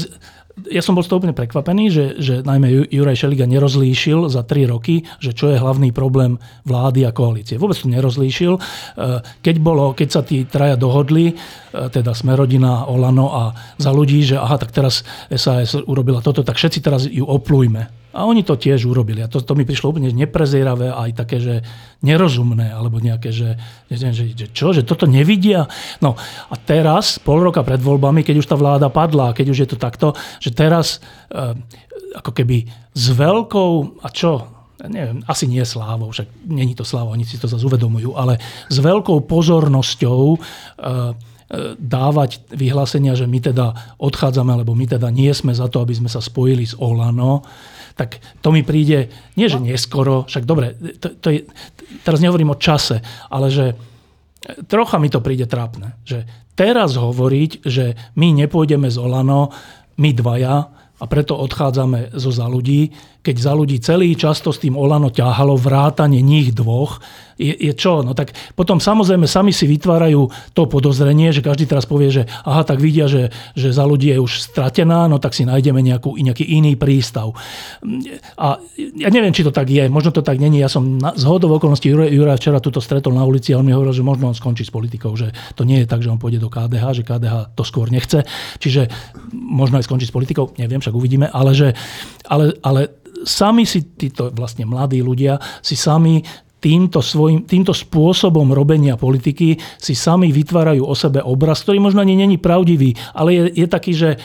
ja 0.71 0.83
som 0.83 0.95
bol 0.95 1.03
z 1.03 1.11
toho 1.11 1.19
úplne 1.19 1.35
prekvapený, 1.35 1.85
že, 1.91 2.05
že 2.23 2.35
najmä 2.47 2.87
Juraj 2.87 3.27
Šeliga 3.27 3.43
nerozlíšil 3.43 4.31
za 4.31 4.47
tri 4.47 4.71
roky, 4.71 5.03
že 5.19 5.35
čo 5.35 5.51
je 5.51 5.59
hlavný 5.59 5.91
problém 5.91 6.39
vlády 6.63 7.03
a 7.03 7.11
koalície. 7.11 7.59
Vôbec 7.59 7.75
to 7.75 7.91
nerozlíšil. 7.91 8.63
Keď, 9.43 9.57
bolo, 9.59 9.99
keď 9.99 10.09
sa 10.09 10.23
tí 10.23 10.47
traja 10.47 10.79
dohodli, 10.79 11.35
teda 11.75 12.15
Smerodina, 12.15 12.87
Olano 12.87 13.35
a 13.35 13.43
za 13.83 13.91
ľudí, 13.91 14.23
že 14.23 14.39
aha, 14.39 14.63
tak 14.63 14.71
teraz 14.71 15.03
SAS 15.35 15.75
urobila 15.75 16.23
toto, 16.23 16.47
tak 16.47 16.55
všetci 16.55 16.79
teraz 16.79 17.03
ju 17.11 17.27
oplujme. 17.27 18.04
A 18.15 18.31
oni 18.31 18.47
to 18.47 18.55
tiež 18.55 18.87
urobili. 18.87 19.27
A 19.27 19.29
to, 19.29 19.43
to 19.43 19.59
mi 19.59 19.67
prišlo 19.67 19.91
úplne 19.91 20.15
neprezieravé, 20.15 20.95
aj 20.95 21.11
také, 21.19 21.43
že 21.43 21.67
nerozumné, 21.99 22.71
alebo 22.71 23.03
nejaké, 23.03 23.35
že, 23.35 23.59
že, 23.91 24.15
že 24.15 24.47
čo, 24.55 24.71
že 24.71 24.87
toto 24.87 25.11
nevidia. 25.11 25.67
No 25.99 26.15
a 26.47 26.55
teraz, 26.55 27.19
pol 27.19 27.43
roka 27.43 27.67
pred 27.67 27.83
voľbami, 27.83 28.23
keď 28.23 28.39
už 28.39 28.47
tá 28.47 28.55
vláda 28.55 28.87
padla, 28.87 29.35
keď 29.35 29.47
už 29.51 29.59
je 29.67 29.69
to 29.75 29.79
takto, 29.83 30.15
že 30.39 30.55
teraz 30.55 31.03
e, 31.35 31.59
ako 32.15 32.31
keby 32.31 32.71
s 32.95 33.07
veľkou, 33.11 33.99
a 34.07 34.09
čo, 34.15 34.47
neviem, 34.87 35.19
asi 35.27 35.51
nie 35.51 35.67
slávou, 35.67 36.15
však 36.15 36.47
není 36.47 36.79
to 36.79 36.87
sláva, 36.87 37.19
oni 37.19 37.27
si 37.27 37.35
to 37.43 37.51
zase 37.51 37.67
uvedomujú, 37.67 38.15
ale 38.15 38.39
s 38.71 38.79
veľkou 38.79 39.27
pozornosťou 39.27 40.23
e, 40.35 40.39
dávať 41.79 42.41
vyhlásenia, 42.51 43.19
že 43.19 43.29
my 43.29 43.39
teda 43.43 43.97
odchádzame, 44.01 44.55
alebo 44.55 44.73
my 44.73 44.87
teda 44.87 45.11
nie 45.11 45.31
sme 45.35 45.53
za 45.53 45.69
to, 45.69 45.83
aby 45.83 45.95
sme 45.99 46.11
sa 46.11 46.23
spojili 46.23 46.65
s 46.65 46.75
Olano, 46.79 47.45
tak 47.95 48.19
to 48.43 48.51
mi 48.51 48.67
príde, 48.67 49.11
nie 49.39 49.47
že 49.47 49.63
neskoro, 49.63 50.27
však 50.27 50.45
dobre, 50.45 50.75
to, 50.99 51.15
to 51.15 51.29
je, 51.31 51.47
teraz 52.03 52.19
nehovorím 52.19 52.55
o 52.55 52.61
čase, 52.61 52.99
ale 53.31 53.49
že 53.51 53.79
trocha 54.67 54.99
mi 54.99 55.09
to 55.09 55.23
príde 55.23 55.47
trápne, 55.47 55.95
že 56.03 56.27
teraz 56.59 56.99
hovoriť, 56.99 57.65
že 57.65 57.95
my 58.19 58.35
nepôjdeme 58.45 58.91
z 58.91 58.99
Olano, 58.99 59.55
my 59.99 60.11
dvaja, 60.11 60.75
a 60.95 61.05
preto 61.11 61.35
odchádzame 61.35 62.15
zo 62.15 62.31
za 62.31 62.47
ľudí, 62.47 62.95
keď 63.25 63.37
za 63.41 63.53
ľudí 63.57 63.81
celý 63.81 64.13
často 64.13 64.53
s 64.53 64.61
tým 64.61 64.77
Olano 64.77 65.09
ťahalo 65.09 65.57
vrátanie 65.57 66.21
nich 66.21 66.53
dvoch, 66.53 67.01
je, 67.35 67.51
je 67.51 67.73
čo? 67.75 68.05
No 68.07 68.15
tak 68.15 68.31
potom 68.55 68.79
samozrejme 68.79 69.27
sami 69.27 69.51
si 69.51 69.67
vytvárajú 69.67 70.55
to 70.55 70.71
podozrenie, 70.71 71.35
že 71.35 71.43
každý 71.43 71.67
teraz 71.67 71.89
povie, 71.89 72.13
že 72.13 72.23
aha, 72.47 72.63
tak 72.63 72.79
vidia, 72.79 73.11
že, 73.11 73.35
že 73.59 73.75
za 73.75 73.83
ľudí 73.83 74.15
je 74.15 74.23
už 74.23 74.39
stratená, 74.39 75.11
no 75.11 75.19
tak 75.19 75.35
si 75.35 75.43
nájdeme 75.43 75.83
nejakú, 75.83 76.15
nejaký 76.15 76.47
iný 76.47 76.79
prístav. 76.79 77.35
A 78.39 78.61
ja 78.79 79.09
neviem, 79.11 79.35
či 79.35 79.43
to 79.43 79.51
tak 79.51 79.67
je, 79.67 79.89
možno 79.91 80.15
to 80.15 80.23
tak 80.23 80.39
není. 80.39 80.63
Ja 80.63 80.71
som 80.71 81.01
na, 81.01 81.17
z 81.17 81.27
hodov 81.27 81.59
okolností 81.59 81.91
Juraj, 81.91 82.13
Juraj 82.13 82.39
včera 82.39 82.59
tuto 82.63 82.79
stretol 82.79 83.17
na 83.19 83.27
ulici 83.27 83.51
a 83.51 83.59
on 83.59 83.67
mi 83.67 83.75
hovoril, 83.75 83.97
že 83.97 84.07
možno 84.07 84.31
on 84.31 84.37
skončí 84.37 84.63
s 84.63 84.71
politikou, 84.71 85.17
že 85.19 85.35
to 85.59 85.67
nie 85.67 85.83
je 85.83 85.91
tak, 85.91 86.07
že 86.07 86.13
on 86.13 86.21
pôjde 86.23 86.39
do 86.39 86.53
KDH, 86.53 87.03
že 87.03 87.07
KDH 87.07 87.57
to 87.59 87.67
skôr 87.67 87.91
nechce. 87.91 88.23
Čiže 88.63 88.87
možno 89.35 89.83
aj 89.83 89.91
skončiť 89.91 90.09
s 90.13 90.15
politikou, 90.15 90.55
neviem, 90.55 90.79
však 90.79 90.95
uvidíme, 90.95 91.27
ale, 91.35 91.51
že, 91.51 91.75
ale, 92.31 92.55
ale 92.63 93.05
sami 93.25 93.65
si 93.65 93.83
títo 93.97 94.31
vlastne 94.31 94.69
mladí 94.69 95.01
ľudia 95.01 95.41
si 95.65 95.75
sami 95.75 96.23
týmto, 96.65 97.05
svojim, 97.05 97.45
týmto 97.45 97.77
spôsobom 97.77 98.49
robenia 98.57 98.97
politiky 98.97 99.61
si 99.77 99.93
sami 99.93 100.33
vytvárajú 100.33 100.81
o 100.81 100.97
sebe 100.97 101.21
obraz, 101.21 101.61
ktorý 101.61 101.77
možno 101.77 102.01
ani 102.01 102.17
není 102.17 102.41
pravdivý, 102.41 102.97
ale 103.13 103.37
je, 103.37 103.43
je 103.53 103.67
taký, 103.69 103.93
že 103.93 104.17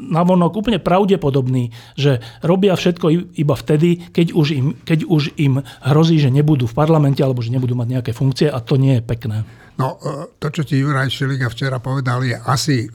navonok 0.00 0.56
úplne 0.56 0.80
pravdepodobný, 0.80 1.68
že 1.92 2.24
robia 2.40 2.72
všetko 2.72 3.36
iba 3.36 3.52
vtedy, 3.52 4.08
keď 4.08 4.32
už, 4.32 4.46
im, 4.56 4.66
keď 4.80 5.04
už 5.04 5.36
im 5.36 5.60
hrozí, 5.84 6.16
že 6.16 6.32
nebudú 6.32 6.64
v 6.64 6.72
parlamente 6.72 7.20
alebo 7.20 7.44
že 7.44 7.52
nebudú 7.52 7.76
mať 7.76 8.00
nejaké 8.00 8.12
funkcie 8.16 8.48
a 8.48 8.56
to 8.64 8.80
nie 8.80 8.96
je 8.96 9.02
pekné. 9.04 9.44
No, 9.76 10.00
to, 10.40 10.48
čo 10.48 10.64
ti 10.64 10.80
Juraj 10.80 11.12
Šeliga 11.12 11.52
včera 11.52 11.76
povedal, 11.76 12.24
je 12.24 12.36
asi 12.40 12.88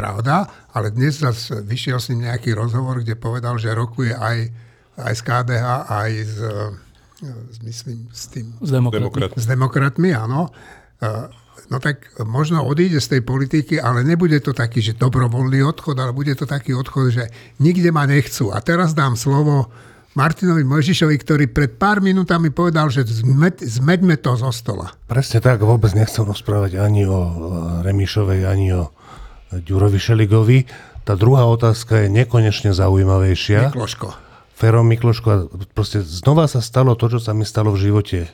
pravda, 0.00 0.48
ale 0.72 0.88
dnes 0.88 1.20
zase 1.20 1.60
vyšiel 1.60 2.00
s 2.00 2.08
ním 2.08 2.32
nejaký 2.32 2.56
rozhovor, 2.56 3.04
kde 3.04 3.20
povedal, 3.20 3.60
že 3.60 3.76
rokuje 3.76 4.16
aj, 4.16 4.48
aj 4.96 5.12
z 5.12 5.22
KDH, 5.28 5.66
aj 5.92 6.10
s, 6.24 6.36
myslím, 7.60 8.08
s 8.08 8.24
tým... 8.32 8.56
S 8.64 8.72
demokratmi. 8.72 9.36
S 9.36 9.44
demokratmi, 9.44 10.10
áno. 10.16 10.48
No 11.70 11.76
tak 11.78 12.16
možno 12.24 12.64
odíde 12.64 12.98
z 12.98 13.14
tej 13.14 13.22
politiky, 13.22 13.76
ale 13.76 14.02
nebude 14.02 14.40
to 14.40 14.56
taký, 14.56 14.80
že 14.80 14.96
dobrovoľný 14.96 15.60
odchod, 15.68 16.00
ale 16.00 16.16
bude 16.16 16.32
to 16.32 16.48
taký 16.48 16.72
odchod, 16.72 17.12
že 17.12 17.24
nikde 17.60 17.92
ma 17.92 18.08
nechcú. 18.08 18.50
A 18.50 18.58
teraz 18.64 18.96
dám 18.96 19.14
slovo 19.14 19.68
Martinovi 20.18 20.66
Mojžišovi, 20.66 21.14
ktorý 21.22 21.44
pred 21.54 21.78
pár 21.78 22.02
minútami 22.02 22.50
povedal, 22.50 22.90
že 22.90 23.06
zmed, 23.06 23.62
zmedme 23.62 24.18
to 24.18 24.34
zo 24.34 24.50
stola. 24.50 24.90
Presne 25.06 25.38
tak, 25.38 25.62
vôbec 25.62 25.94
nechcem 25.94 26.26
rozprávať 26.26 26.82
ani 26.82 27.06
o 27.06 27.20
Remišovej, 27.86 28.42
ani 28.48 28.74
o 28.74 28.90
Ďurovi 29.50 29.98
Šeligovi. 29.98 30.58
Tá 31.02 31.18
druhá 31.18 31.46
otázka 31.46 32.06
je 32.06 32.08
nekonečne 32.12 32.70
zaujímavejšia. 32.70 33.74
Mikloško. 33.74 34.08
Fero 34.54 34.84
Mikloško, 34.84 35.50
proste 35.72 36.04
znova 36.04 36.44
sa 36.46 36.60
stalo 36.60 36.92
to, 36.94 37.08
čo 37.08 37.18
sa 37.18 37.32
mi 37.32 37.48
stalo 37.48 37.72
v 37.72 37.90
živote 37.90 38.28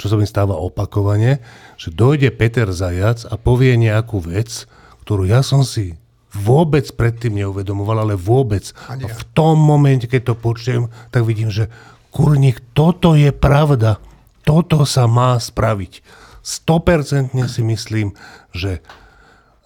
čo 0.00 0.08
sa 0.08 0.16
mi 0.16 0.24
stáva 0.24 0.56
opakovane, 0.56 1.44
že 1.76 1.92
dojde 1.92 2.32
Peter 2.32 2.72
Zajac 2.72 3.28
a 3.28 3.36
povie 3.36 3.76
nejakú 3.76 4.24
vec, 4.24 4.64
ktorú 5.04 5.28
ja 5.28 5.44
som 5.44 5.60
si 5.60 6.00
vôbec 6.32 6.88
predtým 6.96 7.44
neuvedomoval, 7.44 8.08
ale 8.08 8.16
vôbec. 8.16 8.72
A 8.88 8.96
v 8.96 9.22
tom 9.36 9.60
momente, 9.60 10.08
keď 10.08 10.32
to 10.32 10.34
počujem, 10.40 10.88
tak 11.12 11.28
vidím, 11.28 11.52
že 11.52 11.68
kurník, 12.16 12.64
toto 12.72 13.12
je 13.12 13.28
pravda. 13.28 14.00
Toto 14.40 14.88
sa 14.88 15.04
má 15.04 15.36
spraviť. 15.36 16.00
100% 16.40 17.36
si 17.44 17.60
myslím, 17.60 18.16
že 18.56 18.80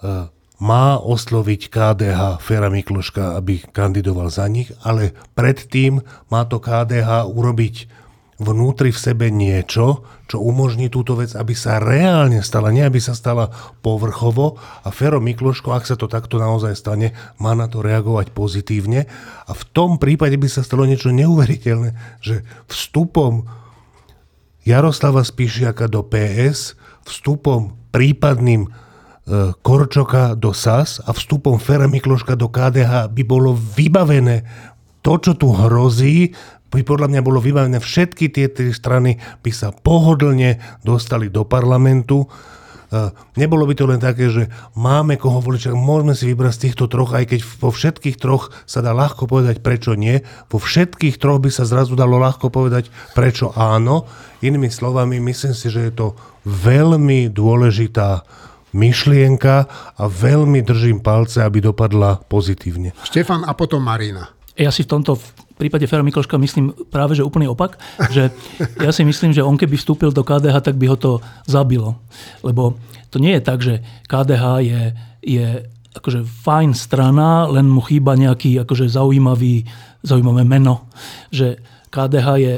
uh, 0.03 0.34
má 0.63 0.99
osloviť 1.03 1.67
KDH 1.67 2.39
Fera 2.39 2.71
Mikloška, 2.71 3.35
aby 3.35 3.59
kandidoval 3.75 4.31
za 4.31 4.47
nich, 4.47 4.71
ale 4.87 5.11
predtým 5.35 5.99
má 6.31 6.47
to 6.47 6.63
KDH 6.63 7.27
urobiť 7.27 8.05
vnútri 8.39 8.91
v 8.91 8.99
sebe 8.99 9.31
niečo, 9.31 10.03
čo 10.27 10.43
umožní 10.43 10.91
túto 10.91 11.15
vec, 11.15 11.35
aby 11.39 11.55
sa 11.55 11.79
reálne 11.79 12.43
stala, 12.43 12.75
nie 12.75 12.83
aby 12.83 12.99
sa 12.99 13.15
stala 13.15 13.51
povrchovo. 13.83 14.59
A 14.83 14.91
Fero 14.91 15.23
Mikloško, 15.23 15.71
ak 15.71 15.87
sa 15.87 15.95
to 15.95 16.11
takto 16.11 16.43
naozaj 16.43 16.75
stane, 16.75 17.15
má 17.39 17.55
na 17.55 17.71
to 17.71 17.79
reagovať 17.79 18.35
pozitívne. 18.35 19.07
A 19.47 19.53
v 19.55 19.63
tom 19.71 20.03
prípade 20.03 20.35
by 20.35 20.49
sa 20.51 20.67
stalo 20.67 20.83
niečo 20.83 21.15
neuveriteľné, 21.15 21.95
že 22.19 22.43
vstupom 22.67 23.47
Jaroslava 24.65 25.23
Spíšiaka 25.23 25.87
do 25.93 26.03
PS, 26.03 26.75
vstupom 27.05 27.77
prípadným 27.93 28.73
Korčoka 29.65 30.37
do 30.37 30.53
SAS 30.53 31.01
a 31.01 31.17
vstupom 31.17 31.57
Fera 31.57 31.89
Mikloška 31.89 32.37
do 32.37 32.53
KDH 32.53 33.09
by 33.09 33.23
bolo 33.25 33.57
vybavené 33.57 34.45
to, 35.01 35.17
čo 35.17 35.33
tu 35.37 35.49
hrozí, 35.49 36.37
by 36.69 36.83
podľa 36.83 37.09
mňa 37.09 37.21
bolo 37.23 37.39
vybavené, 37.39 37.79
všetky 37.79 38.29
tie 38.35 38.51
tri 38.51 38.75
strany 38.75 39.17
by 39.41 39.51
sa 39.55 39.71
pohodlne 39.71 40.59
dostali 40.83 41.31
do 41.31 41.47
parlamentu. 41.47 42.27
E, 42.27 43.15
nebolo 43.39 43.65
by 43.65 43.75
to 43.79 43.85
len 43.87 44.03
také, 44.03 44.27
že 44.27 44.51
máme 44.75 45.15
koho 45.15 45.39
voliť, 45.39 45.71
môžeme 45.73 46.13
si 46.19 46.27
vybrať 46.29 46.53
z 46.53 46.63
týchto 46.69 46.85
troch, 46.91 47.15
aj 47.15 47.31
keď 47.31 47.41
vo 47.63 47.71
všetkých 47.71 48.17
troch 48.19 48.51
sa 48.67 48.83
dá 48.83 48.91
ľahko 48.91 49.31
povedať, 49.31 49.63
prečo 49.63 49.95
nie. 49.95 50.21
Vo 50.51 50.59
všetkých 50.59 51.17
troch 51.17 51.39
by 51.39 51.49
sa 51.49 51.63
zrazu 51.65 51.95
dalo 51.95 52.19
ľahko 52.19 52.51
povedať, 52.51 52.91
prečo 53.15 53.55
áno. 53.55 54.05
Inými 54.43 54.69
slovami, 54.69 55.23
myslím 55.23 55.55
si, 55.55 55.71
že 55.71 55.89
je 55.89 55.93
to 55.95 56.07
veľmi 56.45 57.31
dôležitá 57.31 58.27
myšlienka 58.75 59.55
a 59.95 60.05
veľmi 60.05 60.61
držím 60.67 60.99
palce, 61.01 61.41
aby 61.41 61.63
dopadla 61.63 62.21
pozitívne. 62.27 62.91
Štefan 63.07 63.47
a 63.47 63.55
potom 63.55 63.81
Marina. 63.81 64.35
Ja 64.55 64.75
si 64.75 64.87
v 64.87 64.91
tomto 64.99 65.19
v 65.55 65.71
prípade 65.71 65.87
Fera 65.87 66.03
Mikloška 66.03 66.35
myslím 66.35 66.75
práve, 66.91 67.15
že 67.15 67.23
úplný 67.23 67.47
opak, 67.47 67.79
že 68.11 68.35
ja 68.83 68.91
si 68.91 69.07
myslím, 69.07 69.31
že 69.31 69.47
on 69.47 69.55
keby 69.55 69.79
vstúpil 69.79 70.11
do 70.11 70.27
KDH, 70.27 70.67
tak 70.67 70.75
by 70.75 70.91
ho 70.91 70.99
to 70.99 71.13
zabilo. 71.47 71.95
Lebo 72.43 72.75
to 73.15 73.23
nie 73.23 73.39
je 73.39 73.43
tak, 73.47 73.63
že 73.63 73.79
KDH 74.11 74.45
je, 74.67 74.83
je 75.23 75.47
akože 75.95 76.27
fajn 76.27 76.75
strana, 76.75 77.47
len 77.47 77.71
mu 77.71 77.79
chýba 77.87 78.19
nejaký 78.19 78.59
akože 78.67 78.91
zaujímavý, 78.91 79.63
zaujímavé 80.03 80.43
meno. 80.43 80.91
Že 81.31 81.63
KDH 81.95 82.29
je 82.43 82.55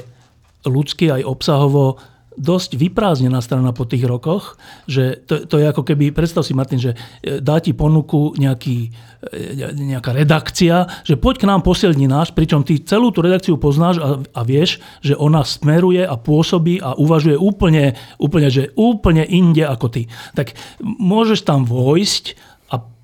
ľudský 0.64 1.12
aj 1.12 1.22
obsahovo 1.28 2.00
dosť 2.36 2.76
vyprázdnená 2.76 3.40
strana 3.40 3.72
po 3.72 3.88
tých 3.88 4.04
rokoch, 4.04 4.60
že 4.84 5.24
to, 5.24 5.48
to 5.48 5.56
je 5.56 5.66
ako 5.66 5.82
keby, 5.82 6.12
predstav 6.12 6.44
si 6.44 6.52
Martin, 6.52 6.76
že 6.76 6.92
e, 7.24 7.40
dá 7.40 7.58
ti 7.58 7.72
ponuku 7.72 8.36
nejaký, 8.36 8.92
e, 9.32 9.72
nejaká 9.72 10.12
redakcia, 10.12 10.88
že 11.02 11.16
poď 11.16 11.34
k 11.42 11.48
nám 11.48 11.64
posilni 11.64 12.04
náš, 12.04 12.36
pričom 12.36 12.62
ty 12.62 12.78
celú 12.84 13.08
tú 13.10 13.24
redakciu 13.24 13.56
poznáš 13.56 13.96
a, 13.98 14.20
a 14.20 14.40
vieš, 14.44 14.78
že 15.00 15.16
ona 15.16 15.42
smeruje 15.42 16.04
a 16.04 16.14
pôsobí 16.20 16.78
a 16.84 16.92
uvažuje 16.94 17.40
úplne, 17.40 17.96
úplne, 18.20 18.48
že 18.52 18.70
úplne 18.76 19.24
inde 19.24 19.64
ako 19.64 19.88
ty. 19.88 20.02
Tak 20.36 20.52
môžeš 20.84 21.42
tam 21.42 21.64
vojsť 21.64 22.55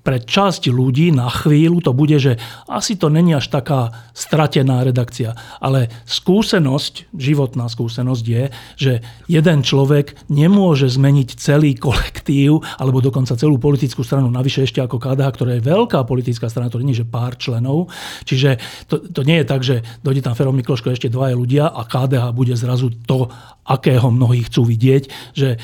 pre 0.03 0.19
časť 0.19 0.67
ľudí 0.67 1.15
na 1.15 1.31
chvíľu 1.31 1.79
to 1.79 1.95
bude, 1.95 2.19
že 2.19 2.35
asi 2.67 2.99
to 2.99 3.07
není 3.07 3.31
až 3.31 3.47
taká 3.47 4.11
stratená 4.11 4.83
redakcia. 4.83 5.31
Ale 5.63 5.87
skúsenosť, 6.03 7.15
životná 7.15 7.71
skúsenosť 7.71 8.25
je, 8.27 8.43
že 8.75 8.93
jeden 9.31 9.63
človek 9.63 10.27
nemôže 10.27 10.91
zmeniť 10.91 11.39
celý 11.39 11.79
kolektív 11.79 12.61
alebo 12.77 12.99
dokonca 12.99 13.39
celú 13.39 13.55
politickú 13.55 14.03
stranu, 14.03 14.27
navyše 14.27 14.67
ešte 14.67 14.83
ako 14.83 14.99
KDH, 14.99 15.27
ktorá 15.39 15.51
je 15.55 15.63
veľká 15.63 16.03
politická 16.03 16.51
strana, 16.51 16.67
to 16.67 16.83
nie 16.83 16.93
že 16.93 17.07
pár 17.07 17.39
členov. 17.39 17.87
Čiže 18.27 18.59
to, 18.91 18.99
to 18.99 19.23
nie 19.23 19.41
je 19.41 19.45
tak, 19.47 19.63
že 19.63 19.81
dojde 20.03 20.21
tam 20.21 20.35
Fero 20.35 20.51
Mikloško 20.51 20.91
ešte 20.91 21.07
dvaja 21.07 21.33
ľudia 21.33 21.71
a 21.71 21.81
KDH 21.87 22.35
bude 22.35 22.53
zrazu 22.59 22.91
to, 23.07 23.31
akého 23.63 24.11
mnohí 24.11 24.43
chcú 24.47 24.67
vidieť. 24.67 25.03
Že 25.33 25.49
e, 25.55 25.57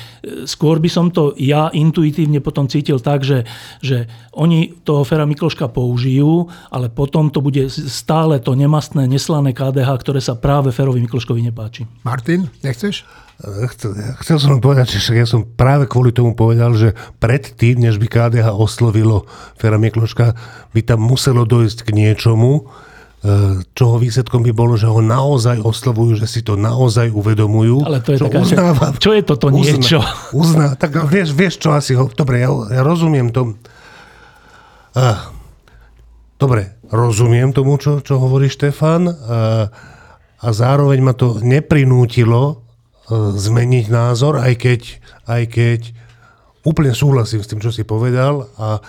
skôr 0.48 0.80
by 0.80 0.88
som 0.88 1.12
to 1.12 1.36
ja 1.36 1.68
intuitívne 1.70 2.40
potom 2.40 2.66
cítil 2.66 2.98
tak, 2.98 3.22
že, 3.22 3.44
že 3.84 4.08
oni 4.30 4.86
toho 4.86 5.02
Fera 5.02 5.26
Mikloška 5.26 5.66
použijú, 5.66 6.46
ale 6.70 6.86
potom 6.86 7.34
to 7.34 7.42
bude 7.42 7.66
stále 7.70 8.38
to 8.38 8.54
nemastné, 8.54 9.10
neslané 9.10 9.50
KDH, 9.50 9.90
ktoré 9.98 10.20
sa 10.22 10.38
práve 10.38 10.70
Ferovi 10.70 11.02
Mikloškovi 11.02 11.42
nepáči. 11.42 11.82
Martin, 12.06 12.46
nechceš? 12.62 13.02
Chcel, 13.40 13.96
chcel 14.20 14.36
som 14.36 14.60
povedať, 14.60 15.00
že 15.00 15.16
ja 15.16 15.24
som 15.24 15.48
práve 15.48 15.88
kvôli 15.88 16.12
tomu 16.12 16.36
povedal, 16.36 16.76
že 16.76 16.92
predtým, 17.18 17.80
než 17.80 17.96
by 17.96 18.06
KDH 18.06 18.52
oslovilo 18.52 19.24
Fera 19.56 19.80
Mikloška, 19.80 20.36
by 20.76 20.80
tam 20.84 21.00
muselo 21.00 21.48
dojsť 21.48 21.88
k 21.88 21.90
niečomu, 21.96 22.68
e, 23.24 23.64
čoho 23.72 23.96
výsledkom 23.96 24.44
by 24.44 24.52
bolo, 24.52 24.76
že 24.76 24.92
ho 24.92 25.00
naozaj 25.00 25.56
oslovujú, 25.64 26.20
že 26.20 26.28
si 26.28 26.44
to 26.44 26.60
naozaj 26.60 27.08
uvedomujú. 27.08 27.80
Ale 27.80 28.04
to 28.04 28.12
je 28.12 28.18
čo 28.20 28.28
taká, 28.28 28.44
uznáva, 28.44 28.86
čo 29.00 29.10
je 29.16 29.22
toto 29.24 29.48
niečo? 29.48 30.04
Uzná, 30.36 30.36
uzná, 30.36 30.66
tak 30.76 31.00
vieš, 31.08 31.32
vieš 31.32 31.64
čo 31.64 31.72
asi 31.72 31.96
ho... 31.96 32.12
Dobre, 32.12 32.44
ja, 32.44 32.52
ja 32.68 32.84
rozumiem 32.84 33.32
to 33.32 33.56
a, 34.96 35.30
dobre, 36.40 36.80
rozumiem 36.90 37.54
tomu, 37.54 37.78
čo, 37.78 38.02
čo 38.02 38.18
hovorí 38.18 38.50
Štefan 38.50 39.06
a, 39.06 39.14
a 40.40 40.48
zároveň 40.50 40.98
ma 41.04 41.14
to 41.14 41.38
neprinútilo 41.38 42.42
e, 42.50 42.54
zmeniť 43.38 43.86
názor, 43.86 44.42
aj 44.42 44.54
keď, 44.58 44.80
aj 45.30 45.42
keď 45.46 45.80
úplne 46.66 46.92
súhlasím 46.92 47.40
s 47.44 47.50
tým, 47.50 47.62
čo 47.62 47.70
si 47.70 47.86
povedal 47.86 48.50
a 48.58 48.82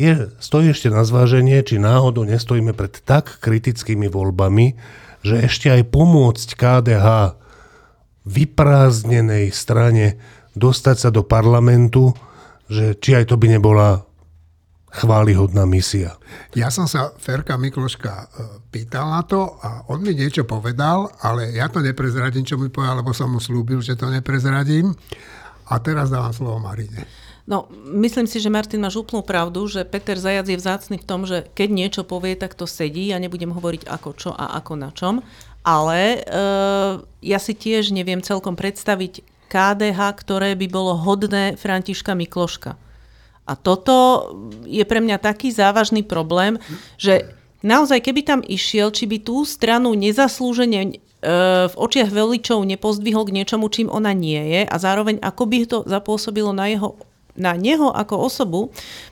je, 0.00 0.32
stojí 0.40 0.72
ešte 0.72 0.88
na 0.88 1.04
zváženie, 1.04 1.60
či 1.62 1.76
náhodou 1.76 2.24
nestojíme 2.24 2.72
pred 2.72 2.96
tak 3.04 3.38
kritickými 3.44 4.08
voľbami, 4.08 4.74
že 5.22 5.46
ešte 5.46 5.68
aj 5.68 5.92
pomôcť 5.92 6.48
KDH 6.56 7.06
vyprázdnenej 8.24 9.52
strane 9.52 10.18
dostať 10.54 10.96
sa 10.96 11.10
do 11.12 11.26
parlamentu, 11.26 12.14
že 12.70 12.96
či 12.96 13.18
aj 13.18 13.30
to 13.30 13.36
by 13.36 13.46
nebola 13.52 14.06
chválihodná 14.92 15.64
misia. 15.64 16.20
Ja 16.52 16.68
som 16.68 16.84
sa 16.84 17.16
Ferka 17.16 17.56
Mikloška 17.56 18.12
e, 18.12 18.24
pýtal 18.68 19.08
na 19.08 19.24
to 19.24 19.56
a 19.64 19.88
on 19.88 20.04
mi 20.04 20.12
niečo 20.12 20.44
povedal, 20.44 21.08
ale 21.24 21.56
ja 21.56 21.72
to 21.72 21.80
neprezradím, 21.80 22.44
čo 22.44 22.60
mi 22.60 22.68
povedal, 22.68 23.00
lebo 23.00 23.16
som 23.16 23.32
mu 23.32 23.40
slúbil, 23.40 23.80
že 23.80 23.96
to 23.96 24.12
neprezradím. 24.12 24.92
A 25.72 25.80
teraz 25.80 26.12
dávam 26.12 26.36
slovo 26.36 26.60
Marine. 26.60 27.08
No, 27.48 27.66
myslím 27.96 28.28
si, 28.28 28.38
že 28.38 28.52
Martin 28.52 28.84
máš 28.84 29.00
úplnú 29.00 29.24
pravdu, 29.24 29.66
že 29.66 29.82
Peter 29.82 30.14
Zajac 30.14 30.46
je 30.46 30.60
vzácný 30.60 30.96
v 31.00 31.08
tom, 31.08 31.26
že 31.26 31.48
keď 31.56 31.68
niečo 31.72 32.02
povie, 32.06 32.38
tak 32.38 32.54
to 32.54 32.68
sedí. 32.68 33.10
Ja 33.10 33.18
nebudem 33.18 33.50
hovoriť 33.50 33.88
ako 33.88 34.10
čo 34.14 34.30
a 34.30 34.60
ako 34.60 34.72
na 34.78 34.92
čom. 34.94 35.24
Ale 35.64 36.20
e, 36.20 36.40
ja 37.24 37.38
si 37.40 37.56
tiež 37.56 37.90
neviem 37.96 38.20
celkom 38.20 38.54
predstaviť 38.54 39.24
KDH, 39.48 40.00
ktoré 40.20 40.54
by 40.54 40.66
bolo 40.68 40.94
hodné 41.00 41.56
Františka 41.56 42.12
Mikloška. 42.12 42.78
A 43.42 43.58
toto 43.58 44.28
je 44.66 44.82
pre 44.86 45.02
mňa 45.02 45.18
taký 45.18 45.50
závažný 45.50 46.06
problém, 46.06 46.62
že 46.94 47.26
naozaj 47.66 47.98
keby 48.06 48.20
tam 48.22 48.40
išiel, 48.46 48.94
či 48.94 49.10
by 49.10 49.18
tú 49.18 49.42
stranu 49.42 49.98
nezaslúžene 49.98 50.80
e, 50.86 50.90
v 51.66 51.74
očiach 51.74 52.10
veličov 52.10 52.62
nepozdvihol 52.62 53.26
k 53.26 53.34
niečomu, 53.42 53.66
čím 53.66 53.90
ona 53.90 54.14
nie 54.14 54.38
je 54.38 54.62
a 54.62 54.76
zároveň 54.78 55.18
ako 55.18 55.42
by 55.46 55.56
to 55.66 55.78
zapôsobilo 55.90 56.54
na, 56.54 56.70
jeho, 56.70 56.94
na 57.34 57.58
neho 57.58 57.90
ako 57.90 58.30
osobu, 58.30 58.60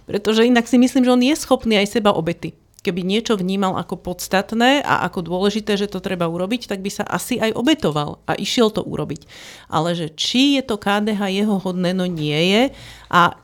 pretože 0.06 0.46
inak 0.46 0.70
si 0.70 0.78
myslím, 0.78 1.02
že 1.02 1.14
on 1.14 1.26
je 1.26 1.34
schopný 1.34 1.82
aj 1.82 1.98
seba 1.98 2.14
obety. 2.14 2.54
Keby 2.80 3.04
niečo 3.04 3.36
vnímal 3.36 3.76
ako 3.76 4.00
podstatné 4.00 4.80
a 4.80 5.04
ako 5.04 5.20
dôležité, 5.20 5.76
že 5.76 5.90
to 5.90 6.00
treba 6.00 6.24
urobiť, 6.24 6.64
tak 6.64 6.80
by 6.80 6.88
sa 6.88 7.04
asi 7.04 7.36
aj 7.36 7.52
obetoval 7.52 8.24
a 8.24 8.32
išiel 8.38 8.72
to 8.72 8.80
urobiť. 8.80 9.28
Ale 9.68 9.92
že 9.92 10.08
či 10.16 10.56
je 10.56 10.64
to 10.64 10.80
KDH 10.80 11.28
jeho 11.28 11.60
hodné, 11.60 11.92
no 11.92 12.08
nie 12.08 12.40
je. 12.40 12.62
A 13.12 13.36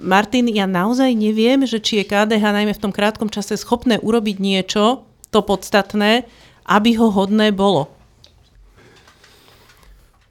Martin, 0.00 0.48
ja 0.48 0.64
naozaj 0.64 1.12
neviem, 1.12 1.68
že 1.68 1.76
či 1.76 2.00
je 2.00 2.08
KDH 2.08 2.40
najmä 2.40 2.72
v 2.72 2.82
tom 2.82 2.92
krátkom 2.92 3.28
čase 3.28 3.60
schopné 3.60 4.00
urobiť 4.00 4.36
niečo, 4.40 5.04
to 5.28 5.44
podstatné, 5.44 6.24
aby 6.64 6.96
ho 6.96 7.12
hodné 7.12 7.52
bolo. 7.52 7.92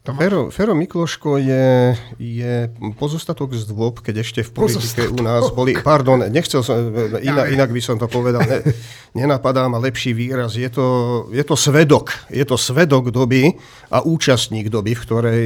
Fero, 0.09 0.49
Fero 0.49 0.73
Mikloško 0.73 1.37
je, 1.37 1.93
je 2.17 2.53
pozostatok 2.97 3.53
z 3.53 3.69
dôb, 3.69 4.01
keď 4.01 4.25
ešte 4.25 4.41
v 4.41 4.49
politike 4.49 5.05
u 5.05 5.21
nás 5.21 5.53
boli... 5.53 5.77
Pardon, 5.77 6.25
nechcel 6.33 6.65
som, 6.65 6.89
inak, 7.21 7.53
inak 7.53 7.69
by 7.69 7.81
som 7.83 8.01
to 8.01 8.09
povedal, 8.09 8.41
ne, 8.41 8.65
nenapadá 9.13 9.69
ma 9.69 9.77
lepší 9.77 10.17
výraz. 10.17 10.57
Je 10.57 10.65
to, 10.73 11.29
je 11.29 11.43
to 11.45 11.53
svedok. 11.53 12.15
Je 12.33 12.41
to 12.41 12.57
svedok 12.57 13.13
doby 13.13 13.53
a 13.93 14.01
účastník 14.01 14.73
doby, 14.73 14.97
v 14.97 15.03
ktorej 15.05 15.45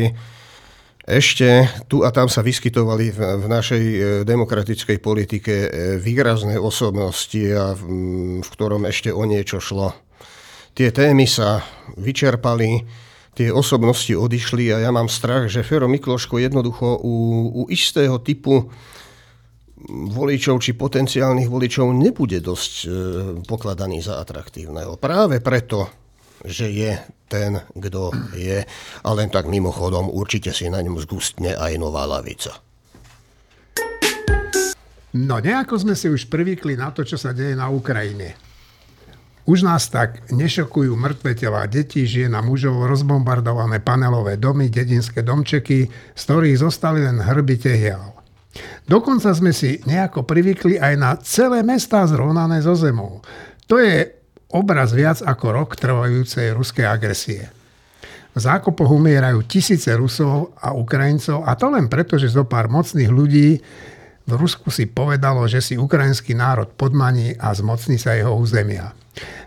ešte 1.04 1.68
tu 1.92 2.08
a 2.08 2.16
tam 2.16 2.32
sa 2.32 2.40
vyskytovali 2.40 3.12
v, 3.12 3.20
našej 3.52 3.84
e, 3.84 4.00
demokratickej 4.24 4.98
politike 5.04 5.54
e, 5.54 5.70
výrazné 6.00 6.56
osobnosti, 6.56 7.44
a 7.52 7.76
v, 7.76 7.82
v 8.40 8.48
ktorom 8.48 8.88
ešte 8.88 9.12
o 9.12 9.24
niečo 9.28 9.60
šlo. 9.60 9.92
Tie 10.72 10.90
témy 10.96 11.28
sa 11.28 11.60
vyčerpali, 12.00 12.88
tie 13.36 13.52
osobnosti 13.52 14.16
odišli 14.16 14.72
a 14.72 14.80
ja 14.80 14.96
mám 14.96 15.12
strach, 15.12 15.52
že 15.52 15.68
Fero 15.68 15.92
Mikloško 15.92 16.40
jednoducho 16.40 17.04
u, 17.04 17.16
u 17.52 17.62
istého 17.68 18.24
typu 18.24 18.72
voličov 19.92 20.64
či 20.64 20.72
potenciálnych 20.80 21.52
voličov 21.52 21.92
nebude 21.92 22.40
dosť 22.40 22.74
e, 22.80 22.88
pokladaný 23.44 24.00
za 24.00 24.24
atraktívneho. 24.24 24.96
Práve 24.96 25.44
preto, 25.44 26.03
že 26.44 26.68
je 26.70 26.92
ten, 27.32 27.60
kto 27.74 28.14
je. 28.38 28.62
A 29.02 29.10
len 29.16 29.32
tak 29.32 29.50
mimochodom, 29.50 30.12
určite 30.12 30.54
si 30.54 30.70
na 30.70 30.84
ňom 30.84 31.02
zgustne 31.02 31.56
aj 31.58 31.74
nová 31.82 32.06
lavica. 32.06 32.60
No 35.14 35.38
nejako 35.38 35.78
sme 35.78 35.94
si 35.94 36.10
už 36.10 36.26
privykli 36.30 36.74
na 36.74 36.90
to, 36.90 37.06
čo 37.06 37.22
sa 37.22 37.34
deje 37.34 37.54
na 37.54 37.70
Ukrajine. 37.70 38.34
Už 39.44 39.62
nás 39.68 39.92
tak 39.92 40.32
nešokujú 40.32 40.96
mŕtve 40.96 41.36
tela 41.36 41.68
detí, 41.68 42.08
žije 42.08 42.32
na 42.32 42.40
mužov, 42.40 42.88
rozbombardované 42.88 43.84
panelové 43.84 44.40
domy, 44.40 44.72
dedinské 44.72 45.20
domčeky, 45.20 45.92
z 45.92 46.22
ktorých 46.24 46.64
zostali 46.64 47.04
len 47.04 47.20
hrby 47.20 47.60
tehial. 47.60 48.16
Dokonca 48.88 49.36
sme 49.36 49.52
si 49.52 49.84
nejako 49.84 50.24
privykli 50.24 50.80
aj 50.80 50.94
na 50.96 51.12
celé 51.20 51.60
mestá 51.60 52.08
zrovnané 52.08 52.64
zo 52.64 52.74
zemou. 52.74 53.20
To 53.68 53.84
je 53.84 54.23
obraz 54.54 54.94
viac 54.94 55.20
ako 55.26 55.46
rok 55.52 55.70
trvajúcej 55.76 56.54
ruskej 56.54 56.86
agresie. 56.86 57.50
V 58.34 58.40
zákopoch 58.42 58.90
umierajú 58.90 59.46
tisíce 59.46 59.94
Rusov 59.94 60.58
a 60.58 60.74
Ukrajincov 60.74 61.46
a 61.46 61.54
to 61.54 61.70
len 61.70 61.86
preto, 61.86 62.18
že 62.18 62.34
zo 62.34 62.46
pár 62.46 62.66
mocných 62.70 63.10
ľudí 63.10 63.62
v 64.24 64.32
Rusku 64.40 64.72
si 64.72 64.88
povedalo, 64.88 65.44
že 65.52 65.60
si 65.60 65.76
ukrajinský 65.76 66.32
národ 66.34 66.72
podmaní 66.74 67.36
a 67.36 67.52
zmocní 67.52 68.00
sa 68.00 68.16
jeho 68.16 68.34
územia. 68.34 68.96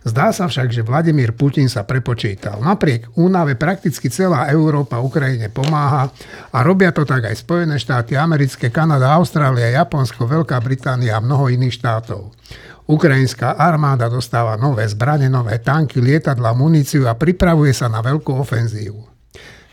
Zdá 0.07 0.31
sa 0.31 0.47
však, 0.47 0.71
že 0.71 0.87
Vladimír 0.87 1.35
Putin 1.35 1.67
sa 1.67 1.83
prepočítal. 1.83 2.63
Napriek 2.63 3.11
únave 3.19 3.59
prakticky 3.59 4.07
celá 4.07 4.47
Európa 4.47 5.03
Ukrajine 5.03 5.51
pomáha 5.51 6.15
a 6.55 6.59
robia 6.63 6.95
to 6.95 7.03
tak 7.03 7.27
aj 7.27 7.43
Spojené 7.43 7.75
štáty 7.83 8.15
americké, 8.15 8.71
Kanada, 8.71 9.11
Austrália, 9.19 9.75
Japonsko, 9.75 10.31
Veľká 10.31 10.63
Británia 10.63 11.19
a 11.19 11.25
mnoho 11.25 11.51
iných 11.51 11.83
štátov. 11.83 12.31
Ukrajinská 12.87 13.59
armáda 13.59 14.07
dostáva 14.07 14.55
nové 14.55 14.87
zbrane, 14.87 15.27
nové 15.27 15.59
tanky, 15.59 15.99
lietadla, 15.99 16.55
muníciu 16.55 17.11
a 17.11 17.19
pripravuje 17.19 17.75
sa 17.75 17.91
na 17.91 17.99
veľkú 17.99 18.31
ofenzívu. 18.31 19.03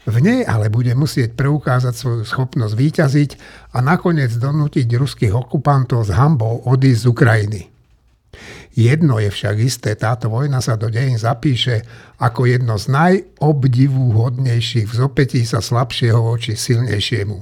V 0.03 0.19
nej 0.19 0.43
ale 0.43 0.67
bude 0.67 0.91
musieť 0.97 1.31
preukázať 1.37 1.93
svoju 1.95 2.27
schopnosť 2.27 2.75
výťaziť 2.75 3.31
a 3.77 3.85
nakoniec 3.85 4.33
donútiť 4.35 4.99
ruských 4.99 5.31
okupantov 5.31 6.03
s 6.09 6.11
hambou 6.11 6.59
odísť 6.67 6.99
z 6.99 7.07
Ukrajiny. 7.07 7.71
Jedno 8.73 9.21
je 9.21 9.29
však 9.29 9.61
isté, 9.61 9.93
táto 9.93 10.33
vojna 10.33 10.57
sa 10.57 10.73
do 10.73 10.89
dejín 10.89 11.21
zapíše 11.21 11.85
ako 12.17 12.49
jedno 12.49 12.81
z 12.81 12.89
najobdivúhodnejších 12.89 14.89
v 14.89 14.93
zopetí 14.97 15.45
sa 15.45 15.61
slabšieho 15.61 16.17
voči 16.17 16.57
silnejšiemu. 16.57 17.37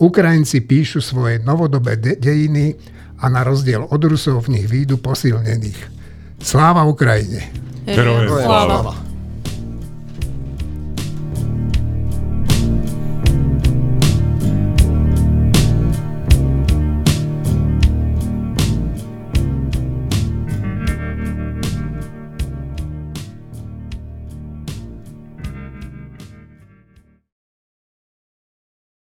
Ukrajinci 0.00 0.64
píšu 0.64 1.04
svoje 1.04 1.44
novodobé 1.44 2.00
de- 2.00 2.16
dejiny 2.16 2.72
a 3.18 3.26
na 3.26 3.42
rozdiel 3.42 3.82
od 3.82 4.00
Rusov 4.04 4.46
v 4.46 4.58
nich 4.58 4.66
výjdu 4.70 4.98
posilnených. 5.02 5.78
Sláva 6.38 6.86
Ukrajine! 6.86 7.50
Herojem 7.88 8.28
Sláva. 8.30 8.64
Sláva. 8.64 9.07